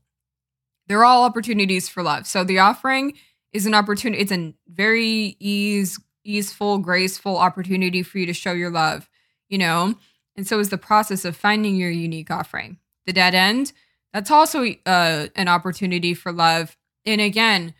They're 0.86 1.04
all 1.04 1.24
opportunities 1.24 1.88
for 1.88 2.02
love. 2.02 2.26
So 2.26 2.44
the 2.44 2.59
offering 2.59 3.12
is 3.52 3.66
an 3.66 3.74
opportunity. 3.74 4.22
It's 4.22 4.32
a 4.32 4.54
very 4.66 5.36
ease, 5.38 6.00
easeful, 6.24 6.78
graceful 6.78 7.36
opportunity 7.36 8.02
for 8.02 8.18
you 8.18 8.26
to 8.26 8.32
show 8.32 8.52
your 8.52 8.70
love, 8.70 9.11
you 9.50 9.59
know? 9.59 9.94
And 10.34 10.46
so 10.46 10.59
is 10.59 10.70
the 10.70 10.78
process 10.78 11.26
of 11.26 11.36
finding 11.36 11.76
your 11.76 11.90
unique 11.90 12.30
offering. 12.30 12.78
The 13.06 13.12
dead 13.12 13.34
end, 13.34 13.72
that's 14.14 14.30
also 14.30 14.64
uh, 14.86 15.26
an 15.36 15.48
opportunity 15.48 16.14
for 16.14 16.32
love. 16.32 16.76
And 17.09 17.20
again, 17.20 17.74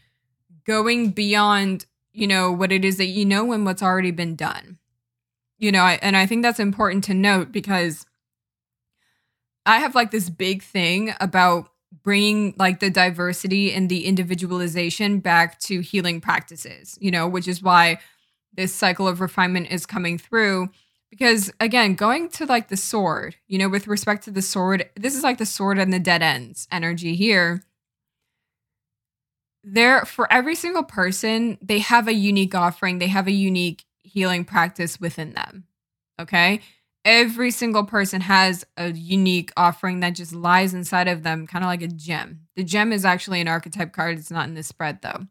going 0.67 1.11
beyond, 1.11 1.87
you 2.13 2.27
know, 2.27 2.51
what 2.51 2.73
it 2.73 2.85
is 2.85 2.97
that 2.97 3.07
you 3.07 3.25
know 3.25 3.53
and 3.53 3.65
what's 3.67 3.83
already 3.83 4.11
been 4.11 4.37
done. 4.37 4.79
You 5.59 5.73
know, 5.73 5.83
I, 5.83 5.99
and 6.03 6.17
I 6.17 6.27
think 6.27 6.43
that's 6.43 6.61
important 6.61 7.05
to 7.05 7.15
note 7.15 7.53
because 7.53 8.07
I 9.67 9.79
have 9.79 9.95
like 9.95 10.11
this 10.11 10.31
big 10.31 10.63
thing 10.63 11.15
about 11.21 11.71
bringing 12.03 12.55
like 12.59 12.81
the 12.81 12.91
diversity 12.91 13.73
and 13.73 13.89
the 13.89 14.07
individualization 14.07 15.21
back 15.21 15.59
to 15.61 15.81
healing 15.81 16.21
practices, 16.21 16.97
you 17.01 17.11
know, 17.11 17.29
which 17.29 17.49
is 17.49 17.63
why 17.63 17.99
this 18.55 18.75
cycle 18.75 19.07
of 19.09 19.21
refinement 19.21 19.71
is 19.71 19.87
coming 19.87 20.19
through 20.19 20.71
Because 21.11 21.51
again, 21.61 21.95
going 21.95 22.29
to 22.31 22.47
like 22.47 22.69
the 22.69 22.77
sword, 22.77 23.37
you 23.47 23.59
know, 23.59 23.69
with 23.69 23.87
respect 23.87 24.25
to 24.25 24.31
the 24.31 24.43
sword, 24.43 24.89
this 24.95 25.15
is 25.15 25.23
like 25.23 25.39
the 25.39 25.47
sword 25.47 25.79
and 25.79 25.93
the 25.93 25.99
dead 25.99 26.23
ends 26.23 26.69
energy 26.71 27.15
here. 27.15 27.63
There, 29.65 30.05
for 30.05 30.33
every 30.33 30.55
single 30.55 30.85
person, 30.85 31.59
they 31.61 31.81
have 31.81 32.09
a 32.09 32.15
unique 32.15 32.55
offering, 32.55 32.99
they 32.99 33.09
have 33.09 33.27
a 33.27 33.33
unique 33.33 33.85
healing 34.03 34.45
practice 34.45 35.01
within 35.01 35.35
them. 35.35 35.65
Okay. 36.21 36.61
Every 37.05 37.51
single 37.51 37.85
person 37.85 38.21
has 38.21 38.65
a 38.77 38.91
unique 38.91 39.53
offering 39.57 40.01
that 40.01 40.11
just 40.11 40.35
lies 40.35 40.75
inside 40.75 41.09
of 41.09 41.23
them, 41.23 41.47
kind 41.47 41.65
of 41.65 41.69
like 41.69 41.83
a 41.83 41.89
gem. 41.89 42.41
The 42.57 42.65
gem 42.65 42.93
is 42.93 43.05
actually 43.05 43.41
an 43.41 43.49
archetype 43.49 43.93
card, 43.93 44.19
it's 44.19 44.31
not 44.31 44.49
in 44.49 44.55
this 44.55 44.67
spread 44.67 45.01
though 45.03 45.27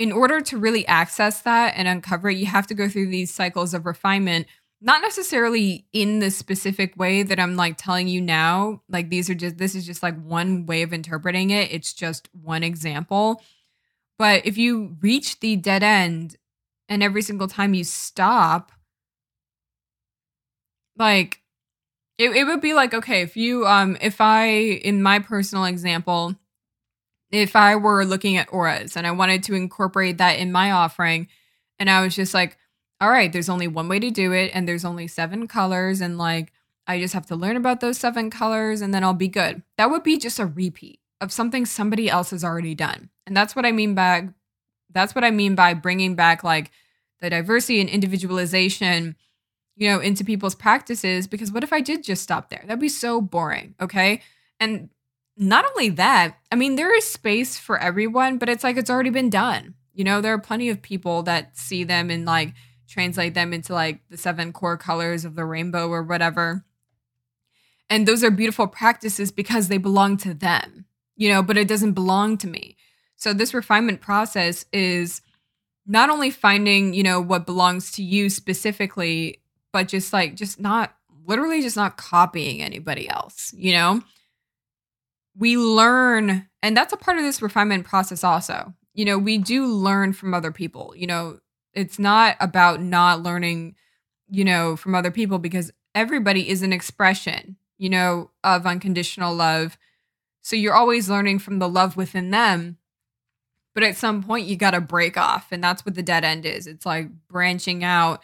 in 0.00 0.12
order 0.12 0.40
to 0.40 0.56
really 0.56 0.86
access 0.86 1.42
that 1.42 1.74
and 1.76 1.86
uncover 1.86 2.30
it, 2.30 2.38
you 2.38 2.46
have 2.46 2.66
to 2.66 2.74
go 2.74 2.88
through 2.88 3.08
these 3.08 3.32
cycles 3.32 3.74
of 3.74 3.84
refinement, 3.84 4.46
not 4.80 5.02
necessarily 5.02 5.86
in 5.92 6.20
the 6.20 6.30
specific 6.30 6.96
way 6.96 7.22
that 7.22 7.38
I'm 7.38 7.54
like 7.54 7.76
telling 7.76 8.08
you 8.08 8.20
now. 8.20 8.82
Like 8.88 9.10
these 9.10 9.28
are 9.28 9.34
just, 9.34 9.58
this 9.58 9.74
is 9.74 9.84
just 9.84 10.02
like 10.02 10.20
one 10.22 10.64
way 10.66 10.82
of 10.82 10.92
interpreting 10.92 11.50
it. 11.50 11.70
It's 11.72 11.92
just 11.92 12.28
one 12.32 12.62
example. 12.62 13.42
But 14.18 14.46
if 14.46 14.56
you 14.56 14.96
reach 15.00 15.40
the 15.40 15.56
dead 15.56 15.82
end 15.82 16.36
and 16.88 17.02
every 17.02 17.22
single 17.22 17.48
time 17.48 17.74
you 17.74 17.84
stop, 17.84 18.72
like 20.96 21.40
it, 22.18 22.30
it 22.30 22.44
would 22.44 22.60
be 22.60 22.74
like, 22.74 22.94
okay, 22.94 23.22
if 23.22 23.36
you, 23.36 23.66
um, 23.66 23.96
if 24.00 24.20
I, 24.20 24.46
in 24.48 25.02
my 25.02 25.18
personal 25.18 25.64
example, 25.64 26.34
if 27.30 27.54
I 27.54 27.76
were 27.76 28.04
looking 28.04 28.36
at 28.36 28.52
auras 28.52 28.96
and 28.96 29.06
I 29.06 29.10
wanted 29.12 29.42
to 29.44 29.54
incorporate 29.54 30.18
that 30.18 30.38
in 30.38 30.52
my 30.52 30.72
offering, 30.72 31.28
and 31.78 31.88
I 31.88 32.02
was 32.02 32.14
just 32.14 32.34
like, 32.34 32.58
all 33.00 33.10
right, 33.10 33.32
there's 33.32 33.48
only 33.48 33.66
one 33.66 33.88
way 33.88 33.98
to 33.98 34.10
do 34.10 34.32
it, 34.32 34.50
and 34.54 34.68
there's 34.68 34.84
only 34.84 35.06
seven 35.06 35.48
colors, 35.48 36.00
and 36.00 36.18
like, 36.18 36.52
I 36.90 36.98
just 36.98 37.14
have 37.14 37.26
to 37.26 37.36
learn 37.36 37.56
about 37.56 37.78
those 37.78 37.98
seven 37.98 38.30
colors 38.30 38.80
and 38.80 38.92
then 38.92 39.04
I'll 39.04 39.14
be 39.14 39.28
good. 39.28 39.62
That 39.76 39.90
would 39.90 40.02
be 40.02 40.18
just 40.18 40.40
a 40.40 40.46
repeat 40.46 40.98
of 41.20 41.32
something 41.32 41.64
somebody 41.64 42.10
else 42.10 42.30
has 42.30 42.42
already 42.42 42.74
done. 42.74 43.10
And 43.28 43.36
that's 43.36 43.54
what 43.54 43.64
I 43.64 43.70
mean 43.70 43.94
by 43.94 44.30
that's 44.92 45.14
what 45.14 45.22
I 45.22 45.30
mean 45.30 45.54
by 45.54 45.74
bringing 45.74 46.16
back 46.16 46.42
like 46.42 46.72
the 47.20 47.30
diversity 47.30 47.80
and 47.80 47.88
individualization, 47.88 49.14
you 49.76 49.88
know, 49.88 50.00
into 50.00 50.24
people's 50.24 50.56
practices 50.56 51.28
because 51.28 51.52
what 51.52 51.62
if 51.62 51.72
I 51.72 51.80
did 51.80 52.02
just 52.02 52.24
stop 52.24 52.50
there? 52.50 52.62
That'd 52.64 52.80
be 52.80 52.88
so 52.88 53.20
boring, 53.20 53.76
okay? 53.80 54.22
And 54.58 54.90
not 55.36 55.64
only 55.64 55.90
that, 55.90 56.38
I 56.50 56.56
mean, 56.56 56.74
there 56.74 56.92
is 56.92 57.04
space 57.04 57.56
for 57.56 57.78
everyone, 57.78 58.38
but 58.38 58.48
it's 58.48 58.64
like 58.64 58.76
it's 58.76 58.90
already 58.90 59.10
been 59.10 59.30
done. 59.30 59.74
You 59.94 60.02
know, 60.02 60.20
there 60.20 60.34
are 60.34 60.40
plenty 60.40 60.70
of 60.70 60.82
people 60.82 61.22
that 61.22 61.56
see 61.56 61.84
them 61.84 62.10
and 62.10 62.24
like 62.24 62.52
translate 62.90 63.34
them 63.34 63.52
into 63.52 63.72
like 63.72 64.00
the 64.10 64.16
seven 64.16 64.52
core 64.52 64.76
colors 64.76 65.24
of 65.24 65.36
the 65.36 65.44
rainbow 65.44 65.88
or 65.88 66.02
whatever. 66.02 66.64
And 67.88 68.06
those 68.06 68.22
are 68.22 68.30
beautiful 68.30 68.66
practices 68.66 69.32
because 69.32 69.68
they 69.68 69.78
belong 69.78 70.16
to 70.18 70.34
them, 70.34 70.84
you 71.16 71.28
know, 71.28 71.42
but 71.42 71.56
it 71.56 71.68
doesn't 71.68 71.92
belong 71.92 72.36
to 72.38 72.46
me. 72.46 72.76
So 73.16 73.32
this 73.32 73.54
refinement 73.54 74.00
process 74.00 74.64
is 74.72 75.22
not 75.86 76.10
only 76.10 76.30
finding, 76.30 76.94
you 76.94 77.02
know, 77.02 77.20
what 77.20 77.46
belongs 77.46 77.92
to 77.92 78.02
you 78.02 78.30
specifically, 78.30 79.40
but 79.72 79.88
just 79.88 80.12
like, 80.12 80.36
just 80.36 80.60
not 80.60 80.94
literally 81.26 81.62
just 81.62 81.76
not 81.76 81.96
copying 81.96 82.62
anybody 82.62 83.08
else, 83.08 83.54
you 83.56 83.72
know? 83.72 84.02
we 85.36 85.56
learn, 85.56 86.48
and 86.62 86.76
that's 86.76 86.92
a 86.92 86.96
part 86.96 87.16
of 87.16 87.24
this 87.24 87.42
refinement 87.42 87.86
process 87.86 88.24
also. 88.24 88.74
You 88.94 89.04
know, 89.04 89.18
we 89.18 89.38
do 89.38 89.66
learn 89.66 90.12
from 90.12 90.34
other 90.34 90.52
people. 90.52 90.92
You 90.96 91.06
know, 91.06 91.38
it's 91.74 91.98
not 91.98 92.36
about 92.40 92.82
not 92.82 93.22
learning, 93.22 93.76
you 94.28 94.44
know, 94.44 94.76
from 94.76 94.94
other 94.94 95.10
people 95.10 95.38
because 95.38 95.72
everybody 95.94 96.48
is 96.48 96.62
an 96.62 96.72
expression, 96.72 97.56
you 97.78 97.90
know, 97.90 98.30
of 98.44 98.66
unconditional 98.66 99.34
love. 99.34 99.78
So 100.42 100.56
you're 100.56 100.74
always 100.74 101.10
learning 101.10 101.38
from 101.40 101.58
the 101.58 101.68
love 101.68 101.96
within 101.96 102.30
them. 102.30 102.78
But 103.74 103.84
at 103.84 103.96
some 103.96 104.22
point, 104.22 104.46
you 104.46 104.56
got 104.56 104.72
to 104.72 104.80
break 104.80 105.16
off. 105.16 105.52
And 105.52 105.62
that's 105.62 105.86
what 105.86 105.94
the 105.94 106.02
dead 106.02 106.24
end 106.24 106.44
is. 106.44 106.66
It's 106.66 106.84
like 106.84 107.08
branching 107.28 107.84
out 107.84 108.20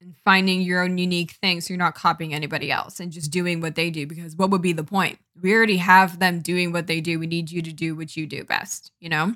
and 0.00 0.14
finding 0.24 0.62
your 0.62 0.82
own 0.82 0.98
unique 0.98 1.32
thing 1.32 1.60
so 1.60 1.72
you're 1.72 1.78
not 1.78 1.94
copying 1.94 2.34
anybody 2.34 2.70
else 2.70 3.00
and 3.00 3.12
just 3.12 3.30
doing 3.30 3.60
what 3.60 3.74
they 3.74 3.90
do 3.90 4.06
because 4.06 4.36
what 4.36 4.50
would 4.50 4.62
be 4.62 4.72
the 4.72 4.84
point 4.84 5.18
we 5.42 5.54
already 5.54 5.78
have 5.78 6.18
them 6.18 6.40
doing 6.40 6.72
what 6.72 6.86
they 6.86 7.00
do 7.00 7.18
we 7.18 7.26
need 7.26 7.50
you 7.50 7.62
to 7.62 7.72
do 7.72 7.94
what 7.94 8.16
you 8.16 8.26
do 8.26 8.44
best 8.44 8.92
you 9.00 9.08
know 9.08 9.34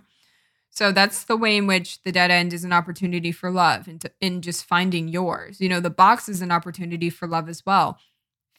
so 0.71 0.93
that's 0.93 1.25
the 1.25 1.37
way 1.37 1.57
in 1.57 1.67
which 1.67 2.03
the 2.03 2.13
dead 2.13 2.31
end 2.31 2.53
is 2.53 2.65
an 2.65 2.73
opportunity 2.73 3.33
for 3.33 3.51
love 3.51 3.87
and 3.89 4.05
in 4.21 4.41
just 4.43 4.65
finding 4.65 5.09
yours 5.09 5.61
you 5.61 5.69
know 5.69 5.81
the 5.81 5.91
box 5.91 6.29
is 6.29 6.41
an 6.41 6.53
opportunity 6.53 7.11
for 7.11 7.29
love 7.29 7.49
as 7.49 7.65
well 7.67 7.99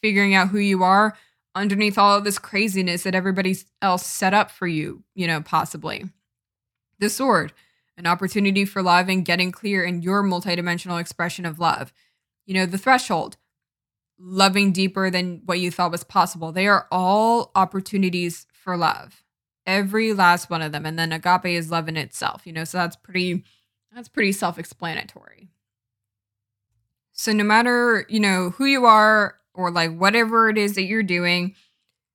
figuring 0.00 0.34
out 0.34 0.48
who 0.48 0.58
you 0.58 0.82
are 0.82 1.16
underneath 1.54 1.98
all 1.98 2.16
of 2.16 2.24
this 2.24 2.38
craziness 2.38 3.02
that 3.02 3.14
everybody 3.14 3.56
else 3.80 4.06
set 4.06 4.34
up 4.34 4.50
for 4.50 4.66
you 4.66 5.02
you 5.14 5.26
know 5.26 5.40
possibly 5.40 6.04
the 6.98 7.08
sword 7.08 7.52
an 7.96 8.06
opportunity 8.06 8.64
for 8.64 8.82
love 8.82 9.08
and 9.08 9.24
getting 9.24 9.52
clear 9.52 9.84
in 9.84 10.02
your 10.02 10.22
multidimensional 10.22 11.00
expression 11.00 11.44
of 11.44 11.58
love. 11.58 11.92
You 12.46 12.54
know, 12.54 12.66
the 12.66 12.78
threshold, 12.78 13.36
loving 14.18 14.72
deeper 14.72 15.10
than 15.10 15.42
what 15.44 15.60
you 15.60 15.70
thought 15.70 15.92
was 15.92 16.04
possible. 16.04 16.52
They 16.52 16.66
are 16.66 16.86
all 16.90 17.50
opportunities 17.54 18.46
for 18.52 18.76
love. 18.76 19.21
Every 19.66 20.12
last 20.12 20.50
one 20.50 20.62
of 20.62 20.72
them. 20.72 20.86
And 20.86 20.98
then 20.98 21.12
agape 21.12 21.46
is 21.46 21.70
love 21.70 21.88
in 21.88 21.96
itself, 21.96 22.46
you 22.46 22.52
know, 22.52 22.64
so 22.64 22.78
that's 22.78 22.96
pretty 22.96 23.44
that's 23.94 24.08
pretty 24.08 24.32
self-explanatory. 24.32 25.48
So 27.12 27.32
no 27.32 27.44
matter, 27.44 28.06
you 28.08 28.20
know, 28.20 28.50
who 28.50 28.64
you 28.64 28.86
are 28.86 29.36
or 29.54 29.70
like 29.70 29.96
whatever 29.96 30.48
it 30.48 30.56
is 30.56 30.74
that 30.74 30.84
you're 30.84 31.02
doing, 31.02 31.54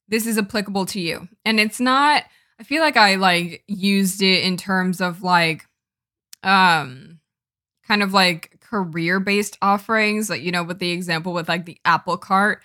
this 0.07 0.25
is 0.25 0.37
applicable 0.37 0.85
to 0.87 0.99
you. 0.99 1.27
And 1.45 1.59
it's 1.59 1.79
not 1.79 2.23
I 2.59 2.63
feel 2.63 2.81
like 2.81 2.97
I 2.97 3.15
like 3.15 3.63
used 3.67 4.21
it 4.21 4.43
in 4.43 4.57
terms 4.57 4.99
of 5.01 5.21
like 5.21 5.65
um 6.43 7.19
kind 7.87 8.03
of 8.03 8.13
like 8.13 8.59
career 8.59 9.19
based 9.19 9.57
offerings, 9.61 10.29
like 10.29 10.41
you 10.41 10.51
know, 10.51 10.63
with 10.63 10.79
the 10.79 10.91
example 10.91 11.33
with 11.33 11.47
like 11.47 11.65
the 11.65 11.79
Apple 11.85 12.17
cart 12.17 12.61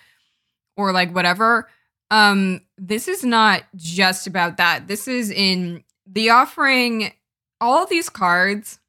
or 0.75 0.91
like 0.91 1.13
whatever. 1.13 1.69
Um 2.11 2.61
this 2.87 3.07
is 3.07 3.23
not 3.23 3.63
just 3.75 4.27
about 4.27 4.57
that. 4.57 4.87
This 4.87 5.07
is 5.07 5.31
in 5.31 5.83
the 6.05 6.29
offering 6.29 7.13
all 7.61 7.85
these 7.85 8.09
cards 8.09 8.79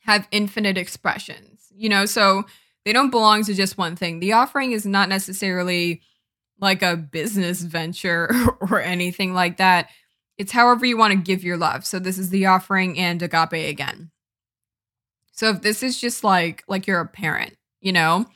have 0.00 0.28
infinite 0.30 0.78
expressions. 0.78 1.66
You 1.74 1.88
know, 1.88 2.06
so 2.06 2.44
they 2.84 2.92
don't 2.92 3.10
belong 3.10 3.42
to 3.44 3.54
just 3.54 3.76
one 3.76 3.96
thing. 3.96 4.20
The 4.20 4.34
offering 4.34 4.70
is 4.70 4.86
not 4.86 5.08
necessarily 5.08 6.00
like 6.60 6.82
a 6.82 6.96
business 6.96 7.60
venture 7.60 8.30
or 8.60 8.80
anything 8.80 9.34
like 9.34 9.56
that. 9.56 9.90
It's 10.38 10.52
however 10.52 10.86
you 10.86 10.96
want 10.96 11.12
to 11.12 11.18
give 11.18 11.42
your 11.42 11.56
love. 11.56 11.84
So 11.84 11.98
this 11.98 12.18
is 12.18 12.30
the 12.30 12.46
offering 12.46 12.98
and 12.98 13.20
agape 13.20 13.52
again. 13.52 14.10
So 15.32 15.50
if 15.50 15.60
this 15.60 15.82
is 15.82 16.00
just 16.00 16.22
like 16.22 16.62
like 16.68 16.86
you're 16.86 17.00
a 17.00 17.06
parent, 17.06 17.56
you 17.80 17.92
know, 17.92 18.26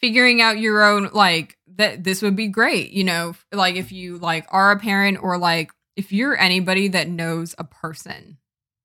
figuring 0.00 0.40
out 0.40 0.58
your 0.58 0.84
own 0.84 1.10
like 1.12 1.58
that 1.76 2.04
this 2.04 2.22
would 2.22 2.36
be 2.36 2.48
great, 2.48 2.90
you 2.90 3.04
know, 3.04 3.34
like 3.52 3.76
if 3.76 3.92
you 3.92 4.18
like 4.18 4.46
are 4.50 4.70
a 4.70 4.78
parent 4.78 5.18
or 5.22 5.38
like 5.38 5.72
if 5.96 6.12
you're 6.12 6.36
anybody 6.36 6.88
that 6.88 7.08
knows 7.08 7.54
a 7.58 7.64
person. 7.64 8.38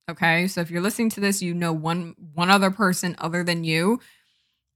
Okay? 0.09 0.47
So 0.47 0.61
if 0.61 0.71
you're 0.71 0.81
listening 0.81 1.09
to 1.11 1.19
this, 1.19 1.41
you 1.41 1.53
know 1.53 1.73
one 1.73 2.15
one 2.33 2.49
other 2.49 2.71
person 2.71 3.15
other 3.19 3.43
than 3.43 3.63
you. 3.63 3.99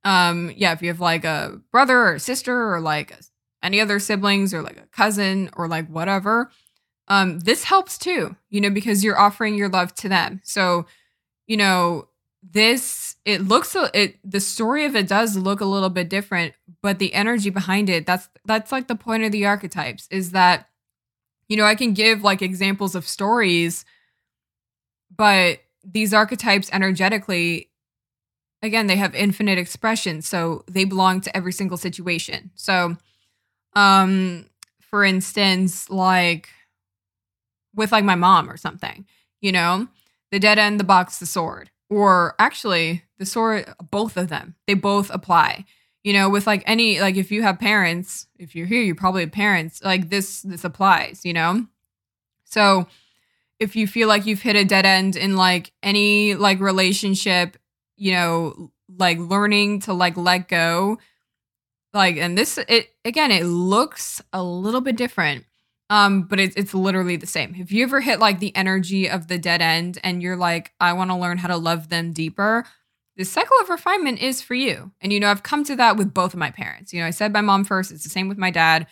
Um 0.03 0.51
yeah, 0.55 0.73
if 0.73 0.81
you 0.81 0.89
have 0.89 0.99
like 0.99 1.23
a 1.25 1.61
brother 1.71 1.97
or 1.97 2.13
a 2.15 2.19
sister 2.19 2.73
or 2.73 2.79
like 2.79 3.17
any 3.63 3.79
other 3.79 3.99
siblings 3.99 4.53
or 4.53 4.61
like 4.61 4.77
a 4.77 4.87
cousin 4.91 5.49
or 5.55 5.67
like 5.67 5.87
whatever, 5.87 6.51
um, 7.07 7.39
this 7.39 7.63
helps 7.63 7.97
too, 7.97 8.35
you 8.49 8.61
know, 8.61 8.69
because 8.69 9.03
you're 9.03 9.19
offering 9.19 9.55
your 9.55 9.69
love 9.69 9.93
to 9.95 10.09
them. 10.09 10.41
So, 10.43 10.85
you 11.47 11.57
know, 11.57 12.09
this 12.41 13.15
it 13.25 13.41
looks 13.41 13.75
it 13.93 14.17
the 14.23 14.39
story 14.41 14.83
of 14.85 14.95
it 14.95 15.07
does 15.07 15.37
look 15.37 15.61
a 15.61 15.65
little 15.65 15.89
bit 15.89 16.09
different, 16.09 16.53
but 16.83 16.99
the 16.99 17.13
energy 17.15 17.49
behind 17.49 17.89
it 17.89 18.05
that's 18.05 18.29
that's 18.45 18.71
like 18.71 18.87
the 18.87 18.95
point 18.95 19.23
of 19.23 19.31
the 19.31 19.47
archetypes 19.47 20.07
is 20.11 20.31
that 20.31 20.69
you 21.49 21.57
know, 21.57 21.65
I 21.65 21.75
can 21.75 21.93
give 21.93 22.23
like 22.23 22.41
examples 22.41 22.95
of 22.95 23.07
stories, 23.07 23.85
but 25.15 25.59
these 25.83 26.13
archetypes 26.13 26.69
energetically 26.71 27.69
again, 28.61 28.87
they 28.87 28.95
have 28.95 29.13
infinite 29.13 29.57
expression, 29.57 30.21
so 30.21 30.63
they 30.71 30.85
belong 30.85 31.19
to 31.21 31.35
every 31.35 31.51
single 31.51 31.77
situation. 31.77 32.51
So, 32.55 32.97
um 33.75 34.45
for 34.79 35.03
instance, 35.03 35.89
like 35.89 36.49
with 37.75 37.91
like 37.91 38.03
my 38.05 38.15
mom 38.15 38.49
or 38.49 38.57
something, 38.57 39.05
you 39.41 39.51
know? 39.51 39.87
The 40.31 40.39
dead 40.39 40.57
end, 40.57 40.79
the 40.79 40.83
box, 40.83 41.19
the 41.19 41.25
sword. 41.25 41.69
Or 41.89 42.35
actually, 42.39 43.03
the 43.19 43.25
sword, 43.25 43.71
both 43.91 44.17
of 44.17 44.29
them, 44.29 44.55
they 44.65 44.73
both 44.73 45.11
apply. 45.11 45.65
You 46.03 46.13
know, 46.13 46.29
with 46.29 46.45
like 46.45 46.63
any, 46.65 46.99
like 46.99 47.15
if 47.15 47.31
you 47.31 47.43
have 47.43 47.59
parents, 47.59 48.27
if 48.37 48.55
you're 48.55 48.67
here, 48.67 48.81
you 48.81 48.93
probably 48.93 49.21
have 49.21 49.31
parents, 49.31 49.81
like 49.83 50.09
this, 50.09 50.41
this 50.41 50.65
applies, 50.65 51.23
you 51.23 51.31
know? 51.31 51.65
So 52.43 52.87
if 53.59 53.75
you 53.75 53.87
feel 53.87 54.09
like 54.09 54.25
you've 54.25 54.41
hit 54.41 54.57
a 54.57 54.65
dead 54.65 54.85
end 54.85 55.15
in 55.15 55.37
like 55.37 55.71
any 55.81 56.35
like 56.35 56.59
relationship, 56.59 57.57
you 57.95 58.11
know, 58.11 58.71
like 58.97 59.17
learning 59.17 59.79
to 59.81 59.93
like 59.93 60.17
let 60.17 60.49
go. 60.49 60.97
Like, 61.93 62.17
and 62.17 62.37
this, 62.37 62.57
it 62.57 62.89
again, 63.05 63.31
it 63.31 63.45
looks 63.45 64.21
a 64.33 64.43
little 64.43 64.81
bit 64.81 64.97
different. 64.97 65.45
Um, 65.89 66.23
but 66.23 66.39
it's 66.39 66.55
it's 66.55 66.73
literally 66.73 67.17
the 67.17 67.27
same. 67.27 67.53
If 67.55 67.71
you 67.71 67.83
ever 67.83 68.01
hit 68.01 68.19
like 68.19 68.39
the 68.39 68.55
energy 68.55 69.09
of 69.09 69.27
the 69.27 69.37
dead 69.37 69.61
end 69.61 69.99
and 70.03 70.23
you're 70.23 70.37
like, 70.37 70.73
I 70.79 70.93
want 70.93 71.11
to 71.11 71.15
learn 71.15 71.37
how 71.37 71.49
to 71.49 71.57
love 71.57 71.89
them 71.89 72.13
deeper, 72.13 72.65
the 73.15 73.23
cycle 73.23 73.55
of 73.61 73.69
refinement 73.69 74.21
is 74.21 74.41
for 74.41 74.55
you. 74.55 74.91
And 75.01 75.13
you 75.13 75.19
know, 75.19 75.29
I've 75.29 75.43
come 75.43 75.63
to 75.65 75.75
that 75.75 75.97
with 75.97 76.13
both 76.13 76.33
of 76.33 76.39
my 76.39 76.51
parents. 76.51 76.93
You 76.93 77.01
know, 77.01 77.07
I 77.07 77.11
said 77.11 77.33
my 77.33 77.41
mom 77.41 77.63
first, 77.63 77.91
it's 77.91 78.03
the 78.03 78.09
same 78.09 78.27
with 78.27 78.37
my 78.37 78.51
dad. 78.51 78.87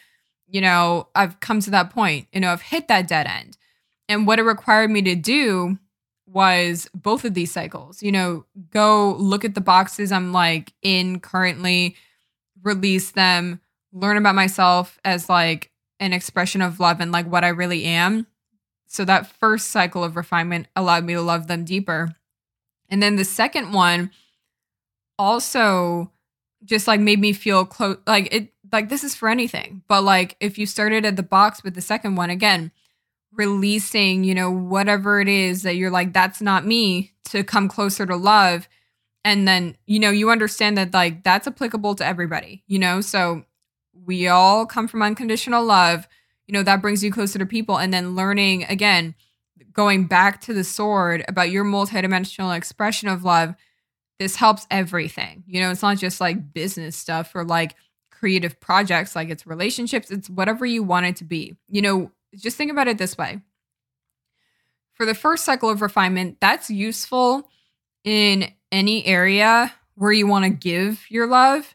You 0.48 0.62
know, 0.62 1.08
I've 1.16 1.40
come 1.40 1.60
to 1.62 1.72
that 1.72 1.90
point. 1.90 2.28
You 2.34 2.42
know, 2.42 2.52
I've 2.52 2.62
hit 2.62 2.88
that 2.88 3.08
dead 3.08 3.26
end. 3.26 3.58
And 4.10 4.28
what 4.28 4.40
it 4.40 4.44
required 4.44 4.92
me 4.92 5.02
to 5.04 5.16
do 5.16 5.78
was 6.28 6.90
both 6.94 7.26
of 7.26 7.34
these 7.34 7.52
cycles. 7.52 8.04
You 8.04 8.12
know, 8.12 8.46
go 8.70 9.16
look 9.18 9.44
at 9.44 9.56
the 9.56 9.62
boxes 9.62 10.12
I'm 10.12 10.34
like 10.34 10.74
in 10.82 11.20
currently, 11.20 11.96
release 12.62 13.12
them, 13.12 13.60
learn 13.92 14.18
about 14.18 14.36
myself 14.36 15.00
as 15.04 15.30
like 15.30 15.72
an 16.00 16.14
expression 16.14 16.62
of 16.62 16.80
love 16.80 17.00
and 17.00 17.12
like 17.12 17.28
what 17.28 17.44
I 17.44 17.50
really 17.50 17.86
am. 17.86 18.28
So 18.88 19.06
that 19.06 19.28
first 19.28 19.70
cycle 19.70 20.04
of 20.04 20.16
refinement 20.16 20.68
allowed 20.76 21.06
me 21.06 21.14
to 21.14 21.22
love 21.22 21.48
them 21.48 21.64
deeper. 21.64 22.16
And 22.92 23.02
then 23.02 23.16
the 23.16 23.26
second 23.26 23.74
one 23.74 24.12
also 25.18 26.12
just 26.64 26.88
like 26.88 27.00
made 27.00 27.20
me 27.20 27.34
feel 27.34 27.66
close 27.66 27.98
like 28.06 28.32
it 28.32 28.54
like 28.72 28.90
this 28.90 29.04
is 29.04 29.16
for 29.16 29.30
anything. 29.30 29.82
But 29.88 30.04
like 30.04 30.36
if 30.40 30.58
you 30.58 30.66
started 30.66 31.06
at 31.06 31.16
the 31.16 31.24
box 31.24 31.64
with 31.64 31.74
the 31.74 31.82
second 31.82 32.16
one 32.16 32.30
again, 32.30 32.72
releasing, 33.32 34.24
you 34.24 34.36
know, 34.36 34.52
whatever 34.52 35.20
it 35.20 35.28
is 35.28 35.64
that 35.64 35.76
you're 35.76 35.92
like, 35.92 36.14
that's 36.14 36.42
not 36.42 36.66
me 36.66 37.14
to 37.26 37.44
come 37.44 37.68
closer 37.68 38.06
to 38.06 38.16
love. 38.16 38.68
And 39.24 39.48
then, 39.48 39.78
you 39.86 40.00
know, 40.00 40.10
you 40.10 40.30
understand 40.30 40.78
that 40.78 40.94
like 40.94 41.24
that's 41.24 41.48
applicable 41.48 41.96
to 41.96 42.06
everybody, 42.06 42.64
you 42.68 42.80
know? 42.80 43.02
So 43.02 43.46
we 43.94 44.28
all 44.28 44.66
come 44.66 44.88
from 44.88 45.02
unconditional 45.02 45.64
love. 45.64 46.08
You 46.48 46.54
know, 46.54 46.64
that 46.64 46.82
brings 46.82 47.04
you 47.04 47.12
closer 47.12 47.40
to 47.40 47.46
people. 47.46 47.78
And 47.78 47.94
then 47.94 48.16
learning 48.16 48.66
again, 48.66 49.16
going 49.74 50.06
back 50.06 50.42
to 50.42 50.54
the 50.54 50.64
sword 50.64 51.24
about 51.28 51.50
your 51.50 51.64
multidimensional 51.64 52.56
expression 52.56 53.08
of 53.08 53.24
love, 53.24 53.56
this 54.20 54.36
helps 54.36 54.68
everything. 54.70 55.44
You 55.48 55.62
know, 55.62 55.72
it's 55.72 55.82
not 55.82 55.98
just 55.98 56.22
like 56.22 56.54
business 56.54 56.96
stuff 56.96 57.34
or 57.34 57.44
like 57.44 57.76
creative 58.12 58.60
projects, 58.60 59.16
like 59.16 59.30
it's 59.30 59.48
relationships, 59.48 60.12
it's 60.12 60.30
whatever 60.30 60.66
you 60.66 60.84
want 60.84 61.08
it 61.08 61.16
to 61.18 61.24
be. 61.24 61.56
You 61.70 61.82
know, 61.82 62.12
just 62.36 62.56
think 62.56 62.72
about 62.72 62.88
it 62.88 62.98
this 62.98 63.18
way. 63.18 63.42
For 64.94 65.06
the 65.06 65.16
first 65.16 65.44
cycle 65.44 65.70
of 65.70 65.82
refinement, 65.82 66.38
that's 66.40 66.70
useful 66.70 67.50
in 68.04 68.52
any 68.72 69.06
area 69.06 69.74
where 69.96 70.12
you 70.12 70.28
want 70.28 70.46
to 70.46 70.52
give 70.52 71.06
your 71.10 71.28
love. 71.28 71.74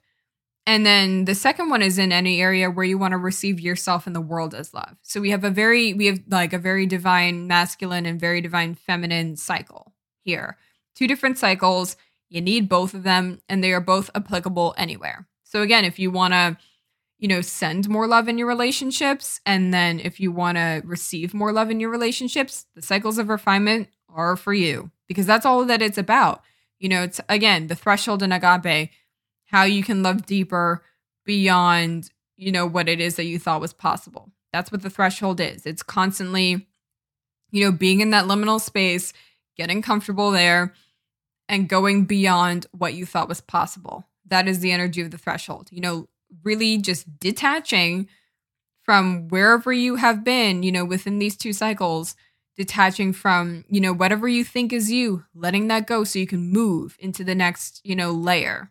And 0.66 0.84
then 0.84 1.26
the 1.26 1.34
second 1.34 1.70
one 1.70 1.80
is 1.80 1.96
in 1.96 2.10
any 2.10 2.42
area 2.42 2.70
where 2.70 2.84
you 2.84 2.98
want 2.98 3.12
to 3.12 3.18
receive 3.18 3.60
yourself 3.60 4.06
in 4.06 4.12
the 4.12 4.20
world 4.20 4.54
as 4.54 4.74
love. 4.74 4.96
So 5.02 5.20
we 5.20 5.30
have 5.30 5.44
a 5.44 5.50
very, 5.50 5.94
we 5.94 6.06
have 6.06 6.20
like 6.28 6.52
a 6.52 6.58
very 6.58 6.86
divine 6.86 7.46
masculine 7.46 8.04
and 8.04 8.18
very 8.18 8.40
divine 8.40 8.74
feminine 8.74 9.36
cycle 9.36 9.92
here. 10.22 10.56
Two 10.96 11.06
different 11.06 11.38
cycles. 11.38 11.96
You 12.28 12.40
need 12.40 12.68
both 12.68 12.94
of 12.94 13.04
them, 13.04 13.40
and 13.48 13.62
they 13.62 13.72
are 13.72 13.80
both 13.80 14.10
applicable 14.14 14.74
anywhere. 14.76 15.28
So 15.44 15.62
again, 15.62 15.84
if 15.84 16.00
you 16.00 16.10
want 16.10 16.32
to 16.32 16.56
you 17.18 17.28
know, 17.28 17.40
send 17.40 17.88
more 17.88 18.06
love 18.06 18.28
in 18.28 18.38
your 18.38 18.46
relationships. 18.46 19.40
And 19.46 19.72
then 19.72 20.00
if 20.00 20.20
you 20.20 20.30
want 20.30 20.58
to 20.58 20.82
receive 20.84 21.32
more 21.32 21.52
love 21.52 21.70
in 21.70 21.80
your 21.80 21.90
relationships, 21.90 22.66
the 22.74 22.82
cycles 22.82 23.18
of 23.18 23.28
refinement 23.28 23.88
are 24.08 24.36
for 24.36 24.52
you 24.52 24.90
because 25.06 25.26
that's 25.26 25.46
all 25.46 25.64
that 25.64 25.82
it's 25.82 25.98
about. 25.98 26.42
You 26.78 26.88
know, 26.88 27.02
it's 27.02 27.20
again 27.28 27.68
the 27.68 27.74
threshold 27.74 28.22
in 28.22 28.32
agape, 28.32 28.90
how 29.46 29.64
you 29.64 29.82
can 29.82 30.02
love 30.02 30.26
deeper 30.26 30.82
beyond, 31.24 32.10
you 32.36 32.52
know, 32.52 32.66
what 32.66 32.88
it 32.88 33.00
is 33.00 33.16
that 33.16 33.24
you 33.24 33.38
thought 33.38 33.60
was 33.60 33.72
possible. 33.72 34.30
That's 34.52 34.70
what 34.70 34.82
the 34.82 34.90
threshold 34.90 35.40
is. 35.40 35.66
It's 35.66 35.82
constantly, 35.82 36.66
you 37.50 37.64
know, 37.64 37.72
being 37.72 38.00
in 38.00 38.10
that 38.10 38.26
liminal 38.26 38.60
space, 38.60 39.12
getting 39.56 39.82
comfortable 39.82 40.30
there, 40.30 40.74
and 41.48 41.68
going 41.68 42.04
beyond 42.04 42.66
what 42.72 42.94
you 42.94 43.06
thought 43.06 43.28
was 43.28 43.40
possible. 43.40 44.06
That 44.26 44.48
is 44.48 44.60
the 44.60 44.72
energy 44.72 45.00
of 45.00 45.10
the 45.10 45.18
threshold. 45.18 45.68
You 45.70 45.80
know, 45.80 46.08
really 46.42 46.78
just 46.78 47.18
detaching 47.18 48.08
from 48.82 49.28
wherever 49.28 49.72
you 49.72 49.96
have 49.96 50.24
been, 50.24 50.62
you 50.62 50.72
know, 50.72 50.84
within 50.84 51.18
these 51.18 51.36
two 51.36 51.52
cycles, 51.52 52.14
detaching 52.56 53.12
from, 53.12 53.64
you 53.68 53.80
know, 53.80 53.92
whatever 53.92 54.28
you 54.28 54.44
think 54.44 54.72
is 54.72 54.90
you, 54.90 55.24
letting 55.34 55.68
that 55.68 55.86
go 55.86 56.04
so 56.04 56.18
you 56.18 56.26
can 56.26 56.50
move 56.50 56.96
into 57.00 57.24
the 57.24 57.34
next, 57.34 57.80
you 57.84 57.94
know, 57.96 58.12
layer. 58.12 58.70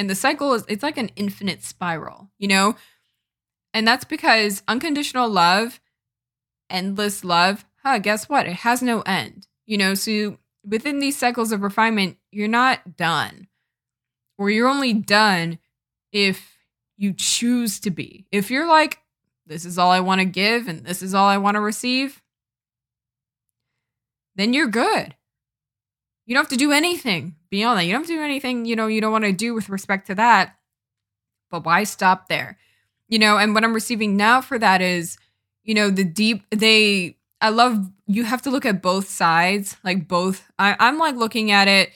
And 0.00 0.08
the 0.08 0.14
cycle 0.14 0.54
is, 0.54 0.64
it's 0.66 0.82
like 0.82 0.96
an 0.96 1.10
infinite 1.14 1.62
spiral, 1.62 2.30
you 2.38 2.48
know? 2.48 2.74
And 3.74 3.86
that's 3.86 4.06
because 4.06 4.62
unconditional 4.66 5.28
love, 5.28 5.78
endless 6.70 7.22
love, 7.22 7.66
huh, 7.82 7.98
guess 7.98 8.26
what? 8.26 8.46
It 8.46 8.54
has 8.54 8.80
no 8.80 9.02
end, 9.02 9.46
you 9.66 9.76
know? 9.76 9.92
So 9.92 10.38
within 10.66 11.00
these 11.00 11.18
cycles 11.18 11.52
of 11.52 11.60
refinement, 11.60 12.16
you're 12.30 12.48
not 12.48 12.96
done, 12.96 13.48
or 14.38 14.48
you're 14.48 14.70
only 14.70 14.94
done 14.94 15.58
if 16.12 16.56
you 16.96 17.12
choose 17.12 17.78
to 17.80 17.90
be. 17.90 18.24
If 18.32 18.50
you're 18.50 18.66
like, 18.66 19.00
this 19.46 19.66
is 19.66 19.76
all 19.76 19.90
I 19.90 20.00
want 20.00 20.22
to 20.22 20.24
give 20.24 20.66
and 20.66 20.82
this 20.82 21.02
is 21.02 21.12
all 21.12 21.28
I 21.28 21.36
want 21.36 21.56
to 21.56 21.60
receive, 21.60 22.22
then 24.34 24.54
you're 24.54 24.66
good. 24.66 25.14
You 26.24 26.34
don't 26.34 26.44
have 26.44 26.50
to 26.52 26.56
do 26.56 26.72
anything 26.72 27.36
beyond 27.50 27.78
that. 27.78 27.84
You 27.84 27.92
don't 27.92 28.06
do 28.06 28.22
anything, 28.22 28.64
you 28.64 28.76
know, 28.76 28.86
you 28.86 29.00
don't 29.00 29.12
want 29.12 29.24
to 29.24 29.32
do 29.32 29.54
with 29.54 29.68
respect 29.68 30.06
to 30.06 30.14
that. 30.16 30.56
But 31.50 31.64
why 31.64 31.84
stop 31.84 32.28
there? 32.28 32.58
You 33.08 33.18
know, 33.18 33.38
and 33.38 33.54
what 33.54 33.64
I'm 33.64 33.74
receiving 33.74 34.16
now 34.16 34.40
for 34.40 34.58
that 34.58 34.80
is, 34.80 35.18
you 35.64 35.74
know, 35.74 35.90
the 35.90 36.04
deep, 36.04 36.44
they, 36.50 37.16
I 37.40 37.48
love, 37.50 37.90
you 38.06 38.24
have 38.24 38.42
to 38.42 38.50
look 38.50 38.64
at 38.64 38.82
both 38.82 39.08
sides, 39.08 39.76
like 39.82 40.06
both. 40.06 40.50
I, 40.58 40.76
I'm 40.78 40.98
like 40.98 41.16
looking 41.16 41.50
at 41.50 41.66
it, 41.66 41.90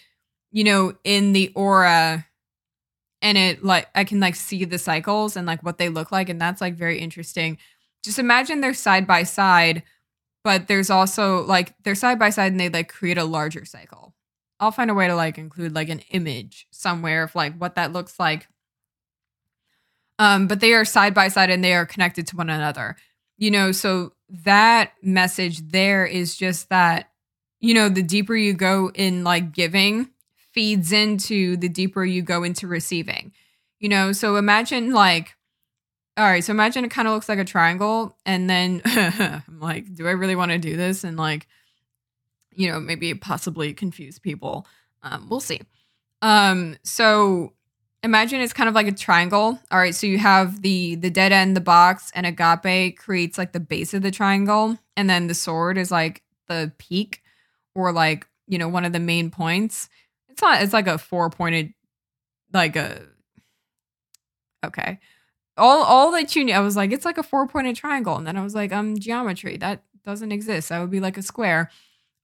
you 0.51 0.65
know, 0.65 0.95
in 1.05 1.33
the 1.33 1.53
aura 1.55 2.27
and 3.25 3.39
it 3.39 3.65
like 3.65 3.89
I 3.95 4.05
can 4.05 4.21
like 4.21 4.35
see 4.35 4.65
the 4.65 4.79
cycles 4.79 5.35
and 5.35 5.47
like 5.47 5.63
what 5.63 5.79
they 5.79 5.89
look 5.89 6.13
like 6.13 6.29
and 6.29 6.39
that's 6.39 6.61
like 6.61 6.75
very 6.75 6.99
interesting. 6.99 7.57
Just 8.05 8.19
imagine 8.19 8.61
they're 8.61 8.75
side 8.75 9.07
by 9.07 9.23
side, 9.23 9.83
but 10.45 10.69
there's 10.69 10.91
also 10.91 11.43
like 11.45 11.75
they're 11.83 11.95
side 11.95 12.19
by 12.19 12.29
side 12.29 12.53
and 12.53 12.61
they 12.61 12.69
like 12.69 12.93
create 12.93 13.17
a 13.17 13.25
larger 13.25 13.65
cycle. 13.65 14.04
I'll 14.61 14.73
find 14.73 14.91
a 14.91 14.95
way 14.95 15.07
to 15.07 15.15
like 15.15 15.39
include 15.39 15.75
like 15.75 15.89
an 15.89 16.01
image 16.11 16.67
somewhere 16.71 17.25
of 17.25 17.35
like 17.35 17.57
what 17.57 17.75
that 17.75 17.93
looks 17.93 18.19
like. 18.19 18.49
Um 20.19 20.47
but 20.47 20.61
they 20.61 20.73
are 20.75 20.85
side 20.85 21.15
by 21.15 21.29
side 21.29 21.51
and 21.51 21.65
they 21.65 21.75
are 21.75 21.87
connected 21.87 22.27
to 22.29 22.37
one 22.37 22.51
another. 22.51 22.97
You 23.37 23.51
know, 23.51 23.73
so 23.73 24.13
that 24.29 24.93
message 25.03 25.69
there 25.71 26.07
is 26.07 26.37
just 26.37 26.69
that 26.69 27.11
you 27.65 27.73
know, 27.73 27.89
the 27.89 28.03
deeper 28.03 28.37
you 28.37 28.53
go 28.53 28.91
in 28.95 29.25
like 29.25 29.53
giving, 29.53 30.11
feeds 30.53 30.93
into 30.93 31.57
the 31.57 31.71
deeper 31.71 32.05
you 32.05 32.21
go 32.21 32.43
into 32.43 32.67
receiving. 32.67 33.33
You 33.81 33.89
know, 33.89 34.13
so 34.13 34.37
imagine 34.37 34.93
like, 34.93 35.35
all 36.19 36.27
right, 36.27 36.45
so 36.45 36.53
imagine 36.53 36.85
it 36.85 36.91
kind 36.91 37.09
of 37.09 37.15
looks 37.15 37.27
like 37.27 37.39
a 37.39 37.45
triangle, 37.45 38.19
and 38.27 38.51
then 38.51 38.83
I'm 38.85 39.61
like, 39.61 39.95
do 39.95 40.07
I 40.07 40.11
really 40.11 40.37
want 40.37 40.53
to 40.53 40.59
do 40.59 40.77
this? 40.77 41.05
And 41.05 41.17
like, 41.17 41.47
you 42.57 42.71
know, 42.71 42.81
maybe 42.81 43.15
possibly 43.15 43.73
confuse 43.73 44.19
people. 44.19 44.67
Um, 45.03 45.29
we'll 45.29 45.41
see. 45.41 45.61
Um, 46.23 46.77
so 46.83 47.53
imagine 48.03 48.41
it's 48.41 48.53
kind 48.53 48.69
of 48.69 48.75
like 48.75 48.87
a 48.87 48.93
triangle. 48.93 49.59
All 49.71 49.79
right, 49.79 49.95
so 49.95 50.07
you 50.07 50.19
have 50.19 50.63
the 50.63 50.95
the 50.97 51.11
dead 51.11 51.33
end, 51.33 51.57
the 51.57 51.61
box, 51.61 52.11
and 52.15 52.27
agape 52.27 52.99
creates 52.99 53.39
like 53.39 53.53
the 53.53 53.61
base 53.61 53.95
of 53.95 54.03
the 54.03 54.11
triangle, 54.11 54.79
and 54.97 55.09
then 55.09 55.27
the 55.27 55.35
sword 55.35 55.79
is 55.79 55.91
like 55.91 56.23
the 56.49 56.73
peak 56.79 57.23
or 57.75 57.93
like 57.93 58.27
you 58.47 58.59
know 58.59 58.69
one 58.69 58.85
of 58.85 58.93
the 58.93 59.01
main 59.01 59.31
points. 59.31 59.89
It's 60.29 60.43
not. 60.43 60.63
It's 60.63 60.73
like 60.73 60.87
a 60.87 60.99
four 60.99 61.31
pointed, 61.31 61.75
like 62.53 62.77
a. 62.77 63.03
Okay, 64.65 64.99
all 65.57 65.83
all 65.83 66.13
that 66.13 66.35
you 66.35 66.45
need. 66.45 66.53
I 66.53 66.61
was 66.61 66.77
like, 66.77 66.93
it's 66.93 67.05
like 67.05 67.19
a 67.19 67.23
four 67.23 67.47
pointed 67.47 67.77
triangle, 67.77 68.17
and 68.17 68.27
then 68.27 68.37
I 68.37 68.43
was 68.43 68.55
like, 68.55 68.73
um, 68.73 68.99
geometry 68.99 69.57
that 69.59 69.83
doesn't 70.05 70.33
exist. 70.33 70.69
That 70.69 70.81
would 70.81 70.91
be 70.91 71.01
like 71.01 71.17
a 71.17 71.23
square. 71.23 71.71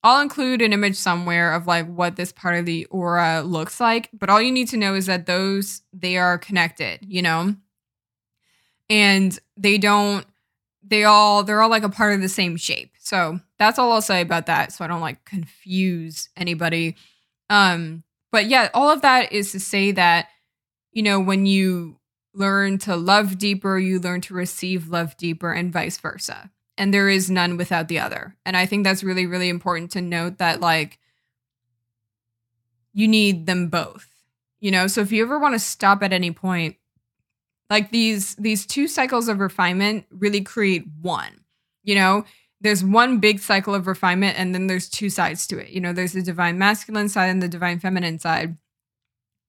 I'll 0.03 0.23
include 0.23 0.63
an 0.63 0.73
image 0.73 0.97
somewhere 0.97 1.53
of 1.53 1.67
like 1.67 1.87
what 1.87 2.17
this 2.17 2.33
part 2.33 2.59
of 2.59 2.67
the 2.67 2.87
aura 2.87 3.43
looks 3.43 3.81
like, 3.81 4.09
but 4.13 4.31
all 4.31 4.41
you 4.41 4.51
need 4.51 4.69
to 4.69 4.77
know 4.77 4.95
is 4.95 5.07
that 5.07 5.27
those 5.27 5.83
they 5.93 6.17
are 6.17 6.39
connected, 6.39 7.01
you 7.07 7.21
know? 7.23 7.55
And 8.89 9.39
they 9.57 9.79
don't 9.79 10.27
they 10.83 11.05
all 11.05 11.45
they're 11.45 11.61
all 11.61 11.69
like 11.69 11.83
a 11.83 11.91
part 11.91 12.15
of 12.15 12.23
the 12.23 12.29
same 12.29 12.57
shape. 12.57 12.93
So, 12.99 13.41
that's 13.59 13.79
all 13.79 13.93
I'll 13.93 14.03
say 14.03 14.23
about 14.23 14.47
that 14.47 14.73
so 14.73 14.85
I 14.85 14.89
don't 14.89 15.03
like 15.03 15.25
confuse 15.25 16.31
anybody. 16.37 16.97
Um, 17.51 18.05
but 18.33 18.47
yeah, 18.47 18.71
all 18.73 18.91
of 18.91 19.03
that 19.03 19.33
is 19.33 19.53
to 19.53 19.61
say 19.61 19.93
that, 19.93 20.29
you 20.93 21.03
know, 21.03 21.21
when 21.21 21.45
you 21.45 21.99
learn 22.33 22.79
to 22.79 22.97
love 22.97 23.39
deeper, 23.39 23.79
you 23.79 23.99
learn 23.99 24.21
to 24.23 24.35
receive 24.35 24.89
love 24.89 25.17
deeper, 25.17 25.53
and 25.53 25.73
vice 25.73 25.99
versa. 25.99 26.51
And 26.81 26.95
there 26.95 27.11
is 27.11 27.31
none 27.31 27.59
without 27.59 27.89
the 27.89 27.99
other. 27.99 28.37
And 28.47 28.57
I 28.57 28.65
think 28.65 28.85
that's 28.85 29.05
really, 29.05 29.27
really 29.27 29.51
important 29.51 29.91
to 29.91 30.01
note 30.01 30.39
that, 30.39 30.61
like, 30.61 30.99
you 32.95 33.07
need 33.07 33.45
them 33.45 33.69
both. 33.69 34.09
You 34.61 34.71
know, 34.71 34.87
so 34.87 35.03
if 35.03 35.13
you 35.13 35.23
ever 35.23 35.39
want 35.39 35.55
to 35.55 35.59
stop 35.59 36.03
at 36.03 36.15
any 36.15 36.31
point, 36.31 36.77
like 37.69 37.91
these 37.91 38.35
these 38.37 38.65
two 38.65 38.89
cycles 38.89 39.29
of 39.29 39.41
refinement 39.41 40.07
really 40.11 40.41
create 40.41 40.85
one. 41.03 41.45
You 41.83 41.97
know, 41.97 42.25
there's 42.63 42.83
one 42.83 43.19
big 43.19 43.41
cycle 43.41 43.75
of 43.75 43.87
refinement 43.87 44.39
and 44.39 44.55
then 44.55 44.67
there's 44.67 44.89
two 44.89 45.11
sides 45.11 45.47
to 45.49 45.59
it. 45.59 45.69
You 45.69 45.83
know, 45.83 45.93
there's 45.93 46.13
the 46.13 46.23
divine 46.23 46.59
masculine 46.59 47.11
side 47.11 47.29
and 47.29 47.43
the 47.43 47.49
divine 47.49 47.79
feminine 47.79 48.19
side. 48.19 48.57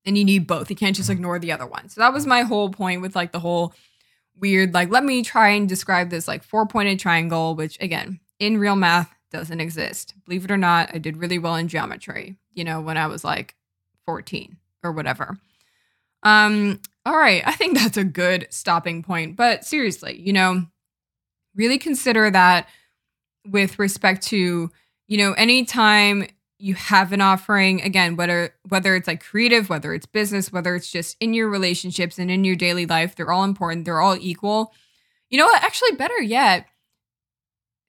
And 0.03 0.17
you 0.17 0.25
need 0.25 0.47
both. 0.47 0.69
You 0.69 0.75
can't 0.75 0.97
just 0.97 1.09
mm-hmm. 1.09 1.19
ignore 1.19 1.39
the 1.39 1.53
other 1.53 1.65
one. 1.65 1.87
So 1.87 2.01
that 2.01 2.11
was 2.11 2.25
my 2.25 2.41
whole 2.41 2.69
point 2.69 3.01
with 3.01 3.15
like 3.15 3.31
the 3.31 3.39
whole 3.39 3.73
weird 4.41 4.73
like 4.73 4.89
let 4.89 5.05
me 5.05 5.23
try 5.23 5.49
and 5.49 5.69
describe 5.69 6.09
this 6.09 6.27
like 6.27 6.43
four-pointed 6.43 6.99
triangle 6.99 7.55
which 7.55 7.77
again, 7.79 8.19
in 8.39 8.57
real 8.57 8.75
math 8.75 9.13
doesn't 9.31 9.61
exist. 9.61 10.13
Believe 10.25 10.43
it 10.43 10.51
or 10.51 10.57
not, 10.57 10.93
I 10.93 10.97
did 10.97 11.15
really 11.15 11.37
well 11.37 11.55
in 11.55 11.69
geometry, 11.69 12.35
you 12.53 12.65
know, 12.65 12.81
when 12.81 12.97
I 12.97 13.07
was 13.07 13.23
like 13.23 13.55
14 14.05 14.57
or 14.83 14.91
whatever. 14.91 15.37
Um 16.23 16.81
all 17.05 17.17
right, 17.17 17.43
I 17.45 17.53
think 17.53 17.77
that's 17.77 17.97
a 17.97 18.03
good 18.03 18.47
stopping 18.49 19.03
point. 19.03 19.35
But 19.35 19.63
seriously, 19.63 20.19
you 20.19 20.33
know, 20.33 20.65
really 21.55 21.77
consider 21.77 22.29
that 22.31 22.67
with 23.47 23.79
respect 23.79 24.23
to, 24.27 24.69
you 25.07 25.17
know, 25.17 25.33
anytime 25.33 26.27
you 26.61 26.75
have 26.75 27.11
an 27.11 27.21
offering, 27.21 27.81
again, 27.81 28.15
whether 28.15 28.53
whether 28.69 28.95
it's 28.95 29.07
like 29.07 29.23
creative, 29.23 29.69
whether 29.69 29.93
it's 29.93 30.05
business, 30.05 30.51
whether 30.51 30.75
it's 30.75 30.91
just 30.91 31.17
in 31.19 31.33
your 31.33 31.49
relationships 31.49 32.19
and 32.19 32.29
in 32.29 32.43
your 32.43 32.55
daily 32.55 32.85
life, 32.85 33.15
they're 33.15 33.31
all 33.31 33.43
important, 33.43 33.85
they're 33.85 34.01
all 34.01 34.17
equal. 34.19 34.73
You 35.29 35.37
know 35.37 35.45
what? 35.45 35.63
Actually, 35.63 35.91
better 35.93 36.21
yet, 36.21 36.67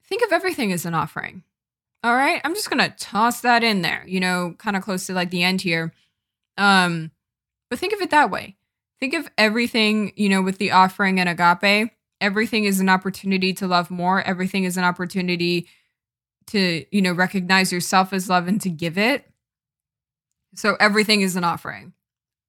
think 0.05 0.23
of 0.23 0.33
everything 0.33 0.73
as 0.73 0.87
an 0.87 0.95
offering. 0.95 1.43
All 2.05 2.15
right? 2.15 2.41
I'm 2.45 2.55
just 2.55 2.71
to 2.71 2.95
toss 2.99 3.43
that 3.43 3.63
in 3.63 3.83
there, 3.83 4.05
you 4.07 4.21
know, 4.21 4.55
kind 4.59 4.77
of 4.77 4.83
close 4.83 5.07
to 5.07 5.15
like 5.15 5.31
the 5.31 5.43
end 5.43 5.61
here. 5.61 5.93
Um 6.59 7.11
but 7.71 7.79
think 7.79 7.93
of 7.93 8.01
it 8.01 8.11
that 8.11 8.31
way. 8.31 8.57
Think 9.01 9.15
of 9.15 9.29
everything, 9.39 10.13
you 10.17 10.29
know, 10.29 10.43
with 10.43 10.59
the 10.59 10.73
offering 10.73 11.19
and 11.19 11.29
agape 11.29 11.93
everything 12.23 12.65
is 12.65 12.81
an 12.81 12.89
opportunity 12.89 13.53
to 13.53 13.67
love 13.67 13.91
more. 13.91 14.23
Everything 14.23 14.65
is 14.65 14.77
an 14.79 14.85
opportunity 14.85 15.69
to, 16.47 16.85
you 16.91 17.03
know, 17.03 17.13
recognize 17.13 17.73
yourself 17.73 18.13
as 18.13 18.29
love 18.29 18.49
and 18.49 18.61
to 18.61 18.71
give 18.71 18.99
it. 18.99 19.31
So 20.55 20.77
everything 20.81 21.23
is 21.23 21.37
an 21.37 21.45
offering, 21.45 21.93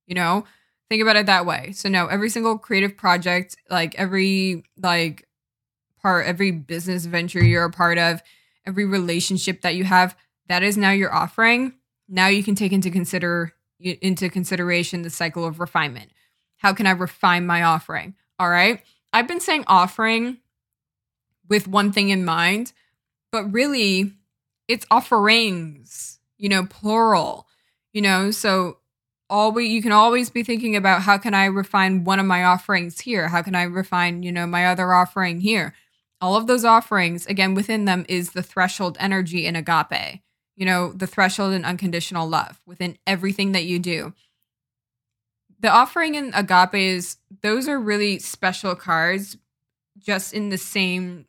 you 0.07 0.15
know? 0.15 0.45
Think 0.89 1.01
about 1.01 1.15
it 1.15 1.25
that 1.25 1.45
way. 1.45 1.71
So 1.71 1.89
no, 1.89 2.07
every 2.07 2.29
single 2.29 2.57
creative 2.57 2.95
project, 2.95 3.55
like 3.69 3.95
every 3.95 4.63
like 4.77 5.27
part, 6.01 6.27
every 6.27 6.51
business 6.51 7.05
venture 7.05 7.43
you're 7.43 7.63
a 7.63 7.71
part 7.71 7.97
of, 7.97 8.21
every 8.67 8.85
relationship 8.85 9.61
that 9.61 9.75
you 9.75 9.85
have, 9.85 10.15
that 10.49 10.61
is 10.61 10.77
now 10.77 10.91
your 10.91 11.11
offering. 11.11 11.73
Now 12.07 12.27
you 12.27 12.43
can 12.43 12.53
take 12.53 12.73
into 12.73 12.91
consider 12.91 13.53
into 13.79 14.29
consideration 14.29 15.01
the 15.01 15.09
cycle 15.09 15.45
of 15.45 15.59
refinement. 15.59 16.11
How 16.57 16.73
can 16.73 16.85
I 16.85 16.91
refine 16.91 17.45
my 17.47 17.63
offering? 17.63 18.15
All 18.37 18.49
right. 18.49 18.81
I've 19.11 19.27
been 19.27 19.39
saying 19.39 19.63
offering 19.67 20.37
with 21.49 21.67
one 21.67 21.91
thing 21.91 22.09
in 22.09 22.23
mind, 22.23 22.71
but 23.34 23.51
really 23.51 24.13
it's 24.67 24.86
offerings, 24.91 26.19
you 26.38 26.47
know, 26.47 26.65
plural, 26.65 27.47
you 27.91 28.01
know, 28.01 28.29
so 28.31 28.77
always 29.29 29.69
you 29.69 29.81
can 29.81 29.91
always 29.91 30.29
be 30.29 30.43
thinking 30.43 30.75
about 30.75 31.01
how 31.01 31.17
can 31.17 31.34
I 31.34 31.45
refine 31.45 32.03
one 32.03 32.19
of 32.19 32.27
my 32.27 32.43
offerings 32.43 33.01
here? 33.01 33.27
How 33.27 33.41
can 33.41 33.55
I 33.55 33.63
refine, 33.63 34.21
you 34.21 34.31
know, 34.31 34.45
my 34.45 34.67
other 34.67 34.93
offering 34.93 35.41
here? 35.41 35.73
All 36.21 36.36
of 36.36 36.45
those 36.47 36.63
offerings, 36.63 37.25
again, 37.25 37.55
within 37.55 37.86
them 37.86 38.05
is 38.07 38.31
the 38.31 38.43
threshold 38.43 38.95
energy 38.99 39.47
in 39.47 39.55
agape, 39.55 40.21
you 40.55 40.65
know, 40.65 40.93
the 40.93 41.07
threshold 41.07 41.53
and 41.53 41.65
unconditional 41.65 42.29
love 42.29 42.61
within 42.65 42.97
everything 43.07 43.51
that 43.53 43.65
you 43.65 43.79
do 43.79 44.13
the 45.63 45.69
offering 45.69 46.17
and 46.17 46.34
agape 46.36 46.75
is 46.75 47.15
those 47.41 47.69
are 47.69 47.79
really 47.79 48.19
special 48.19 48.75
cards 48.75 49.38
just 49.97 50.34
in 50.34 50.49
the 50.49 50.57
same 50.57 51.25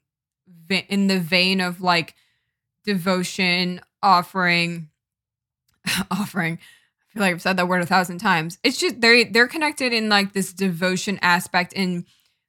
in 0.69 1.07
the 1.07 1.21
vein 1.21 1.61
of 1.61 1.81
like 1.81 2.15
devotion 2.85 3.81
offering 4.03 4.91
offering. 6.11 6.59
I 6.59 7.13
feel 7.13 7.23
like 7.23 7.35
i've 7.35 7.43
said 7.43 7.57
that 7.57 7.69
word 7.69 7.83
a 7.83 7.87
thousand 7.87 8.19
times. 8.19 8.59
It's 8.63 8.79
just 8.79 9.01
they're 9.01 9.25
they're 9.25 9.49
connected 9.49 9.93
in 9.93 10.09
like 10.09 10.33
this 10.33 10.53
devotion 10.53 11.19
aspect 11.23 11.73
and 11.77 12.05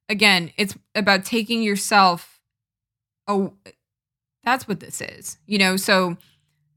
again 0.09 0.51
it's 0.57 0.76
about 0.93 1.26
taking 1.26 1.63
yourself 1.63 2.39
oh 3.28 3.53
that's 4.43 4.68
what 4.68 4.80
this 4.80 5.01
is 5.01 5.38
you 5.45 5.57
know? 5.57 5.78
So 5.78 6.18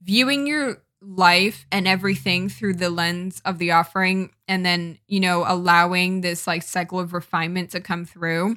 viewing 0.03 0.47
your 0.47 0.82
life 1.01 1.66
and 1.70 1.86
everything 1.86 2.49
through 2.49 2.74
the 2.74 2.91
lens 2.91 3.41
of 3.45 3.59
the 3.59 3.70
offering 3.70 4.30
and 4.49 4.66
then 4.66 4.99
you 5.07 5.20
know 5.20 5.45
allowing 5.47 6.22
this 6.22 6.47
like 6.47 6.62
cycle 6.62 6.99
of 6.99 7.12
refinement 7.12 7.70
to 7.70 7.80
come 7.80 8.05
through 8.05 8.57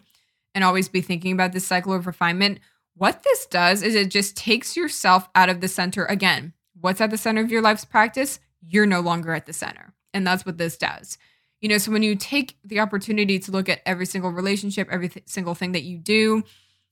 and 0.55 0.63
always 0.63 0.89
be 0.89 1.01
thinking 1.01 1.31
about 1.31 1.53
this 1.53 1.67
cycle 1.67 1.93
of 1.93 2.07
refinement 2.07 2.59
what 2.95 3.23
this 3.23 3.45
does 3.47 3.81
is 3.81 3.95
it 3.95 4.09
just 4.09 4.35
takes 4.35 4.75
yourself 4.75 5.29
out 5.35 5.49
of 5.49 5.61
the 5.61 5.67
center 5.67 6.05
again 6.05 6.53
what's 6.79 7.01
at 7.01 7.09
the 7.09 7.17
center 7.17 7.41
of 7.41 7.51
your 7.51 7.61
life's 7.61 7.85
practice 7.85 8.39
you're 8.61 8.85
no 8.85 8.99
longer 8.99 9.33
at 9.33 9.45
the 9.45 9.53
center 9.53 9.93
and 10.13 10.25
that's 10.25 10.45
what 10.45 10.57
this 10.57 10.77
does 10.77 11.17
you 11.59 11.69
know 11.69 11.77
so 11.77 11.91
when 11.91 12.03
you 12.03 12.15
take 12.15 12.57
the 12.63 12.79
opportunity 12.79 13.39
to 13.39 13.51
look 13.51 13.69
at 13.69 13.81
every 13.85 14.05
single 14.05 14.31
relationship 14.31 14.87
every 14.91 15.09
th- 15.09 15.27
single 15.27 15.55
thing 15.55 15.71
that 15.71 15.83
you 15.83 15.97
do 15.97 16.43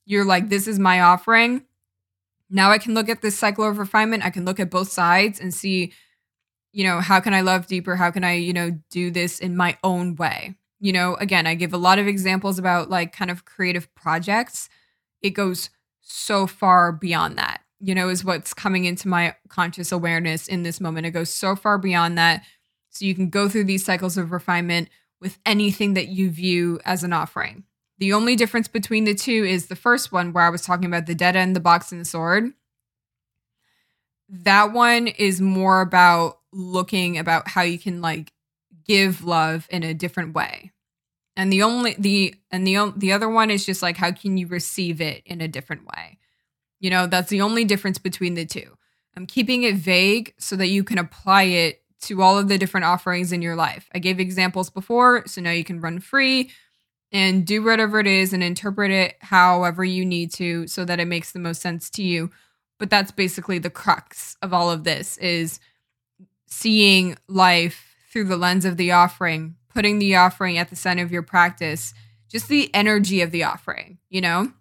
you're 0.06 0.26
like 0.26 0.50
this 0.50 0.68
is 0.68 0.80
my 0.80 1.02
offering 1.02 1.64
now 2.50 2.72
I 2.72 2.78
can 2.78 2.94
look 2.94 3.10
at 3.10 3.22
this 3.22 3.38
cycle 3.38 3.64
of 3.64 3.78
refinement. 3.78 4.26
I 4.26 4.30
can 4.30 4.46
look 4.46 4.60
at 4.60 4.72
both 4.72 4.92
sides 4.92 5.40
and 5.40 5.54
see, 5.54 5.94
you 6.72 6.84
know, 6.84 7.00
how 7.00 7.20
can 7.20 7.34
I 7.34 7.42
love 7.42 7.68
deeper? 7.68 7.96
How 7.96 8.12
can 8.12 8.24
I, 8.24 8.34
you 8.34 8.54
know, 8.54 8.72
do 8.90 9.12
this 9.12 9.40
in 9.40 9.56
my 9.56 9.78
own 9.84 10.16
way? 10.16 10.56
You 10.80 10.94
know, 10.94 11.16
again, 11.16 11.46
I 11.46 11.56
give 11.56 11.74
a 11.74 11.78
lot 11.78 12.00
of 12.00 12.08
examples 12.08 12.58
about 12.58 12.90
like 12.90 13.14
kind 13.14 13.30
of 13.30 13.46
creative 13.46 13.94
projects. 13.96 14.70
It 15.22 15.32
goes 15.32 15.70
so 16.10 16.48
far 16.48 16.92
beyond 16.92 17.38
that, 17.38 17.62
you 17.80 17.94
know, 17.94 18.10
is 18.10 18.26
what's 18.26 18.54
coming 18.54 18.86
into 18.86 19.08
my 19.08 19.36
conscious 19.48 19.92
awareness 19.92 20.48
in 20.48 20.64
this 20.64 20.82
moment. 20.82 21.06
It 21.06 21.12
goes 21.12 21.34
so 21.34 21.56
far 21.56 21.78
beyond 21.78 22.18
that. 22.18 22.44
So 22.90 23.06
you 23.06 23.14
can 23.14 23.30
go 23.30 23.48
through 23.48 23.66
these 23.66 23.86
cycles 23.86 24.18
of 24.18 24.32
refinement 24.32 24.90
with 25.22 25.38
anything 25.46 25.94
that 25.94 26.08
you 26.08 26.32
view 26.32 26.80
as 26.86 27.04
an 27.04 27.14
offering. 27.14 27.64
The 28.00 28.14
only 28.14 28.36
difference 28.36 28.68
between 28.68 29.04
the 29.04 29.14
two 29.14 29.44
is 29.44 29.68
the 29.68 29.76
first 29.76 30.12
one, 30.12 30.34
where 30.34 30.44
I 30.44 30.50
was 30.50 30.62
talking 30.62 30.86
about 30.86 31.06
the 31.06 31.14
dead 31.14 31.36
end, 31.36 31.56
the 31.56 31.60
box, 31.60 31.92
and 31.92 32.02
the 32.02 32.06
sword. 32.06 32.52
That 34.30 34.74
one 34.74 35.08
is 35.08 35.42
more 35.42 35.82
about 35.82 36.40
looking 36.52 37.18
about 37.18 37.50
how 37.50 37.62
you 37.62 37.78
can 37.78 38.02
like 38.02 38.32
give 38.86 39.24
love 39.24 39.68
in 39.70 39.84
a 39.84 39.94
different 39.94 40.34
way. 40.34 40.72
And 41.40 41.54
the 41.54 41.64
only 41.64 41.96
the 41.98 42.36
and 42.52 42.68
the 42.68 42.94
the 42.98 43.14
other 43.14 43.30
one 43.30 43.50
is 43.50 43.66
just 43.66 43.82
like 43.82 43.96
how 43.96 44.12
can 44.12 44.38
you 44.38 44.46
receive 44.48 45.00
it 45.00 45.24
in 45.26 45.40
a 45.40 45.48
different 45.48 45.86
way. 45.86 46.18
You 46.82 46.90
know, 46.90 47.08
that's 47.08 47.30
the 47.30 47.40
only 47.40 47.64
difference 47.64 47.98
between 47.98 48.34
the 48.34 48.46
two. 48.46 48.78
I'm 49.16 49.26
keeping 49.26 49.64
it 49.64 49.76
vague 49.76 50.34
so 50.38 50.58
that 50.58 50.68
you 50.68 50.84
can 50.84 50.98
apply 50.98 51.44
it 51.44 51.82
to 52.02 52.22
all 52.22 52.38
of 52.38 52.50
the 52.50 52.58
different 52.58 52.88
offerings 52.88 53.32
in 53.32 53.42
your 53.42 53.56
life. 53.56 53.88
I 53.94 54.00
gave 54.00 54.20
examples 54.20 54.70
before, 54.70 55.24
so 55.28 55.40
now 55.40 55.52
you 55.52 55.64
can 55.64 55.80
run 55.80 56.02
free 56.02 56.52
and 57.10 57.48
do 57.48 57.64
whatever 57.64 58.02
it 58.02 58.08
is 58.08 58.34
and 58.34 58.44
interpret 58.44 58.92
it 58.92 59.16
however 59.22 59.86
you 59.86 60.04
need 60.04 60.34
to 60.34 60.68
so 60.68 60.84
that 60.84 61.00
it 61.00 61.08
makes 61.08 61.32
the 61.32 61.40
most 61.40 61.62
sense 61.62 61.90
to 61.92 62.04
you 62.04 62.30
but 62.80 62.90
that's 62.90 63.12
basically 63.12 63.60
the 63.60 63.70
crux 63.70 64.38
of 64.42 64.54
all 64.54 64.70
of 64.70 64.84
this 64.84 65.18
is 65.18 65.60
seeing 66.48 67.18
life 67.28 67.96
through 68.12 68.26
the 68.26 68.38
lens 68.38 68.64
of 68.64 68.78
the 68.78 68.92
offering 68.92 69.56
putting 69.74 70.00
the 70.00 70.16
offering 70.16 70.58
at 70.58 70.70
the 70.70 70.76
center 70.76 71.04
of 71.04 71.12
your 71.12 71.24
practice 71.24 71.94
just 72.28 72.48
the 72.48 72.74
energy 72.74 73.22
of 73.22 73.32
the 73.32 73.44
offering 73.44 73.98
you 74.10 74.22
know 74.22 74.52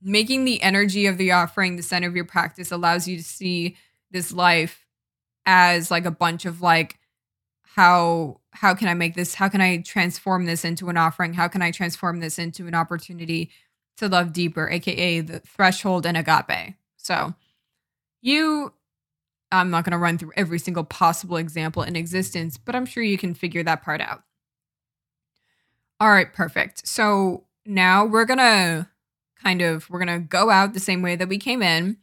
making 0.00 0.44
the 0.44 0.62
energy 0.62 1.06
of 1.06 1.18
the 1.18 1.32
offering 1.32 1.76
the 1.76 1.82
center 1.82 2.08
of 2.08 2.16
your 2.16 2.24
practice 2.24 2.72
allows 2.72 3.06
you 3.06 3.16
to 3.16 3.22
see 3.22 3.76
this 4.10 4.32
life 4.32 4.86
as 5.46 5.90
like 5.90 6.04
a 6.04 6.10
bunch 6.10 6.44
of 6.44 6.60
like 6.60 6.98
how 7.74 8.40
how 8.52 8.74
can 8.74 8.88
I 8.88 8.94
make 8.94 9.14
this? 9.14 9.34
How 9.34 9.48
can 9.48 9.60
I 9.60 9.78
transform 9.78 10.44
this 10.44 10.64
into 10.64 10.88
an 10.90 10.96
offering? 10.96 11.32
How 11.32 11.48
can 11.48 11.62
I 11.62 11.70
transform 11.70 12.20
this 12.20 12.38
into 12.38 12.66
an 12.66 12.74
opportunity 12.74 13.50
to 13.96 14.08
love 14.08 14.32
deeper, 14.32 14.68
aka 14.68 15.20
the 15.20 15.40
threshold 15.40 16.04
and 16.04 16.16
agape? 16.16 16.74
So, 16.96 17.34
you, 18.20 18.74
I'm 19.52 19.70
not 19.70 19.84
going 19.84 19.92
to 19.92 19.98
run 19.98 20.18
through 20.18 20.32
every 20.36 20.58
single 20.58 20.84
possible 20.84 21.36
example 21.36 21.82
in 21.82 21.94
existence, 21.94 22.56
but 22.56 22.74
I'm 22.74 22.86
sure 22.86 23.02
you 23.02 23.18
can 23.18 23.34
figure 23.34 23.62
that 23.62 23.82
part 23.82 24.00
out. 24.00 24.22
All 26.00 26.10
right, 26.10 26.32
perfect. 26.32 26.88
So 26.88 27.44
now 27.64 28.04
we're 28.04 28.24
going 28.24 28.38
to 28.38 28.88
kind 29.42 29.62
of 29.62 29.88
we're 29.90 30.04
going 30.04 30.20
to 30.20 30.26
go 30.26 30.50
out 30.50 30.72
the 30.72 30.80
same 30.80 31.02
way 31.02 31.16
that 31.16 31.28
we 31.28 31.38
came 31.38 31.62
in 31.62 31.96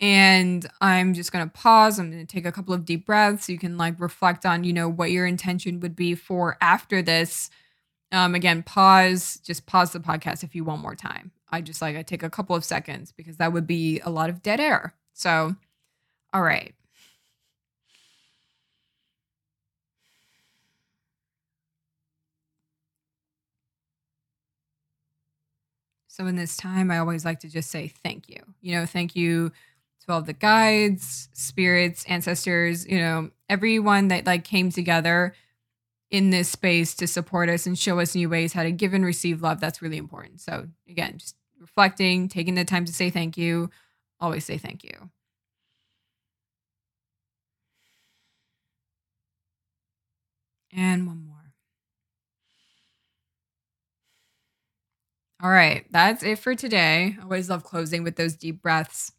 and 0.00 0.66
I'm 0.80 1.12
just 1.12 1.30
going 1.30 1.46
to 1.46 1.52
pause. 1.52 1.98
I'm 1.98 2.10
going 2.10 2.26
to 2.26 2.32
take 2.32 2.46
a 2.46 2.52
couple 2.52 2.72
of 2.72 2.84
deep 2.84 3.04
breaths. 3.04 3.48
You 3.48 3.58
can 3.58 3.76
like 3.76 4.00
reflect 4.00 4.46
on, 4.46 4.64
you 4.64 4.72
know, 4.72 4.88
what 4.88 5.10
your 5.10 5.26
intention 5.26 5.80
would 5.80 5.94
be 5.94 6.14
for 6.14 6.56
after 6.60 7.02
this. 7.02 7.50
Um, 8.10 8.34
again, 8.34 8.62
pause, 8.62 9.38
just 9.44 9.66
pause 9.66 9.92
the 9.92 10.00
podcast 10.00 10.42
if 10.42 10.54
you 10.54 10.64
want 10.64 10.82
more 10.82 10.96
time. 10.96 11.32
I 11.50 11.60
just 11.60 11.82
like, 11.82 11.96
I 11.96 12.02
take 12.02 12.22
a 12.22 12.30
couple 12.30 12.56
of 12.56 12.64
seconds 12.64 13.12
because 13.12 13.36
that 13.36 13.52
would 13.52 13.66
be 13.66 14.00
a 14.00 14.10
lot 14.10 14.30
of 14.30 14.42
dead 14.42 14.58
air. 14.58 14.94
So, 15.12 15.54
all 16.32 16.42
right. 16.42 16.74
So 26.08 26.26
in 26.26 26.36
this 26.36 26.56
time, 26.56 26.90
I 26.90 26.98
always 26.98 27.24
like 27.24 27.40
to 27.40 27.48
just 27.48 27.70
say 27.70 27.88
thank 27.88 28.28
you. 28.28 28.38
You 28.60 28.74
know, 28.76 28.86
thank 28.86 29.14
you 29.14 29.50
to 30.06 30.12
all 30.12 30.22
the 30.22 30.32
guides, 30.32 31.28
spirits, 31.32 32.04
ancestors, 32.08 32.86
you 32.86 32.98
know, 32.98 33.30
everyone 33.48 34.08
that 34.08 34.26
like 34.26 34.44
came 34.44 34.70
together 34.70 35.34
in 36.10 36.30
this 36.30 36.50
space 36.50 36.94
to 36.96 37.06
support 37.06 37.48
us 37.48 37.66
and 37.66 37.78
show 37.78 38.00
us 38.00 38.14
new 38.14 38.28
ways 38.28 38.52
how 38.52 38.64
to 38.64 38.72
give 38.72 38.94
and 38.94 39.04
receive 39.04 39.42
love. 39.42 39.60
That's 39.60 39.82
really 39.82 39.98
important. 39.98 40.40
So 40.40 40.68
again, 40.88 41.18
just 41.18 41.36
reflecting, 41.60 42.28
taking 42.28 42.54
the 42.54 42.64
time 42.64 42.84
to 42.86 42.92
say 42.92 43.10
thank 43.10 43.36
you, 43.38 43.70
always 44.20 44.44
say 44.44 44.58
thank 44.58 44.84
you. 44.84 45.10
And 50.72 51.06
one 51.06 51.26
more. 51.26 51.36
All 55.42 55.50
right, 55.50 55.86
that's 55.90 56.22
it 56.22 56.38
for 56.38 56.54
today. 56.54 57.16
I 57.18 57.22
always 57.22 57.48
love 57.48 57.64
closing 57.64 58.02
with 58.04 58.16
those 58.16 58.36
deep 58.36 58.60
breaths. 58.60 59.12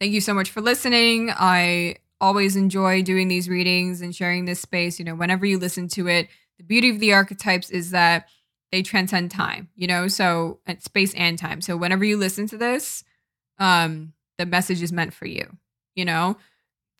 Thank 0.00 0.12
you 0.12 0.20
so 0.20 0.34
much 0.34 0.50
for 0.50 0.60
listening. 0.60 1.30
I 1.30 1.96
always 2.20 2.56
enjoy 2.56 3.02
doing 3.02 3.28
these 3.28 3.48
readings 3.48 4.00
and 4.00 4.14
sharing 4.14 4.44
this 4.44 4.60
space. 4.60 4.98
You 4.98 5.04
know, 5.04 5.14
whenever 5.14 5.46
you 5.46 5.58
listen 5.58 5.86
to 5.88 6.08
it, 6.08 6.28
the 6.58 6.64
beauty 6.64 6.90
of 6.90 6.98
the 6.98 7.12
archetypes 7.12 7.70
is 7.70 7.90
that 7.92 8.28
they 8.72 8.82
transcend 8.82 9.30
time, 9.30 9.68
you 9.76 9.86
know, 9.86 10.08
so 10.08 10.58
space 10.80 11.14
and 11.14 11.38
time. 11.38 11.60
So 11.60 11.76
whenever 11.76 12.04
you 12.04 12.16
listen 12.16 12.48
to 12.48 12.56
this, 12.56 13.04
um, 13.58 14.12
the 14.38 14.46
message 14.46 14.82
is 14.82 14.92
meant 14.92 15.14
for 15.14 15.26
you, 15.26 15.56
you 15.94 16.04
know, 16.04 16.36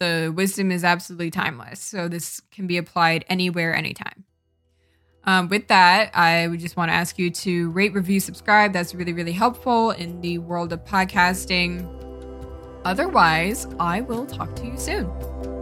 the 0.00 0.32
wisdom 0.34 0.70
is 0.70 0.84
absolutely 0.84 1.30
timeless. 1.30 1.80
So 1.80 2.08
this 2.08 2.40
can 2.50 2.66
be 2.66 2.76
applied 2.76 3.24
anywhere, 3.28 3.74
anytime. 3.74 4.24
Um, 5.26 5.48
with 5.48 5.68
that, 5.68 6.10
I 6.14 6.48
would 6.48 6.60
just 6.60 6.76
want 6.76 6.90
to 6.90 6.92
ask 6.94 7.18
you 7.18 7.30
to 7.30 7.70
rate, 7.70 7.94
review, 7.94 8.20
subscribe. 8.20 8.72
That's 8.72 8.94
really, 8.94 9.12
really 9.12 9.32
helpful 9.32 9.92
in 9.92 10.20
the 10.20 10.38
world 10.38 10.72
of 10.72 10.84
podcasting. 10.84 11.88
Otherwise, 12.84 13.66
I 13.80 14.02
will 14.02 14.26
talk 14.26 14.54
to 14.56 14.66
you 14.66 14.76
soon. 14.76 15.53